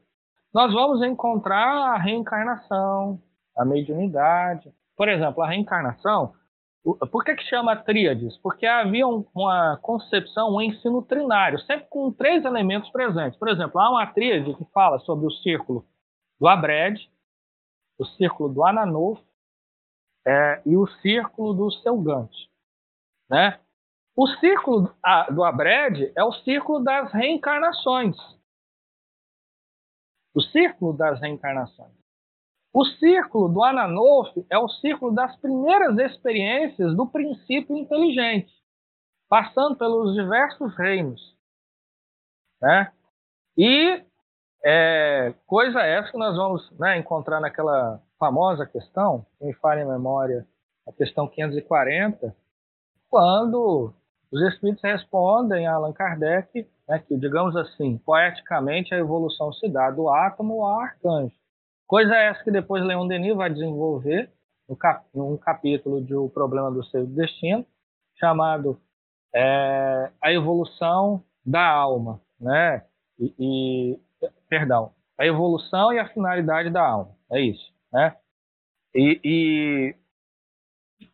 nós 0.53 0.73
vamos 0.73 1.01
encontrar 1.03 1.95
a 1.95 1.97
reencarnação, 1.97 3.23
a 3.57 3.65
mediunidade. 3.65 4.73
Por 4.97 5.09
exemplo, 5.09 5.43
a 5.45 5.49
reencarnação 5.49 6.35
por 6.83 7.25
que, 7.25 7.35
que 7.35 7.45
chama 7.45 7.77
tríades? 7.77 8.39
Porque 8.39 8.67
havia 8.67 9.07
uma 9.07 9.77
concepção, 9.83 10.55
um 10.55 10.63
ensino 10.63 11.03
trinário, 11.03 11.59
sempre 11.61 11.87
com 11.91 12.11
três 12.11 12.45
elementos 12.45 12.91
presentes. 12.91 13.39
Por 13.39 13.49
exemplo, 13.49 13.79
há 13.79 13.91
uma 13.91 14.07
tríade 14.07 14.55
que 14.55 14.65
fala 14.73 14.99
sobre 15.01 15.27
o 15.27 15.31
círculo 15.31 15.87
do 16.41 16.49
Abred, 16.49 17.11
o 17.99 18.05
círculo 18.05 18.53
do 18.53 18.65
Ananuf 18.65 19.23
é, 20.27 20.63
e 20.65 20.75
o 20.75 20.87
círculo 20.87 21.53
do 21.53 21.71
Selgante. 21.71 22.51
Né? 23.29 23.61
O 24.17 24.27
círculo 24.27 24.95
do 25.33 25.45
Abred 25.45 26.13
é 26.17 26.25
o 26.25 26.33
círculo 26.33 26.83
das 26.83 27.13
reencarnações. 27.13 28.17
O 30.35 30.41
círculo 30.41 30.95
das 30.95 31.21
reencarnações. 31.21 32.00
O 32.73 32.85
círculo 32.85 33.49
do 33.49 33.63
Ananoff 33.65 34.47
é 34.49 34.57
o 34.57 34.69
círculo 34.69 35.13
das 35.13 35.37
primeiras 35.37 35.99
experiências 35.99 36.97
do 36.97 37.07
princípio 37.07 37.77
inteligente, 37.77 38.53
passando 39.29 39.77
pelos 39.77 40.15
diversos 40.15 40.77
reinos. 40.77 41.21
Né? 42.63 42.93
E 43.57 44.05
é, 44.65 45.35
coisa 45.47 45.81
essa 45.81 46.13
que 46.13 46.19
nós 46.19 46.37
vamos 46.37 46.71
né, 46.79 46.99
encontrar 46.99 47.41
naquela 47.41 48.01
famosa 48.19 48.67
questão, 48.67 49.27
que 49.39 49.47
me 49.47 49.55
fala 49.55 49.81
em 49.81 49.89
memória, 49.89 50.47
a 50.87 50.93
questão 50.93 51.27
540, 51.27 52.35
quando 53.09 53.93
os 54.31 54.43
espíritos 54.43 54.83
respondem 54.83 55.67
a 55.67 55.75
Allan 55.75 55.93
Kardec 55.93 56.69
né, 56.89 56.99
que, 56.99 57.17
digamos 57.17 57.57
assim, 57.57 57.99
poeticamente, 57.99 58.95
a 58.95 58.99
evolução 58.99 59.53
se 59.53 59.69
dá 59.69 59.91
do 59.91 60.09
átomo 60.09 60.65
ao 60.65 60.81
arcanjo. 60.81 61.40
Coisa 61.91 62.15
essa 62.15 62.45
que 62.45 62.53
depois 62.53 62.85
Leon 62.85 63.09
Denis 63.09 63.35
vai 63.35 63.51
desenvolver 63.51 64.31
num 65.13 65.37
capítulo 65.37 66.01
de 66.01 66.15
O 66.15 66.29
Problema 66.29 66.71
do 66.71 66.85
Seu 66.85 67.05
Destino, 67.05 67.67
chamado 68.15 68.81
é, 69.35 70.09
A 70.23 70.33
Evolução 70.33 71.25
da 71.45 71.69
Alma, 71.69 72.21
né? 72.41 72.85
E, 73.19 73.35
e, 73.41 73.99
perdão, 74.49 74.93
a 75.19 75.27
evolução 75.27 75.93
e 75.93 75.99
a 75.99 76.09
finalidade 76.09 76.71
da 76.71 76.81
alma, 76.81 77.11
é 77.29 77.41
isso, 77.41 77.75
né? 77.93 78.17
E, 78.95 79.21
e 79.25 79.97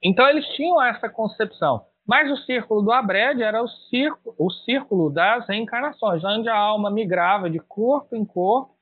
então 0.03 0.29
eles 0.29 0.47
tinham 0.57 0.83
essa 0.83 1.09
concepção, 1.09 1.87
mas 2.07 2.31
o 2.31 2.37
círculo 2.45 2.83
do 2.83 2.93
Abred 2.93 3.43
era 3.43 3.63
o 3.63 3.69
círculo, 3.89 4.37
o 4.39 4.51
círculo 4.51 5.09
das 5.09 5.49
reencarnações, 5.49 6.23
onde 6.23 6.51
a 6.51 6.59
alma 6.59 6.91
migrava 6.91 7.49
de 7.49 7.61
corpo 7.61 8.15
em 8.15 8.27
corpo 8.27 8.76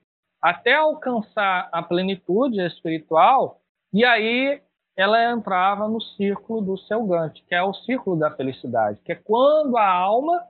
até 0.45 0.74
alcançar 0.74 1.70
a 1.72 1.82
plenitude 1.82 2.61
espiritual, 2.61 3.62
e 3.90 4.05
aí 4.05 4.61
ela 4.95 5.32
entrava 5.32 5.88
no 5.88 6.03
círculo 6.03 6.61
do 6.61 6.76
Selgante, 6.76 7.42
que 7.49 7.55
é 7.55 7.62
o 7.62 7.72
círculo 7.72 8.18
da 8.18 8.30
felicidade, 8.30 9.01
que 9.03 9.12
é 9.12 9.14
quando 9.14 9.78
a 9.78 9.90
alma 9.90 10.47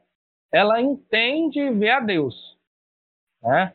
ela 0.51 0.81
entende 0.81 1.61
e 1.61 1.71
vê 1.71 1.91
a 1.91 2.01
Deus. 2.01 2.35
Né? 3.41 3.73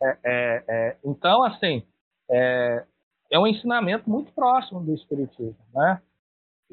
É, 0.00 0.18
é, 0.24 0.64
é, 0.68 0.96
então, 1.04 1.42
assim, 1.42 1.82
é, 2.30 2.84
é, 3.32 3.36
um 3.36 3.46
ensinamento 3.46 4.08
muito 4.08 4.32
próximo 4.32 4.80
do 4.80 4.94
Espiritismo. 4.94 5.58
Né? 5.74 6.00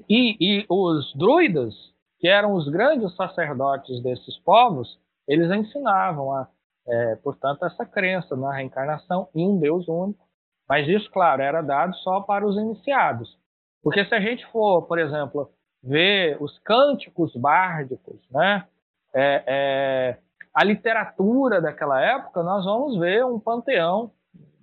E, 0.08 0.38
e 0.40 0.66
os 0.70 1.16
druidas, 1.16 1.74
que 2.20 2.28
eram 2.28 2.54
os 2.54 2.70
grandes 2.70 3.16
sacerdotes 3.16 4.04
desses 4.04 4.38
povos, 4.38 5.00
eles 5.28 5.50
ensinavam 5.52 6.32
a 6.32 6.48
é, 6.88 7.16
portanto, 7.18 7.66
essa 7.66 7.86
crença 7.86 8.36
na 8.36 8.54
reencarnação 8.54 9.30
em 9.36 9.48
um 9.48 9.60
Deus 9.60 9.88
único. 9.88 10.26
Mas 10.68 10.88
isso, 10.88 11.10
claro, 11.12 11.42
era 11.42 11.62
dado 11.62 11.96
só 11.98 12.22
para 12.22 12.46
os 12.46 12.58
iniciados. 12.58 13.38
Porque 13.84 14.04
se 14.06 14.14
a 14.14 14.20
gente 14.20 14.46
for, 14.52 14.84
por 14.84 15.00
exemplo, 15.00 15.50
ver 15.84 16.38
os 16.42 16.58
cânticos 16.60 17.36
bárdicos, 17.36 18.20
né, 18.32 18.66
é, 19.14 19.44
é, 19.48 20.18
a 20.54 20.64
literatura 20.64 21.62
daquela 21.62 22.02
época, 22.02 22.44
nós 22.44 22.66
vamos 22.66 22.98
ver 23.00 23.26
um 23.26 23.40
panteão 23.40 24.12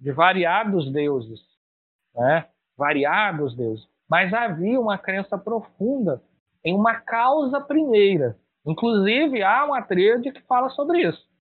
de 0.00 0.12
variados 0.12 0.90
deuses, 0.92 1.40
né, 2.14 2.46
variados 2.76 3.56
deuses. 3.56 3.86
Mas 4.08 4.32
havia 4.34 4.78
uma 4.78 4.98
crença 4.98 5.38
profunda 5.38 6.22
em 6.62 6.74
uma 6.74 6.94
causa 7.00 7.60
primeira. 7.60 8.36
Inclusive, 8.66 9.42
há 9.42 9.64
uma 9.64 9.82
tríade 9.82 10.32
que 10.32 10.42
fala 10.42 10.68
sobre 10.70 11.02
isso. 11.02 11.33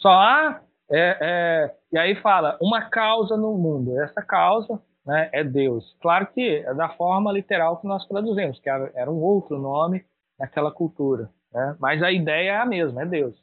Só 0.00 0.10
há, 0.10 0.62
é, 0.90 1.18
é, 1.20 1.76
e 1.92 1.98
aí 1.98 2.14
fala, 2.16 2.58
uma 2.60 2.88
causa 2.88 3.36
no 3.36 3.56
mundo. 3.56 4.00
Essa 4.00 4.22
causa, 4.22 4.80
né, 5.04 5.30
é 5.32 5.44
Deus. 5.44 5.96
Claro 6.00 6.26
que 6.28 6.56
é 6.56 6.74
da 6.74 6.88
forma 6.90 7.32
literal 7.32 7.80
que 7.80 7.86
nós 7.86 8.06
traduzimos, 8.06 8.58
que 8.58 8.68
era 8.68 9.10
um 9.10 9.22
outro 9.22 9.58
nome 9.58 10.04
naquela 10.38 10.72
cultura. 10.72 11.30
Né? 11.52 11.76
Mas 11.78 12.02
a 12.02 12.10
ideia 12.10 12.52
é 12.52 12.56
a 12.56 12.66
mesma, 12.66 13.02
é 13.02 13.06
Deus. 13.06 13.36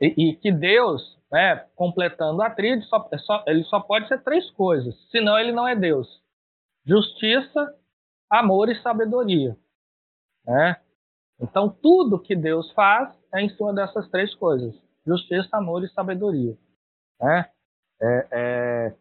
E, 0.00 0.30
e 0.30 0.36
que 0.36 0.50
Deus, 0.50 1.18
né, 1.30 1.56
completando 1.76 2.40
a 2.42 2.48
tríade, 2.48 2.84
só, 2.86 3.06
é 3.12 3.18
só, 3.18 3.44
ele 3.46 3.62
só 3.64 3.80
pode 3.80 4.08
ser 4.08 4.22
três 4.22 4.50
coisas, 4.52 4.94
senão 5.10 5.38
ele 5.38 5.52
não 5.52 5.68
é 5.68 5.76
Deus. 5.76 6.22
Justiça, 6.86 7.74
amor 8.30 8.70
e 8.70 8.80
sabedoria. 8.80 9.54
Né? 10.46 10.76
Então, 11.40 11.68
tudo 11.68 12.18
que 12.20 12.36
Deus 12.36 12.70
faz 12.72 13.08
é 13.32 13.40
em 13.40 13.48
cima 13.50 13.72
dessas 13.72 14.08
três 14.10 14.34
coisas: 14.34 14.74
justiça, 15.06 15.56
amor 15.56 15.82
e 15.84 15.88
sabedoria. 15.88 16.56
Né? 17.20 17.48
É, 18.02 18.26
é... 18.30 18.94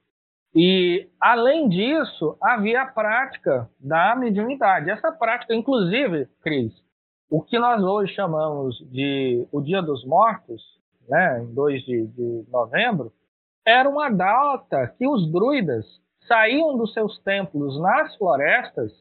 E, 0.55 1.07
além 1.19 1.69
disso, 1.69 2.35
havia 2.41 2.81
a 2.81 2.87
prática 2.91 3.69
da 3.79 4.15
mediunidade. 4.15 4.89
Essa 4.89 5.11
prática, 5.11 5.53
inclusive, 5.53 6.27
Cris, 6.41 6.73
o 7.29 7.41
que 7.41 7.59
nós 7.59 7.83
hoje 7.83 8.13
chamamos 8.15 8.77
de 8.89 9.47
o 9.51 9.61
Dia 9.61 9.81
dos 9.81 10.03
Mortos, 10.05 10.61
né, 11.07 11.43
em 11.43 11.53
2 11.53 11.83
de, 11.83 12.07
de 12.07 12.45
novembro, 12.49 13.13
era 13.65 13.87
uma 13.87 14.09
data 14.09 14.87
que 14.97 15.07
os 15.07 15.31
druidas 15.31 15.85
saíam 16.27 16.75
dos 16.77 16.93
seus 16.93 17.19
templos 17.19 17.79
nas 17.79 18.15
florestas, 18.15 18.91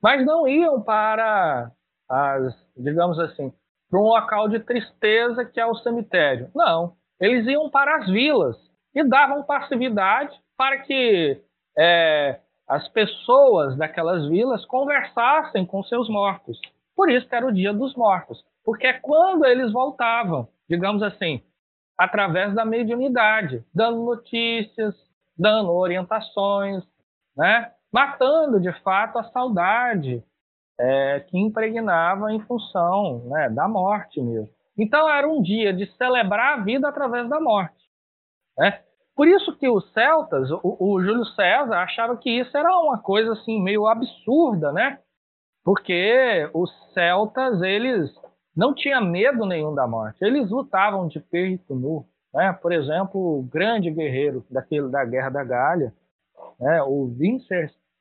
mas 0.00 0.24
não 0.24 0.46
iam 0.46 0.80
para 0.80 1.72
as, 2.08 2.54
digamos 2.76 3.18
assim, 3.18 3.52
para 3.90 4.00
um 4.00 4.04
local 4.04 4.48
de 4.48 4.60
tristeza 4.60 5.44
que 5.44 5.60
é 5.60 5.66
o 5.66 5.74
cemitério. 5.76 6.50
Não, 6.54 6.94
eles 7.20 7.46
iam 7.46 7.68
para 7.70 7.96
as 7.96 8.06
vilas 8.06 8.56
e 8.94 9.02
davam 9.04 9.42
passividade 9.42 10.38
para 10.56 10.78
que 10.78 11.40
é, 11.76 12.40
as 12.66 12.88
pessoas 12.88 13.76
daquelas 13.76 14.28
vilas 14.28 14.64
conversassem 14.64 15.64
com 15.64 15.82
seus 15.82 16.08
mortos. 16.08 16.60
Por 16.94 17.10
isso 17.10 17.28
que 17.28 17.34
era 17.34 17.46
o 17.46 17.52
Dia 17.52 17.72
dos 17.72 17.94
Mortos, 17.94 18.44
porque 18.64 18.86
é 18.86 18.92
quando 18.92 19.46
eles 19.46 19.72
voltavam, 19.72 20.48
digamos 20.68 21.02
assim, 21.02 21.40
através 21.96 22.54
da 22.54 22.64
mediunidade, 22.64 23.64
dando 23.72 24.02
notícias, 24.02 24.94
dando 25.36 25.72
orientações, 25.72 26.84
né? 27.36 27.72
matando 27.92 28.60
de 28.60 28.72
fato 28.82 29.18
a 29.18 29.24
saudade 29.24 30.22
é, 30.80 31.20
que 31.20 31.38
impregnava 31.38 32.32
em 32.32 32.40
função 32.40 33.24
né, 33.26 33.50
da 33.50 33.66
morte 33.66 34.20
mesmo. 34.20 34.48
Então 34.76 35.08
era 35.08 35.28
um 35.28 35.42
dia 35.42 35.72
de 35.72 35.86
celebrar 35.96 36.58
a 36.58 36.62
vida 36.62 36.88
através 36.88 37.28
da 37.28 37.40
morte. 37.40 37.74
Né? 38.56 38.80
Por 39.18 39.26
isso 39.26 39.56
que 39.56 39.68
os 39.68 39.92
celtas, 39.92 40.48
o, 40.50 40.76
o, 40.78 41.02
Júlio 41.02 41.24
César 41.24 41.78
achava 41.78 42.16
que 42.16 42.30
isso 42.30 42.56
era 42.56 42.70
uma 42.78 42.98
coisa 42.98 43.32
assim 43.32 43.60
meio 43.60 43.88
absurda, 43.88 44.70
né? 44.70 45.00
Porque 45.64 46.48
os 46.54 46.70
celtas 46.94 47.60
eles 47.62 48.14
não 48.56 48.72
tinham 48.72 49.04
medo 49.04 49.44
nenhum 49.44 49.74
da 49.74 49.88
morte. 49.88 50.24
Eles 50.24 50.48
lutavam 50.48 51.08
de 51.08 51.18
peito 51.18 51.74
nu, 51.74 52.06
né? 52.32 52.52
Por 52.52 52.70
exemplo, 52.70 53.40
o 53.40 53.42
grande 53.42 53.90
guerreiro 53.90 54.46
daquele 54.48 54.88
da 54.88 55.04
Guerra 55.04 55.30
da 55.30 55.42
Gália, 55.42 55.92
né? 56.60 56.80
O 56.84 57.08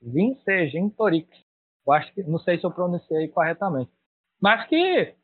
Vincergin-Torix. 0.03 1.46
Eu 1.87 1.93
acho 1.93 2.13
que 2.13 2.23
não 2.23 2.39
sei 2.39 2.59
se 2.59 2.65
eu 2.65 2.71
pronunciei 2.71 3.27
corretamente, 3.29 3.91
mas 4.41 4.67
que 4.67 5.15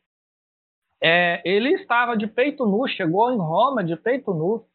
é, 1.02 1.42
ele 1.44 1.74
estava 1.74 2.16
de 2.16 2.26
peito 2.26 2.66
nu, 2.66 2.88
chegou 2.88 3.32
em 3.32 3.38
Roma 3.38 3.84
de 3.84 3.98
peito 3.98 4.34
nu, 4.34 4.66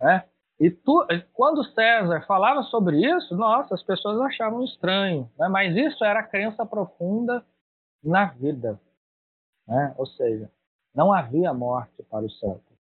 né? 0.00 0.24
E 0.58 0.70
tu, 0.70 1.06
quando 1.34 1.64
César 1.64 2.24
falava 2.26 2.62
sobre 2.62 2.98
isso, 3.04 3.36
nossa, 3.36 3.74
as 3.74 3.82
pessoas 3.82 4.18
achavam 4.20 4.64
estranho, 4.64 5.30
né? 5.38 5.48
mas 5.48 5.76
isso 5.76 6.02
era 6.02 6.22
crença 6.22 6.64
profunda 6.64 7.44
na 8.02 8.26
vida. 8.26 8.80
Né? 9.68 9.94
Ou 9.98 10.06
seja, 10.06 10.50
não 10.94 11.12
havia 11.12 11.52
morte 11.52 12.02
para 12.04 12.24
os 12.24 12.38
celtas. 12.38 12.74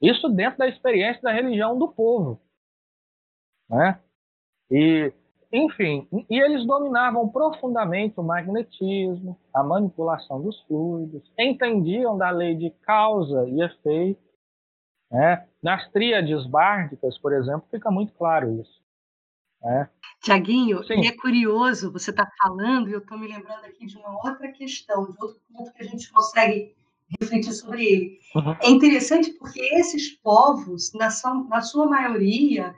Isso 0.00 0.28
dentro 0.28 0.58
da 0.58 0.68
experiência 0.68 1.22
da 1.22 1.32
religião 1.32 1.76
do 1.76 1.88
povo. 1.88 2.40
Né? 3.68 4.00
E, 4.70 5.12
enfim, 5.52 6.08
e 6.30 6.40
eles 6.40 6.66
dominavam 6.66 7.28
profundamente 7.28 8.18
o 8.18 8.22
magnetismo, 8.22 9.38
a 9.52 9.62
manipulação 9.62 10.40
dos 10.40 10.58
fluidos, 10.62 11.30
entendiam 11.38 12.16
da 12.16 12.30
lei 12.30 12.54
de 12.54 12.70
causa 12.70 13.46
e 13.48 13.60
efeito, 13.60 14.20
né? 15.10 15.46
Nas 15.62 15.86
tríades 15.90 16.46
bárdicas, 16.46 17.18
por 17.18 17.34
exemplo, 17.34 17.66
fica 17.70 17.90
muito 17.90 18.14
claro 18.14 18.60
isso. 18.60 18.82
Né? 19.62 19.88
Tiaguinho, 20.22 20.80
e 20.88 21.06
é 21.06 21.16
curioso, 21.16 21.92
você 21.92 22.10
está 22.10 22.28
falando, 22.40 22.88
e 22.88 22.92
eu 22.92 22.98
estou 22.98 23.18
me 23.18 23.28
lembrando 23.28 23.64
aqui 23.64 23.86
de 23.86 23.96
uma 23.96 24.10
outra 24.10 24.50
questão, 24.50 25.04
de 25.04 25.16
outro 25.20 25.40
ponto 25.52 25.72
que 25.72 25.82
a 25.82 25.86
gente 25.86 26.10
consegue 26.10 26.74
refletir 27.20 27.52
sobre 27.52 27.84
ele. 27.84 28.20
Uhum. 28.34 28.56
É 28.60 28.70
interessante 28.70 29.32
porque 29.34 29.60
esses 29.74 30.10
povos, 30.10 30.92
na 30.94 31.10
sua, 31.10 31.34
na 31.44 31.60
sua 31.60 31.86
maioria, 31.86 32.74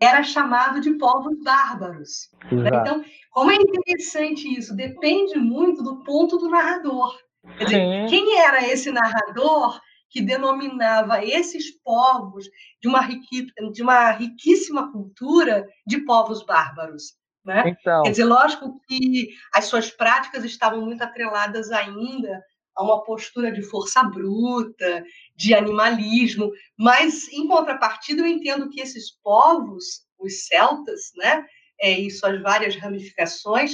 era 0.00 0.22
chamado 0.22 0.80
de 0.80 0.92
povos 0.94 1.42
bárbaros. 1.42 2.30
Né? 2.50 2.70
Então, 2.72 3.04
como 3.30 3.50
é 3.50 3.56
interessante 3.56 4.48
isso, 4.58 4.74
depende 4.74 5.38
muito 5.38 5.82
do 5.82 6.02
ponto 6.02 6.38
do 6.38 6.48
narrador. 6.48 7.16
Quer 7.58 7.64
dizer, 7.64 8.06
quem 8.08 8.38
era 8.38 8.66
esse 8.66 8.90
narrador 8.90 9.80
que 10.10 10.22
denominava 10.22 11.24
esses 11.24 11.70
povos 11.82 12.46
de 12.80 12.88
uma, 12.88 13.00
riqui, 13.00 13.46
de 13.72 13.82
uma 13.82 14.12
riquíssima 14.12 14.92
cultura 14.92 15.66
de 15.84 15.98
povos 16.04 16.44
bárbaros. 16.46 17.14
Né? 17.44 17.64
Então... 17.66 18.02
Quer 18.02 18.10
dizer, 18.10 18.24
lógico 18.24 18.80
que 18.86 19.30
as 19.52 19.66
suas 19.66 19.90
práticas 19.90 20.44
estavam 20.44 20.82
muito 20.82 21.02
atreladas 21.02 21.70
ainda 21.72 22.40
a 22.76 22.82
uma 22.82 23.02
postura 23.04 23.52
de 23.52 23.62
força 23.62 24.02
bruta, 24.02 25.04
de 25.36 25.54
animalismo, 25.54 26.50
mas, 26.78 27.28
em 27.28 27.46
contrapartida, 27.46 28.22
eu 28.22 28.26
entendo 28.26 28.68
que 28.68 28.80
esses 28.80 29.10
povos, 29.22 30.04
os 30.18 30.46
celtas, 30.46 31.12
né, 31.16 31.44
é, 31.80 31.92
e 31.92 32.10
suas 32.10 32.40
várias 32.42 32.76
ramificações, 32.76 33.72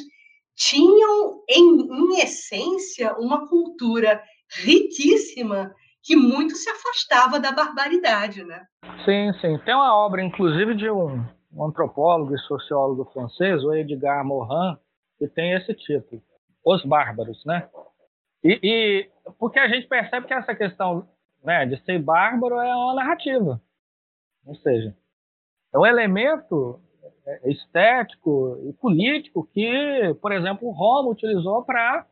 tinham, 0.56 1.42
em, 1.48 1.80
em 1.80 2.20
essência, 2.20 3.14
uma 3.18 3.48
cultura 3.48 4.22
riquíssima 4.62 5.74
que 6.02 6.16
muito 6.16 6.54
se 6.56 6.68
afastava 6.68 7.38
da 7.38 7.52
barbaridade, 7.52 8.44
né? 8.44 8.64
Sim, 9.04 9.32
sim. 9.40 9.58
Tem 9.64 9.74
uma 9.74 9.94
obra, 9.96 10.22
inclusive, 10.22 10.74
de 10.74 10.90
um, 10.90 11.24
um 11.52 11.64
antropólogo 11.64 12.34
e 12.34 12.38
sociólogo 12.40 13.10
francês, 13.12 13.62
o 13.62 13.72
Edgar 13.74 14.24
Morin, 14.24 14.76
que 15.18 15.28
tem 15.28 15.52
esse 15.52 15.74
título, 15.74 16.22
Os 16.64 16.84
Bárbaros, 16.84 17.44
né? 17.44 17.68
E, 18.42 18.58
e, 18.62 19.10
porque 19.38 19.58
a 19.58 19.68
gente 19.68 19.86
percebe 19.86 20.26
que 20.26 20.34
essa 20.34 20.54
questão 20.54 21.08
né, 21.42 21.66
de 21.66 21.82
ser 21.84 21.98
bárbaro 21.98 22.58
é 22.58 22.74
uma 22.74 22.94
narrativa, 22.94 23.60
ou 24.46 24.54
seja, 24.56 24.96
é 25.72 25.78
um 25.78 25.86
elemento 25.86 26.80
é, 27.26 27.50
estético 27.50 28.58
e 28.64 28.72
político 28.74 29.46
que, 29.52 30.14
por 30.20 30.32
exemplo, 30.32 30.70
Roma 30.70 31.10
utilizou 31.10 31.62
para 31.64 32.06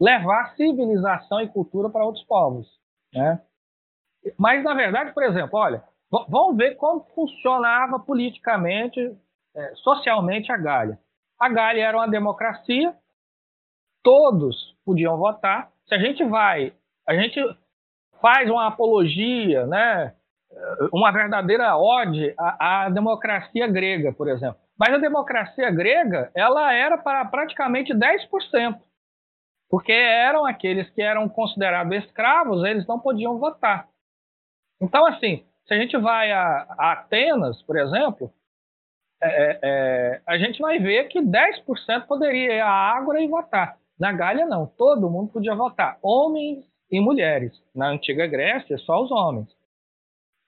levar 0.00 0.54
civilização 0.56 1.40
e 1.40 1.48
cultura 1.48 1.88
para 1.88 2.04
outros 2.04 2.24
povos. 2.24 2.66
Né? 3.12 3.40
Mas, 4.36 4.62
na 4.64 4.74
verdade, 4.74 5.12
por 5.12 5.22
exemplo, 5.22 5.58
olha, 5.58 5.82
vamos 6.10 6.56
ver 6.56 6.76
como 6.76 7.04
funcionava 7.14 7.98
politicamente, 7.98 9.16
é, 9.54 9.74
socialmente 9.76 10.50
a 10.50 10.56
Gália. 10.56 10.98
A 11.38 11.48
Gália 11.48 11.86
era 11.86 11.96
uma 11.96 12.08
democracia, 12.08 12.94
todos 14.02 14.75
podiam 14.86 15.18
votar. 15.18 15.70
Se 15.86 15.94
a 15.94 15.98
gente 15.98 16.24
vai, 16.24 16.72
a 17.06 17.14
gente 17.14 17.40
faz 18.22 18.48
uma 18.48 18.68
apologia, 18.68 19.66
né, 19.66 20.14
uma 20.92 21.12
verdadeira 21.12 21.76
ode 21.76 22.32
à, 22.38 22.84
à 22.84 22.88
democracia 22.88 23.66
grega, 23.66 24.12
por 24.12 24.28
exemplo. 24.28 24.58
Mas 24.78 24.94
a 24.94 24.98
democracia 24.98 25.70
grega, 25.70 26.30
ela 26.34 26.72
era 26.72 26.96
para 26.96 27.24
praticamente 27.24 27.92
10% 27.92 28.78
porque 29.68 29.92
eram 29.92 30.46
aqueles 30.46 30.88
que 30.90 31.02
eram 31.02 31.28
considerados 31.28 31.96
escravos, 32.04 32.64
eles 32.64 32.86
não 32.86 33.00
podiam 33.00 33.38
votar. 33.38 33.88
Então, 34.80 35.06
assim, 35.06 35.44
se 35.66 35.74
a 35.74 35.76
gente 35.76 35.96
vai 35.96 36.30
a, 36.32 36.66
a 36.78 36.92
Atenas, 36.92 37.60
por 37.62 37.76
exemplo, 37.76 38.32
é, 39.22 39.28
é, 39.28 39.58
é 39.62 40.22
a 40.26 40.38
gente 40.38 40.60
vai 40.60 40.78
ver 40.78 41.08
que 41.08 41.20
10% 41.20 42.06
poderia 42.06 42.54
ir 42.54 42.60
à 42.60 42.70
Ágora 42.70 43.20
e 43.20 43.28
votar. 43.28 43.78
Na 43.98 44.12
Gália, 44.12 44.46
não. 44.46 44.66
Todo 44.66 45.10
mundo 45.10 45.32
podia 45.32 45.54
votar. 45.54 45.98
Homens 46.02 46.64
e 46.90 47.00
mulheres. 47.00 47.52
Na 47.74 47.88
antiga 47.88 48.26
Grécia, 48.26 48.78
só 48.78 49.02
os 49.02 49.10
homens. 49.10 49.48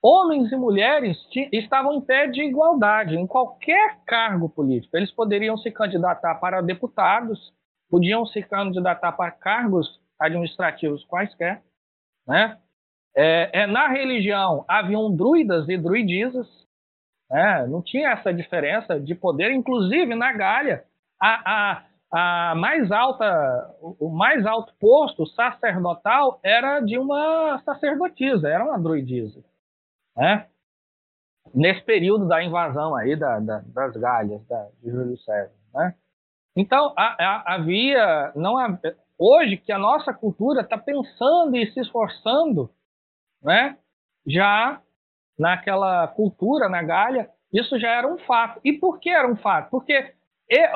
Homens 0.02 0.52
e 0.52 0.56
mulheres 0.56 1.18
estavam 1.52 1.94
em 1.94 2.00
pé 2.00 2.28
de 2.28 2.42
igualdade 2.42 3.16
em 3.16 3.26
qualquer 3.26 3.98
cargo 4.06 4.48
político. 4.48 4.96
Eles 4.96 5.10
poderiam 5.10 5.56
se 5.56 5.72
candidatar 5.72 6.36
para 6.36 6.60
deputados, 6.60 7.52
podiam 7.90 8.24
se 8.26 8.42
candidatar 8.42 9.12
para 9.12 9.32
cargos 9.32 10.00
administrativos 10.18 11.04
quaisquer, 11.04 11.62
né? 12.26 12.58
É, 13.16 13.62
é, 13.62 13.66
na 13.66 13.88
religião 13.88 14.64
haviam 14.68 15.14
druidas 15.14 15.68
e 15.68 15.76
druidisas, 15.76 16.46
Né? 17.30 17.66
Não 17.66 17.82
tinha 17.82 18.10
essa 18.10 18.32
diferença 18.32 19.00
de 19.00 19.14
poder, 19.14 19.50
inclusive 19.52 20.14
na 20.14 20.32
Gália, 20.32 20.84
a, 21.20 21.72
a, 21.72 21.84
a 22.10 22.54
mais 22.54 22.90
alta, 22.90 23.76
o 23.80 24.08
mais 24.08 24.46
alto 24.46 24.72
posto 24.80 25.26
sacerdotal 25.26 26.40
era 26.42 26.80
de 26.80 26.98
uma 26.98 27.60
sacerdotisa, 27.64 28.48
era 28.48 28.64
uma 28.64 28.78
druidisa. 28.78 29.44
Né? 30.16 30.46
Nesse 31.54 31.82
período 31.82 32.26
da 32.26 32.42
invasão 32.42 32.96
aí 32.96 33.14
da, 33.14 33.38
da, 33.40 33.62
das 33.66 33.96
Galhas, 33.96 34.44
da, 34.46 34.68
de 34.82 34.90
Júlio 34.90 35.18
César. 35.18 35.52
Né? 35.74 35.94
Então, 36.56 36.94
a, 36.96 37.54
havia, 37.54 38.32
não 38.34 38.56
hoje 39.18 39.58
que 39.58 39.72
a 39.72 39.78
nossa 39.78 40.12
cultura 40.12 40.62
está 40.62 40.78
pensando 40.78 41.56
e 41.56 41.70
se 41.72 41.80
esforçando, 41.80 42.70
né? 43.42 43.76
já 44.26 44.80
naquela 45.38 46.08
cultura, 46.08 46.68
na 46.68 46.82
Gália, 46.82 47.30
isso 47.52 47.78
já 47.78 47.90
era 47.90 48.08
um 48.08 48.18
fato. 48.18 48.60
E 48.64 48.72
por 48.72 48.98
que 48.98 49.10
era 49.10 49.30
um 49.30 49.36
fato? 49.36 49.70
Porque 49.70 50.14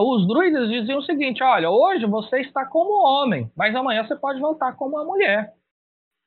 os 0.00 0.26
druidas 0.28 0.68
diziam 0.68 0.98
o 0.98 1.02
seguinte: 1.02 1.42
olha, 1.42 1.70
hoje 1.70 2.04
você 2.06 2.40
está 2.40 2.66
como 2.66 3.04
homem, 3.04 3.50
mas 3.56 3.74
amanhã 3.74 4.06
você 4.06 4.16
pode 4.16 4.40
voltar 4.40 4.74
como 4.76 4.96
uma 4.96 5.04
mulher. 5.04 5.54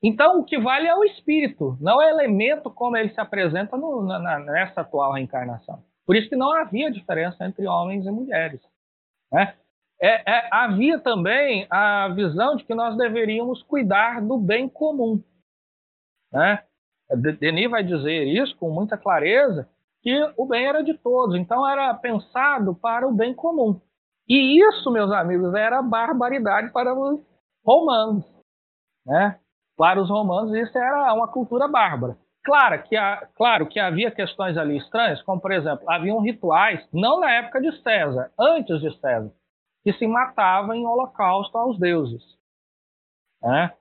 Então, 0.01 0.39
o 0.39 0.43
que 0.43 0.59
vale 0.59 0.87
é 0.87 0.95
o 0.95 1.03
espírito, 1.03 1.77
não 1.79 2.01
é 2.01 2.07
o 2.07 2.09
elemento 2.09 2.69
como 2.69 2.97
ele 2.97 3.09
se 3.09 3.19
apresenta 3.19 3.77
no, 3.77 4.03
na, 4.03 4.39
nessa 4.39 4.81
atual 4.81 5.13
reencarnação. 5.13 5.83
Por 6.05 6.15
isso 6.15 6.29
que 6.29 6.35
não 6.35 6.53
havia 6.53 6.91
diferença 6.91 7.43
entre 7.43 7.65
homens 7.67 8.05
e 8.05 8.11
mulheres. 8.11 8.61
Né? 9.31 9.55
É, 9.99 10.31
é, 10.31 10.47
havia 10.51 10.99
também 10.99 11.65
a 11.69 12.09
visão 12.09 12.55
de 12.55 12.63
que 12.63 12.75
nós 12.75 12.95
deveríamos 12.97 13.63
cuidar 13.63 14.21
do 14.21 14.37
bem 14.37 14.69
comum. 14.69 15.23
Né? 16.31 16.63
Denis 17.39 17.69
vai 17.69 17.83
dizer 17.83 18.25
isso 18.25 18.55
com 18.57 18.69
muita 18.69 18.97
clareza, 18.97 19.67
que 20.05 20.33
o 20.37 20.45
bem 20.45 20.67
era 20.67 20.83
de 20.83 20.93
todos, 20.93 21.35
então 21.35 21.67
era 21.67 21.91
pensado 21.95 22.75
para 22.75 23.07
o 23.07 23.11
bem 23.11 23.33
comum. 23.33 23.81
E 24.29 24.61
isso, 24.61 24.91
meus 24.91 25.11
amigos, 25.11 25.51
era 25.55 25.81
barbaridade 25.81 26.71
para 26.71 26.93
os 26.93 27.19
romanos. 27.65 28.23
Né? 29.03 29.39
Para 29.75 29.99
os 29.99 30.07
romanos, 30.07 30.53
isso 30.53 30.77
era 30.77 31.11
uma 31.11 31.27
cultura 31.27 31.67
bárbara. 31.67 32.15
Claro 32.43 32.83
que, 32.83 32.95
claro 33.35 33.67
que 33.67 33.79
havia 33.79 34.11
questões 34.11 34.55
ali 34.55 34.77
estranhas, 34.77 35.23
como, 35.23 35.41
por 35.41 35.51
exemplo, 35.51 35.89
haviam 35.89 36.21
rituais, 36.21 36.87
não 36.93 37.19
na 37.19 37.31
época 37.31 37.59
de 37.59 37.71
César, 37.81 38.31
antes 38.39 38.79
de 38.81 38.95
César, 38.99 39.33
que 39.83 39.91
se 39.93 40.05
matava 40.05 40.77
em 40.77 40.85
holocausto 40.85 41.57
aos 41.57 41.79
deuses. 41.79 42.21
Né? 43.41 43.73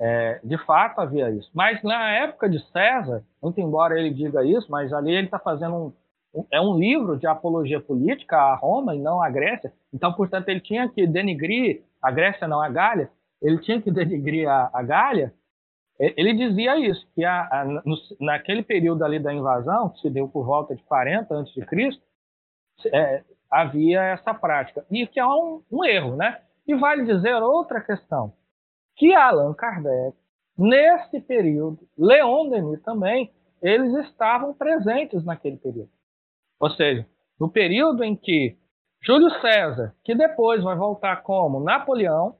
É, 0.00 0.40
de 0.44 0.56
fato 0.64 1.00
havia 1.00 1.30
isso. 1.30 1.50
Mas 1.52 1.82
na 1.82 2.10
época 2.10 2.48
de 2.48 2.60
César, 2.70 3.24
muito 3.42 3.60
embora 3.60 3.98
ele 3.98 4.10
diga 4.10 4.44
isso, 4.44 4.70
mas 4.70 4.92
ali 4.92 5.12
ele 5.12 5.26
está 5.26 5.38
fazendo 5.40 5.74
um, 5.74 5.92
um, 6.40 6.46
é 6.52 6.60
um 6.60 6.78
livro 6.78 7.18
de 7.18 7.26
apologia 7.26 7.80
política 7.80 8.36
a 8.36 8.54
Roma 8.54 8.94
e 8.94 9.00
não 9.00 9.20
à 9.20 9.28
Grécia. 9.28 9.72
Então, 9.92 10.12
portanto, 10.12 10.48
ele 10.48 10.60
tinha 10.60 10.88
que 10.88 11.04
denigrir 11.06 11.82
a 12.00 12.12
Grécia, 12.12 12.46
não 12.46 12.60
a 12.60 12.68
Gália. 12.68 13.10
Ele 13.42 13.58
tinha 13.58 13.82
que 13.82 13.90
denigrir 13.92 14.48
a, 14.48 14.70
a 14.72 14.82
Gália. 14.82 15.34
Ele 15.98 16.32
dizia 16.32 16.78
isso, 16.78 17.04
que 17.12 17.24
a, 17.24 17.48
a, 17.50 17.64
no, 17.64 17.96
naquele 18.20 18.62
período 18.62 19.04
ali 19.04 19.18
da 19.18 19.34
invasão, 19.34 19.88
que 19.88 20.00
se 20.00 20.08
deu 20.08 20.28
por 20.28 20.46
volta 20.46 20.76
de 20.76 20.82
40 20.84 21.40
a.C., 21.40 22.00
é, 22.92 23.24
havia 23.50 24.00
essa 24.00 24.32
prática. 24.32 24.86
E 24.92 25.08
que 25.08 25.18
é 25.18 25.26
um, 25.26 25.60
um 25.68 25.84
erro, 25.84 26.14
né? 26.14 26.40
E 26.68 26.74
vale 26.76 27.04
dizer 27.04 27.34
outra 27.42 27.80
questão 27.80 28.32
que 28.98 29.14
Allan 29.14 29.54
Kardec, 29.54 30.16
nesse 30.58 31.20
período, 31.20 31.88
Leon 31.96 32.50
Denis 32.50 32.82
também, 32.82 33.32
eles 33.62 33.94
estavam 34.06 34.52
presentes 34.52 35.24
naquele 35.24 35.56
período. 35.56 35.90
Ou 36.60 36.70
seja, 36.70 37.06
no 37.40 37.48
período 37.48 38.02
em 38.02 38.16
que 38.16 38.58
Júlio 39.00 39.30
César, 39.40 39.94
que 40.04 40.14
depois 40.14 40.62
vai 40.62 40.76
voltar 40.76 41.22
como 41.22 41.60
Napoleão, 41.60 42.36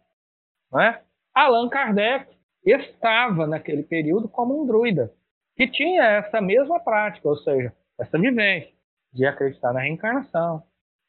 né, 0.72 1.00
Allan 1.32 1.68
Kardec 1.68 2.36
estava 2.64 3.46
naquele 3.46 3.84
período 3.84 4.28
como 4.28 4.60
um 4.60 4.66
druida, 4.66 5.12
que 5.56 5.68
tinha 5.68 6.02
essa 6.02 6.40
mesma 6.40 6.80
prática, 6.80 7.28
ou 7.28 7.36
seja, 7.36 7.72
essa 7.98 8.18
vivência 8.18 8.72
de 9.12 9.24
acreditar 9.24 9.72
na 9.72 9.80
reencarnação, 9.80 10.62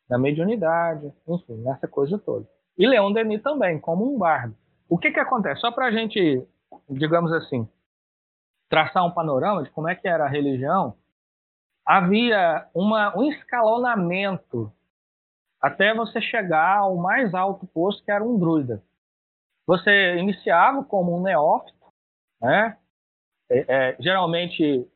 na 0.08 0.18
mediunidade, 0.18 1.12
enfim, 1.28 1.58
nessa 1.64 1.88
coisa 1.88 2.20
toda. 2.20 2.48
E 2.78 2.88
Leon 2.88 3.12
Denis 3.12 3.42
também, 3.42 3.80
como 3.80 4.14
um 4.14 4.18
bardo. 4.18 4.56
O 4.90 4.98
que, 4.98 5.12
que 5.12 5.20
acontece? 5.20 5.62
Só 5.62 5.72
para 5.72 5.86
a 5.86 5.92
gente, 5.92 6.44
digamos 6.90 7.32
assim, 7.32 7.70
traçar 8.68 9.06
um 9.06 9.12
panorama 9.12 9.64
de 9.64 9.70
como 9.70 9.88
é 9.88 9.96
que 9.96 10.08
era 10.08 10.26
a 10.26 10.30
religião, 10.30 10.96
havia 11.86 12.68
uma, 12.74 13.16
um 13.18 13.32
escalonamento 13.32 14.72
até 15.62 15.94
você 15.94 16.20
chegar 16.20 16.78
ao 16.78 16.96
mais 16.96 17.34
alto 17.34 17.68
posto, 17.68 18.04
que 18.04 18.12
era 18.12 18.24
um 18.24 18.38
druida. 18.40 18.82
Você 19.68 20.18
iniciava 20.18 20.84
como 20.84 21.16
um 21.16 21.22
neófito, 21.22 21.78
né? 22.42 22.78
É, 23.52 23.66
é, 23.68 23.98
geralmente 24.00 24.88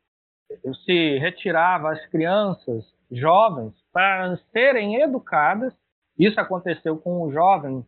se 0.86 1.18
retirava 1.18 1.92
as 1.92 2.06
crianças 2.08 2.86
jovens 3.12 3.74
para 3.92 4.38
serem 4.52 5.02
educadas. 5.02 5.74
Isso 6.18 6.40
aconteceu 6.40 6.98
com 6.98 7.28
um 7.28 7.32
jovem 7.32 7.86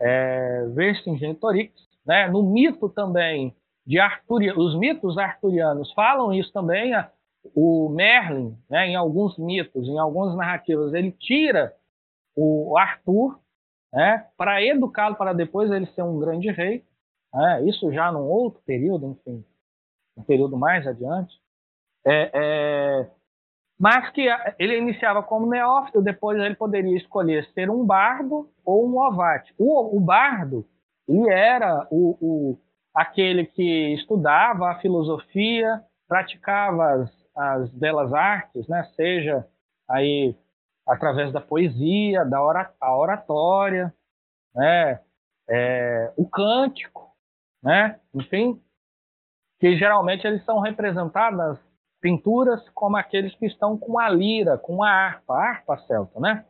é, 0.00 0.66
Vercingetorix, 0.74 1.72
né? 2.06 2.28
No 2.28 2.42
mito 2.42 2.88
também 2.88 3.54
de 3.86 3.98
Arturia, 3.98 4.54
os 4.58 4.78
mitos 4.78 5.16
arturianos 5.16 5.92
falam 5.94 6.32
isso 6.32 6.52
também. 6.52 6.92
O 7.54 7.88
Merlin, 7.88 8.54
né, 8.68 8.88
em 8.88 8.96
alguns 8.96 9.38
mitos, 9.38 9.88
em 9.88 9.98
algumas 9.98 10.36
narrativas, 10.36 10.92
ele 10.92 11.10
tira 11.12 11.74
o 12.36 12.76
Arthur 12.76 13.40
né, 13.92 14.26
para 14.36 14.62
educá-lo 14.62 15.16
para 15.16 15.32
depois 15.32 15.70
ele 15.70 15.86
ser 15.86 16.02
um 16.02 16.18
grande 16.18 16.50
rei. 16.50 16.84
Né, 17.32 17.64
isso 17.66 17.90
já 17.92 18.12
num 18.12 18.26
outro 18.26 18.60
período, 18.66 19.06
enfim, 19.06 19.42
um 20.16 20.22
período 20.22 20.56
mais 20.56 20.86
adiante. 20.86 21.40
É, 22.04 22.30
é, 22.34 23.10
mas 23.78 24.10
que 24.10 24.26
ele 24.58 24.76
iniciava 24.76 25.22
como 25.22 25.48
neófito, 25.48 26.02
depois 26.02 26.38
ele 26.38 26.56
poderia 26.56 26.96
escolher 26.96 27.46
ser 27.54 27.70
um 27.70 27.86
bardo 27.86 28.50
ou 28.64 28.88
um 28.88 28.98
ovate. 28.98 29.54
O, 29.56 29.96
o 29.96 30.00
bardo 30.00 30.66
ele 31.06 31.30
era 31.30 31.86
o, 31.90 32.18
o, 32.20 32.58
aquele 32.92 33.46
que 33.46 33.94
estudava 33.94 34.70
a 34.70 34.80
filosofia, 34.80 35.82
praticava 36.08 36.92
as, 36.94 37.28
as 37.36 37.70
belas 37.70 38.12
artes, 38.12 38.66
né? 38.66 38.82
seja 38.96 39.46
aí 39.88 40.34
através 40.86 41.32
da 41.32 41.40
poesia, 41.40 42.24
da 42.24 42.42
oratória, 42.96 43.94
né? 44.54 45.00
É, 45.50 46.12
o 46.16 46.28
cântico, 46.28 47.10
né? 47.62 47.98
enfim, 48.14 48.60
que 49.60 49.76
geralmente 49.76 50.26
eles 50.26 50.44
são 50.44 50.60
representadas 50.60 51.58
pinturas 52.00 52.68
como 52.70 52.96
aqueles 52.96 53.34
que 53.34 53.46
estão 53.46 53.76
com 53.76 53.98
a 53.98 54.08
lira, 54.08 54.56
com 54.58 54.82
a 54.82 54.90
harpa, 54.90 55.34
a 55.34 55.48
harpa 55.50 55.78
celta, 55.78 56.20
né? 56.20 56.44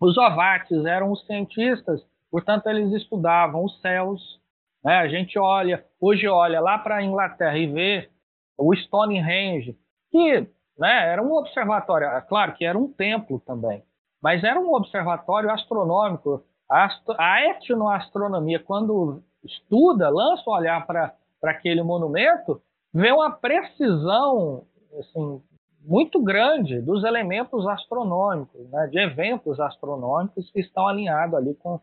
Os 0.00 0.16
ovates 0.16 0.84
eram 0.84 1.10
os 1.10 1.24
cientistas, 1.26 2.04
portanto 2.30 2.68
eles 2.68 2.92
estudavam 2.92 3.64
os 3.64 3.80
céus. 3.80 4.40
Né? 4.84 4.96
A 4.96 5.08
gente 5.08 5.38
olha, 5.38 5.84
hoje 6.00 6.28
olha 6.28 6.60
lá 6.60 6.78
para 6.78 6.96
a 6.96 7.02
Inglaterra 7.02 7.58
e 7.58 7.66
vê 7.66 8.08
o 8.56 8.74
Stonehenge, 8.74 9.76
que 10.10 10.46
né, 10.78 11.12
era 11.12 11.22
um 11.22 11.32
observatório, 11.32 12.06
é 12.06 12.20
claro 12.20 12.54
que 12.54 12.64
era 12.64 12.78
um 12.78 12.92
templo 12.92 13.40
também, 13.40 13.82
mas 14.22 14.44
era 14.44 14.58
um 14.58 14.72
observatório 14.72 15.50
astronômico. 15.50 16.44
A, 16.68 16.84
astro, 16.84 17.14
a 17.18 17.42
etnoastronomia, 17.46 18.60
quando 18.60 19.22
estuda, 19.42 20.08
lança 20.10 20.42
o 20.46 20.52
olhar 20.52 20.86
para 20.86 21.14
aquele 21.42 21.82
monumento, 21.82 22.60
vê 22.92 23.12
uma 23.12 23.30
precisão 23.30 24.64
assim, 24.98 25.42
muito 25.82 26.22
grande 26.22 26.80
dos 26.80 27.04
elementos 27.04 27.66
astronômicos, 27.66 28.68
né, 28.70 28.86
de 28.88 28.98
eventos 28.98 29.58
astronômicos 29.60 30.50
que 30.50 30.60
estão 30.60 30.86
alinhados 30.86 31.34
ali 31.34 31.54
com 31.54 31.80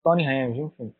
Stonehenge, 0.00 0.60
enfim. 0.60 0.92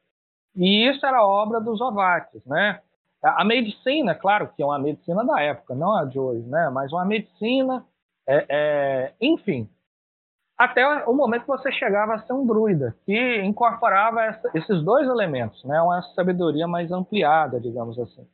E 0.54 0.88
isso 0.88 1.04
era 1.04 1.24
obra 1.24 1.60
dos 1.60 1.80
Ovates, 1.80 2.44
né? 2.46 2.80
A 3.22 3.44
medicina, 3.44 4.14
claro 4.14 4.48
que 4.54 4.62
é 4.62 4.66
uma 4.66 4.78
medicina 4.78 5.24
da 5.24 5.40
época, 5.42 5.74
não 5.74 5.94
a 5.94 6.04
de 6.04 6.18
hoje, 6.18 6.46
né? 6.48 6.70
Mas 6.70 6.92
uma 6.92 7.04
medicina, 7.04 7.84
é, 8.26 8.46
é, 8.48 9.14
enfim, 9.20 9.68
até 10.56 10.86
o 11.04 11.12
momento 11.12 11.42
que 11.42 11.48
você 11.48 11.70
chegava 11.72 12.14
a 12.14 12.18
ser 12.20 12.32
um 12.32 12.46
druida, 12.46 12.96
que 13.04 13.42
incorporava 13.42 14.22
essa, 14.22 14.50
esses 14.54 14.82
dois 14.82 15.06
elementos, 15.08 15.62
né? 15.64 15.80
Uma 15.82 16.00
sabedoria 16.14 16.66
mais 16.66 16.90
ampliada, 16.90 17.60
digamos 17.60 17.98
assim. 17.98 18.26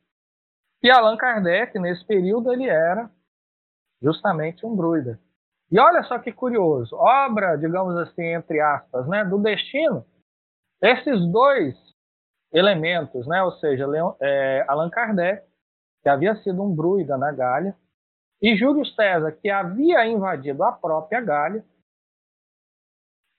E 0.83 0.91
Allan 0.91 1.15
Kardec, 1.15 1.79
nesse 1.79 2.05
período, 2.05 2.51
ele 2.51 2.67
era 2.67 3.09
justamente 4.01 4.65
um 4.65 4.75
druida. 4.75 5.17
E 5.71 5.79
olha 5.79 6.03
só 6.03 6.19
que 6.19 6.31
curioso, 6.31 6.93
obra, 6.97 7.55
digamos 7.55 7.95
assim, 7.95 8.25
entre 8.33 8.59
aspas, 8.59 9.07
né, 9.07 9.23
do 9.23 9.39
destino, 9.39 10.05
esses 10.81 11.25
dois 11.31 11.73
elementos, 12.51 13.25
né, 13.25 13.41
ou 13.41 13.53
seja, 13.53 13.87
Leon, 13.87 14.13
é, 14.19 14.65
Allan 14.67 14.89
Kardec, 14.89 15.47
que 16.03 16.09
havia 16.09 16.35
sido 16.43 16.61
um 16.61 16.75
druida 16.75 17.17
na 17.17 17.31
Gália, 17.31 17.75
e 18.41 18.57
Júlio 18.57 18.85
César, 18.85 19.31
que 19.31 19.49
havia 19.49 20.05
invadido 20.05 20.63
a 20.65 20.73
própria 20.73 21.21
Gália, 21.21 21.65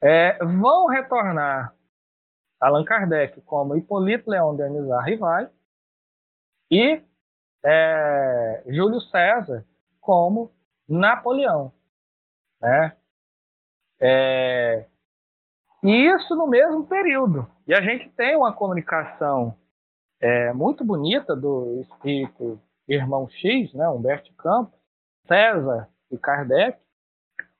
é, 0.03 0.39
vão 0.39 0.87
retornar 0.87 1.75
Allan 2.59 2.85
Kardec 2.85 3.39
como 3.43 3.77
Hipólito 3.77 4.31
Leão 4.31 4.57
Denis 4.57 4.91
Arrivai 4.91 5.51
e 6.71 7.03
é, 7.65 8.63
Júlio 8.67 9.01
César 9.01 9.65
como 10.01 10.53
Napoleão. 10.89 11.73
Né? 12.61 12.97
É, 14.01 14.87
e 15.83 16.07
isso 16.15 16.35
no 16.37 16.47
mesmo 16.47 16.87
período. 16.87 17.47
E 17.67 17.75
a 17.75 17.81
gente 17.81 18.09
tem 18.11 18.37
uma 18.37 18.53
comunicação 18.53 19.57
é, 20.21 20.53
muito 20.53 20.85
bonita 20.85 21.35
do 21.35 21.81
espírito 21.81 22.61
irmão 22.87 23.29
X, 23.29 23.73
né, 23.73 23.89
Humberto 23.89 24.33
Campos, 24.35 24.79
César 25.27 25.89
e 26.11 26.19
Kardec, 26.19 26.79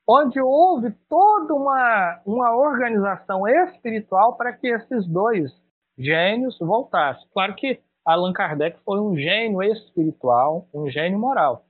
onde 0.07 0.39
houve 0.39 0.91
toda 1.09 1.53
uma, 1.55 2.21
uma 2.25 2.55
organização 2.55 3.47
espiritual 3.47 4.37
para 4.37 4.53
que 4.53 4.67
esses 4.67 5.07
dois 5.07 5.51
gênios 5.97 6.57
voltassem. 6.59 7.27
Claro 7.33 7.55
que 7.55 7.81
Allan 8.05 8.33
Kardec 8.33 8.79
foi 8.85 8.99
um 8.99 9.17
gênio 9.17 9.63
espiritual, 9.63 10.67
um 10.73 10.87
gênio 10.89 11.17
moral. 11.17 11.65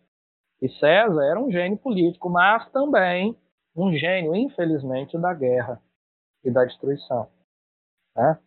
E 0.62 0.68
César 0.68 1.24
era 1.24 1.40
um 1.40 1.50
gênio 1.50 1.78
político, 1.78 2.30
mas 2.30 2.70
também 2.72 3.38
um 3.76 3.94
gênio, 3.94 4.36
infelizmente, 4.36 5.18
da 5.18 5.34
guerra 5.34 5.82
e 6.44 6.52
da 6.52 6.66
destruição. 6.66 7.30
Né? 8.16 8.38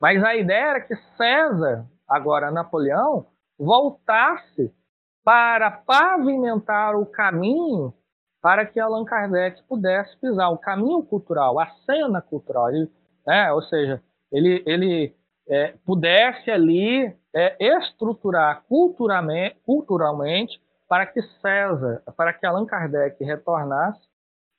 Mas 0.00 0.22
a 0.22 0.34
ideia 0.34 0.70
era 0.70 0.80
que 0.80 0.96
César, 1.16 1.86
agora 2.08 2.50
Napoleão, 2.50 3.26
voltasse 3.58 4.74
para 5.22 5.70
pavimentar 5.70 6.96
o 6.96 7.06
caminho 7.06 7.94
para 8.42 8.66
que 8.66 8.78
Allan 8.78 9.06
Kardec 9.06 9.62
pudesse 9.62 10.14
pisar 10.18 10.50
o 10.50 10.58
caminho 10.58 11.02
cultural, 11.02 11.58
a 11.58 11.66
cena 11.86 12.20
cultural, 12.20 12.68
ele, 12.68 12.92
né, 13.26 13.50
ou 13.50 13.62
seja, 13.62 14.02
ele, 14.30 14.62
ele 14.66 15.16
é, 15.48 15.74
pudesse 15.84 16.50
ali 16.50 17.14
é, 17.34 17.56
estruturar 17.60 18.62
culturalmente, 18.68 19.56
culturalmente 19.64 20.60
para 20.88 21.06
que 21.06 21.20
César, 21.40 22.02
para 22.16 22.32
que 22.32 22.46
Allan 22.46 22.66
Kardec 22.66 23.22
retornasse 23.22 24.00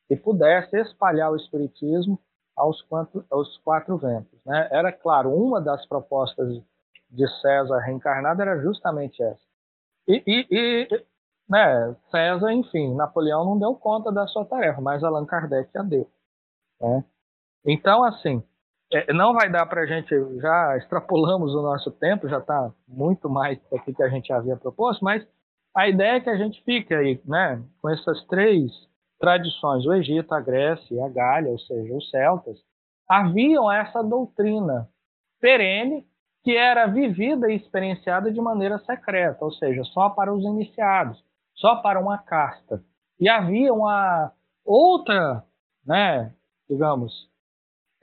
e 0.09 0.15
pudesse 0.15 0.77
espalhar 0.77 1.31
o 1.31 1.35
espiritismo 1.35 2.19
aos 2.55 2.81
quatro, 2.83 3.25
aos 3.29 3.57
quatro 3.59 3.97
ventos. 3.97 4.39
Né? 4.45 4.67
Era 4.71 4.91
claro, 4.91 5.33
uma 5.33 5.59
das 5.59 5.85
propostas 5.85 6.61
de 7.09 7.27
César 7.41 7.79
reencarnado 7.79 8.41
era 8.41 8.61
justamente 8.61 9.21
essa. 9.21 9.41
E, 10.07 10.23
e, 10.25 10.47
e 10.51 11.05
né, 11.49 11.95
César, 12.11 12.51
enfim, 12.51 12.93
Napoleão 12.95 13.45
não 13.45 13.59
deu 13.59 13.75
conta 13.75 14.11
da 14.11 14.27
sua 14.27 14.45
tarefa, 14.45 14.81
mas 14.81 15.03
Allan 15.03 15.25
Kardec 15.25 15.69
já 15.73 15.81
deu. 15.81 16.09
Né? 16.79 17.03
Então, 17.65 18.03
assim, 18.03 18.43
é, 18.95 19.13
não 19.13 19.33
vai 19.33 19.49
dar 19.49 19.65
para 19.65 19.81
a 19.81 19.85
gente, 19.85 20.09
já 20.39 20.77
extrapolamos 20.77 21.53
o 21.53 21.61
nosso 21.61 21.91
tempo, 21.91 22.29
já 22.29 22.37
está 22.37 22.71
muito 22.87 23.29
mais 23.29 23.59
do 23.69 23.93
que 23.93 24.01
a 24.01 24.07
gente 24.07 24.31
havia 24.31 24.55
proposto, 24.55 25.03
mas 25.03 25.25
a 25.75 25.89
ideia 25.89 26.17
é 26.17 26.19
que 26.21 26.29
a 26.29 26.37
gente 26.37 26.63
fique 26.63 26.93
aí, 26.93 27.21
né, 27.25 27.61
com 27.81 27.89
essas 27.89 28.25
três 28.27 28.71
tradições, 29.19 29.85
o 29.85 29.93
Egito, 29.93 30.33
a 30.33 30.39
Grécia 30.39 30.95
e 30.95 31.01
a 31.01 31.09
Gália, 31.09 31.51
ou 31.51 31.59
seja, 31.59 31.93
os 31.93 32.09
celtas, 32.09 32.57
haviam 33.09 33.69
essa 33.69 34.01
doutrina 34.01 34.87
perene 35.41 36.07
que 36.43 36.55
era 36.55 36.85
vivida 36.85 37.51
e 37.51 37.55
experienciada 37.55 38.31
de 38.31 38.39
maneira 38.39 38.79
secreta, 38.79 39.43
ou 39.43 39.51
seja, 39.51 39.83
só 39.85 40.09
para 40.09 40.33
os 40.33 40.43
iniciados, 40.43 41.21
só 41.55 41.77
para 41.77 41.99
uma 41.99 42.17
casta. 42.19 42.81
E 43.19 43.27
havia 43.27 43.73
uma 43.73 44.31
outra, 44.63 45.43
né, 45.85 46.33
digamos, 46.69 47.29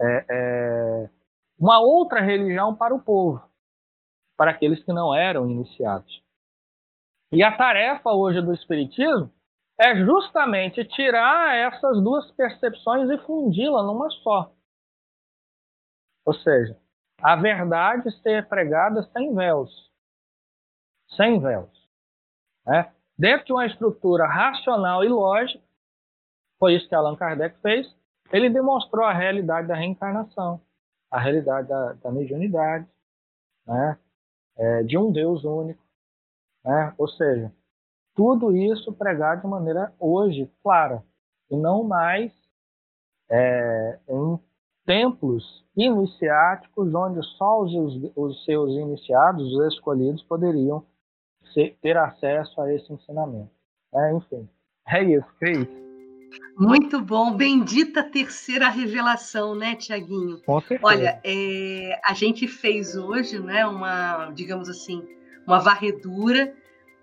é, 0.00 0.26
é, 0.28 1.10
uma 1.58 1.80
outra 1.80 2.20
religião 2.20 2.74
para 2.74 2.94
o 2.94 3.02
povo, 3.02 3.42
para 4.36 4.50
aqueles 4.50 4.82
que 4.84 4.92
não 4.92 5.14
eram 5.14 5.48
iniciados. 5.48 6.22
E 7.32 7.42
a 7.42 7.56
tarefa 7.56 8.10
hoje 8.10 8.40
do 8.42 8.52
Espiritismo 8.52 9.32
é 9.78 9.96
justamente 9.96 10.84
tirar 10.84 11.56
essas 11.56 12.02
duas 12.02 12.30
percepções 12.32 13.08
e 13.10 13.18
fundi-la 13.18 13.82
numa 13.82 14.10
só. 14.10 14.52
Ou 16.24 16.34
seja, 16.34 16.78
a 17.20 17.36
verdade 17.36 18.10
ser 18.22 18.48
pregada 18.48 19.02
sem 19.12 19.34
véus. 19.34 19.70
Sem 21.16 21.40
véus. 21.40 21.70
Né? 22.66 22.92
Dentro 23.18 23.46
de 23.46 23.52
uma 23.52 23.66
estrutura 23.66 24.26
racional 24.26 25.04
e 25.04 25.08
lógica, 25.08 25.62
foi 26.58 26.74
isso 26.74 26.88
que 26.88 26.94
Allan 26.94 27.16
Kardec 27.16 27.58
fez, 27.60 27.92
ele 28.32 28.48
demonstrou 28.48 29.04
a 29.04 29.12
realidade 29.12 29.68
da 29.68 29.74
reencarnação, 29.74 30.60
a 31.10 31.20
realidade 31.20 31.68
da, 31.68 31.92
da 31.92 32.10
mediunidade, 32.10 32.88
né? 33.66 33.98
É, 34.56 34.82
de 34.82 34.98
um 34.98 35.12
Deus 35.12 35.44
único. 35.44 35.82
Né? 36.64 36.94
Ou 36.98 37.08
seja, 37.08 37.52
tudo 38.14 38.54
isso 38.56 38.92
pregado 38.92 39.42
de 39.42 39.46
maneira 39.46 39.92
hoje 39.98 40.50
clara, 40.62 41.02
e 41.50 41.56
não 41.56 41.84
mais 41.84 42.32
é, 43.30 43.98
em 44.08 44.38
templos 44.84 45.64
iniciáticos 45.76 46.94
onde 46.94 47.22
só 47.36 47.60
os, 47.60 47.72
os 48.14 48.44
seus 48.44 48.72
iniciados, 48.72 49.52
os 49.52 49.72
escolhidos, 49.72 50.22
poderiam 50.24 50.84
ser, 51.54 51.76
ter 51.80 51.96
acesso 51.96 52.60
a 52.60 52.72
esse 52.72 52.92
ensinamento. 52.92 53.50
É, 53.94 54.12
enfim, 54.12 54.48
é 54.86 55.02
isso, 55.02 55.26
Cris. 55.38 55.81
Muito 56.56 57.00
bom, 57.00 57.34
bendita 57.34 58.02
terceira 58.02 58.68
revelação, 58.68 59.54
né, 59.54 59.74
Tiaguinho? 59.74 60.40
Olha, 60.82 61.20
é, 61.24 61.98
a 62.04 62.14
gente 62.14 62.46
fez 62.46 62.96
hoje, 62.96 63.38
né, 63.38 63.66
uma, 63.66 64.30
digamos 64.34 64.68
assim, 64.68 65.02
uma 65.46 65.58
varredura 65.58 66.54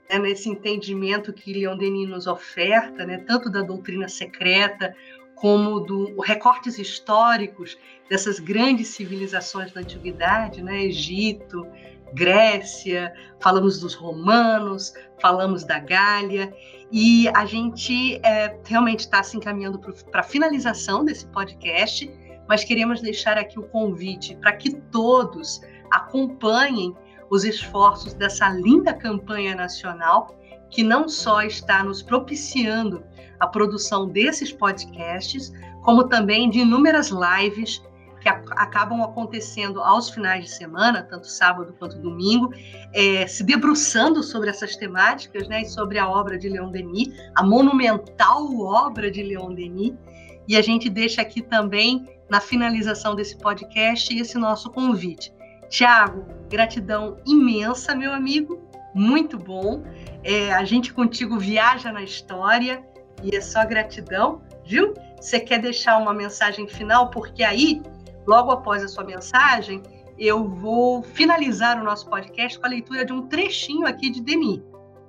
né, 0.09 0.19
nesse 0.19 0.49
entendimento 0.49 1.33
que 1.33 1.53
Leon 1.53 1.77
Denis 1.77 2.09
nos 2.09 2.27
oferta, 2.27 3.05
né, 3.05 3.17
tanto 3.19 3.49
da 3.49 3.61
doutrina 3.61 4.07
secreta 4.07 4.95
como 5.35 5.79
do 5.79 6.19
recortes 6.19 6.77
históricos 6.77 7.77
dessas 8.09 8.39
grandes 8.39 8.89
civilizações 8.89 9.71
da 9.71 9.81
antiguidade, 9.81 10.61
né, 10.61 10.83
Egito, 10.83 11.65
Grécia, 12.13 13.13
falamos 13.39 13.79
dos 13.79 13.93
romanos, 13.93 14.93
falamos 15.21 15.63
da 15.63 15.79
Gália, 15.79 16.53
e 16.91 17.27
a 17.29 17.45
gente 17.45 18.19
é, 18.23 18.57
realmente 18.65 19.01
está 19.01 19.21
se 19.21 19.37
encaminhando 19.37 19.79
para 19.79 20.21
a 20.21 20.23
finalização 20.23 21.05
desse 21.05 21.25
podcast, 21.27 22.11
mas 22.47 22.63
queremos 22.63 23.01
deixar 23.01 23.37
aqui 23.37 23.59
o 23.59 23.63
convite 23.63 24.35
para 24.37 24.53
que 24.53 24.75
todos 24.91 25.61
acompanhem 25.91 26.95
os 27.29 27.43
esforços 27.43 28.13
dessa 28.13 28.49
linda 28.49 28.93
campanha 28.93 29.55
nacional 29.55 30.35
que 30.69 30.83
não 30.83 31.07
só 31.07 31.41
está 31.41 31.83
nos 31.83 32.01
propiciando 32.01 33.03
a 33.39 33.47
produção 33.47 34.07
desses 34.07 34.51
podcasts, 34.51 35.51
como 35.83 36.07
também 36.07 36.49
de 36.49 36.59
inúmeras 36.59 37.09
lives 37.09 37.81
que 38.19 38.29
a, 38.29 38.41
acabam 38.51 39.01
acontecendo 39.01 39.81
aos 39.81 40.09
finais 40.09 40.45
de 40.45 40.51
semana, 40.51 41.01
tanto 41.03 41.27
sábado 41.27 41.75
quanto 41.77 41.97
domingo, 41.97 42.53
é, 42.93 43.25
se 43.27 43.43
debruçando 43.43 44.21
sobre 44.23 44.49
essas 44.49 44.75
temáticas, 44.75 45.47
né, 45.47 45.61
e 45.61 45.65
sobre 45.65 45.97
a 45.97 46.09
obra 46.09 46.37
de 46.37 46.49
Leon 46.49 46.69
Denis, 46.69 47.09
a 47.35 47.43
monumental 47.43 48.59
obra 48.59 49.09
de 49.09 49.23
Leon 49.23 49.53
Denis. 49.53 49.93
E 50.47 50.55
a 50.55 50.61
gente 50.61 50.89
deixa 50.89 51.21
aqui 51.21 51.41
também, 51.41 52.07
na 52.29 52.39
finalização 52.39 53.15
desse 53.15 53.37
podcast, 53.37 54.15
esse 54.15 54.37
nosso 54.37 54.69
convite. 54.71 55.31
Tiago, 55.69 56.25
gratidão 56.49 57.17
imensa, 57.25 57.95
meu 57.95 58.11
amigo, 58.11 58.67
muito 58.93 59.37
bom. 59.37 59.83
É, 60.23 60.51
a 60.51 60.63
gente 60.63 60.91
contigo 60.91 61.37
viaja 61.37 61.91
na 61.91 62.01
história 62.01 62.83
e 63.23 63.35
é 63.35 63.41
só 63.41 63.65
gratidão, 63.65 64.41
viu? 64.65 64.93
Você 65.19 65.39
quer 65.39 65.59
deixar 65.59 65.97
uma 65.97 66.13
mensagem 66.13 66.67
final? 66.67 67.09
Porque 67.09 67.43
aí, 67.43 67.81
logo 68.27 68.51
após 68.51 68.83
a 68.83 68.87
sua 68.87 69.03
mensagem, 69.03 69.81
eu 70.17 70.47
vou 70.47 71.01
finalizar 71.01 71.79
o 71.79 71.83
nosso 71.83 72.09
podcast 72.09 72.59
com 72.59 72.65
a 72.65 72.69
leitura 72.69 73.05
de 73.05 73.13
um 73.13 73.27
trechinho 73.27 73.87
aqui 73.87 74.09
de 74.09 74.21
Demi. 74.21 74.63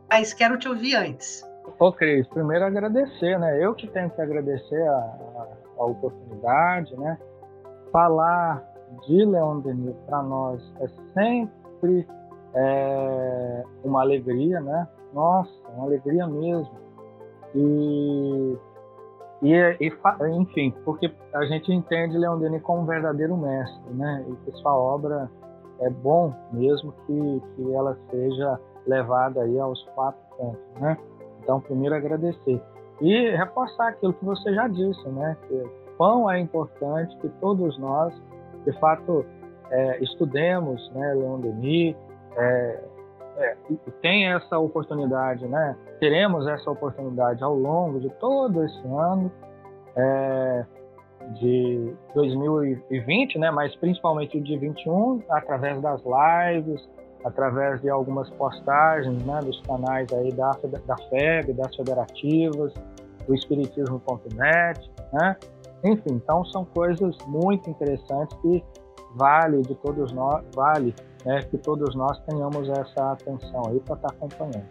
Mas 0.09 0.33
quero 0.33 0.59
te 0.59 0.69
ouvir 0.69 0.97
antes. 0.97 1.45
Ô, 1.79 1.93
Cris, 1.93 2.27
primeiro 2.29 2.65
agradecer, 2.65 3.39
né? 3.39 3.65
Eu 3.65 3.75
que 3.75 3.87
tenho 3.87 4.11
que 4.11 4.21
agradecer 4.21 4.83
a, 4.83 4.93
a, 4.93 5.49
a 5.79 5.85
oportunidade, 5.85 6.97
né? 6.97 7.19
Falar 7.93 8.63
de 9.07 9.25
Leon 9.25 9.61
Denis 9.61 9.97
para 10.07 10.23
nós 10.23 10.63
é 10.81 10.89
sempre 11.15 12.07
é, 12.55 13.65
uma 13.85 14.03
alegria, 14.03 14.61
né? 14.61 14.89
Nossa, 15.13 15.51
uma 15.75 15.87
alegria 15.87 16.27
mesmo. 16.27 16.79
E, 17.55 18.57
e, 19.43 19.55
e, 19.55 19.93
enfim, 20.37 20.75
porque 20.85 21.11
a 21.35 21.45
gente 21.47 21.73
entende 21.73 22.19
Leon 22.19 22.39
Denis 22.39 22.63
como 22.63 22.83
um 22.83 22.87
verdadeiro 22.87 23.37
mestre, 23.37 23.95
né? 23.95 24.25
E 24.29 24.37
que 24.45 24.57
sua 24.59 24.75
obra 24.75 25.31
é 25.81 25.89
bom 25.89 26.35
mesmo 26.53 26.93
que, 27.07 27.43
que 27.57 27.75
ela 27.75 27.97
seja 28.11 28.61
levada 28.87 29.43
aí 29.43 29.59
aos 29.59 29.83
quatro 29.95 30.21
cantos, 30.37 30.81
né? 30.81 30.97
Então, 31.43 31.61
primeiro 31.61 31.95
agradecer. 31.95 32.63
E 33.01 33.31
reforçar 33.31 33.89
aquilo 33.89 34.13
que 34.13 34.25
você 34.25 34.55
já 34.55 34.69
disse, 34.69 35.09
né? 35.09 35.37
Que 35.49 35.65
pão 35.97 36.31
é 36.31 36.39
importante, 36.39 37.17
que 37.19 37.29
todos 37.41 37.79
nós, 37.79 38.15
de 38.67 38.73
fato, 38.79 39.25
é, 39.71 40.03
estudemos 40.03 40.91
né, 40.93 41.15
Leon 41.15 41.41
Denis, 41.41 41.97
é, 42.37 42.85
é, 43.41 43.57
tem 44.03 44.27
essa 44.27 44.59
oportunidade, 44.59 45.47
né? 45.49 45.77
Teremos 45.99 46.47
essa 46.47 46.71
oportunidade 46.71 47.43
ao 47.43 47.55
longo 47.55 47.99
de 47.99 48.11
todo 48.21 48.63
esse 48.65 48.87
ano 48.87 49.33
é, 49.97 50.67
de 51.41 51.95
2020, 52.15 53.39
né? 53.39 53.51
Mas 53.51 53.75
principalmente 53.77 54.39
de 54.41 54.59
21, 54.59 55.23
através 55.31 55.81
das 55.81 56.03
lives, 56.03 56.87
através 57.25 57.81
de 57.81 57.89
algumas 57.89 58.29
postagens, 58.31 59.25
né? 59.25 59.41
Dos 59.43 59.61
canais 59.63 60.13
aí 60.13 60.33
da 60.33 60.51
da 60.87 60.97
FEB, 61.09 61.55
das 61.55 61.75
federativas, 61.75 62.75
do 63.27 63.35
Espiritismo.net, 63.35 64.91
né? 65.15 65.37
Enfim, 65.83 66.13
então 66.13 66.45
são 66.45 66.65
coisas 66.65 67.17
muito 67.27 67.71
interessantes 67.71 68.37
que 68.43 68.63
vale 69.17 69.63
de 69.63 69.75
todos 69.77 70.13
nós, 70.13 70.45
vale 70.55 70.95
né, 71.25 71.43
que 71.43 71.59
todos 71.59 71.95
nós 71.95 72.19
tenhamos 72.21 72.69
essa 72.69 73.13
atenção 73.13 73.67
aí 73.69 73.81
para 73.81 73.97
estar 73.97 74.09
tá 74.09 74.15
acompanhando. 74.15 74.67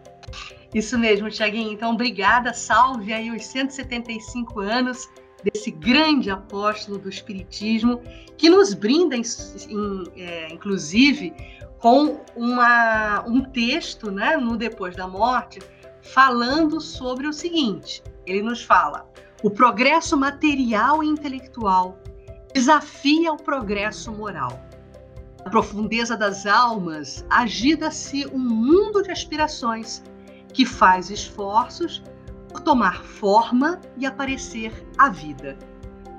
Isso 0.74 0.98
mesmo, 0.98 1.28
Tiaguinho. 1.28 1.72
Então, 1.72 1.92
obrigada. 1.92 2.52
Salve 2.52 3.12
aí 3.12 3.30
os 3.30 3.44
175 3.46 4.60
anos 4.60 5.08
desse 5.42 5.70
grande 5.70 6.30
apóstolo 6.30 6.98
do 6.98 7.08
Espiritismo, 7.08 8.00
que 8.36 8.50
nos 8.50 8.74
brinda, 8.74 9.16
em, 9.16 9.22
em, 9.68 10.04
é, 10.16 10.52
inclusive, 10.52 11.34
com 11.78 12.20
uma, 12.36 13.24
um 13.26 13.42
texto 13.42 14.10
né, 14.10 14.36
no 14.36 14.56
Depois 14.56 14.94
da 14.94 15.08
Morte, 15.08 15.60
falando 16.02 16.80
sobre 16.80 17.26
o 17.26 17.32
seguinte: 17.32 18.02
ele 18.26 18.42
nos 18.42 18.62
fala, 18.62 19.08
o 19.42 19.50
progresso 19.50 20.16
material 20.16 21.02
e 21.02 21.06
intelectual 21.06 21.98
desafia 22.52 23.32
o 23.32 23.36
progresso 23.36 24.12
moral. 24.12 24.69
Na 25.44 25.50
profundeza 25.50 26.16
das 26.16 26.46
almas, 26.46 27.24
agida-se 27.30 28.26
um 28.26 28.38
mundo 28.38 29.02
de 29.02 29.10
aspirações 29.10 30.02
que 30.52 30.66
faz 30.66 31.10
esforços 31.10 32.02
por 32.48 32.60
tomar 32.60 33.02
forma 33.04 33.80
e 33.96 34.04
aparecer 34.04 34.72
à 34.98 35.08
vida. 35.08 35.58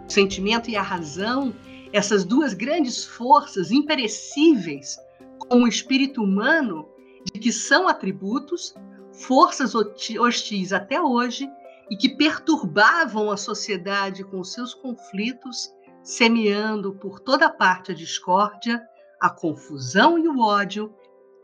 O 0.08 0.12
sentimento 0.12 0.70
e 0.70 0.76
a 0.76 0.82
razão, 0.82 1.54
essas 1.94 2.26
duas 2.26 2.54
grandes 2.54 3.06
forças 3.06 3.72
imperecíveis 3.72 4.98
com 5.38 5.64
o 5.64 5.68
espírito 5.68 6.24
humano, 6.24 6.88
de 7.32 7.40
que 7.40 7.52
são 7.52 7.88
atributos, 7.88 8.74
forças 9.12 9.74
hostis 9.76 10.74
até 10.74 11.00
hoje 11.00 11.48
e 11.92 11.96
que 11.96 12.10
perturbavam 12.10 13.30
a 13.30 13.38
sociedade 13.38 14.24
com 14.24 14.44
seus 14.44 14.74
conflitos 14.74 15.72
semeando 16.04 16.94
por 16.94 17.20
toda 17.20 17.50
parte 17.50 17.92
a 17.92 17.96
discórdia, 17.96 18.82
a 19.22 19.30
confusão 19.30 20.18
e 20.18 20.28
o 20.28 20.40
ódio, 20.40 20.94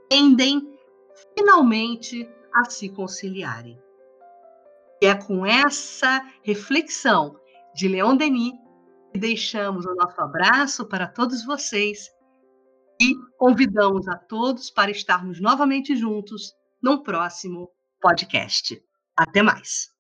tendem 0.10 0.76
finalmente 1.36 2.28
a 2.54 2.66
se 2.66 2.90
conciliarem. 2.90 3.80
E 5.02 5.06
é 5.06 5.16
com 5.16 5.46
essa 5.46 6.26
reflexão 6.42 7.40
de 7.76 7.88
Leon 7.88 8.18
Denis 8.18 8.54
que 9.14 9.20
deixamos 9.20 9.86
o 9.86 9.94
nosso 9.94 10.20
abraço 10.20 10.86
para 10.88 11.08
todos 11.08 11.46
vocês 11.46 12.10
e 13.00 13.16
convidamos 13.38 14.08
a 14.08 14.18
todos 14.18 14.72
para 14.72 14.90
estarmos 14.90 15.40
novamente 15.40 15.96
juntos 15.96 16.54
num 16.82 17.04
próximo 17.04 17.70
podcast. 18.02 18.82
Até 19.16 19.44
mais! 19.44 19.97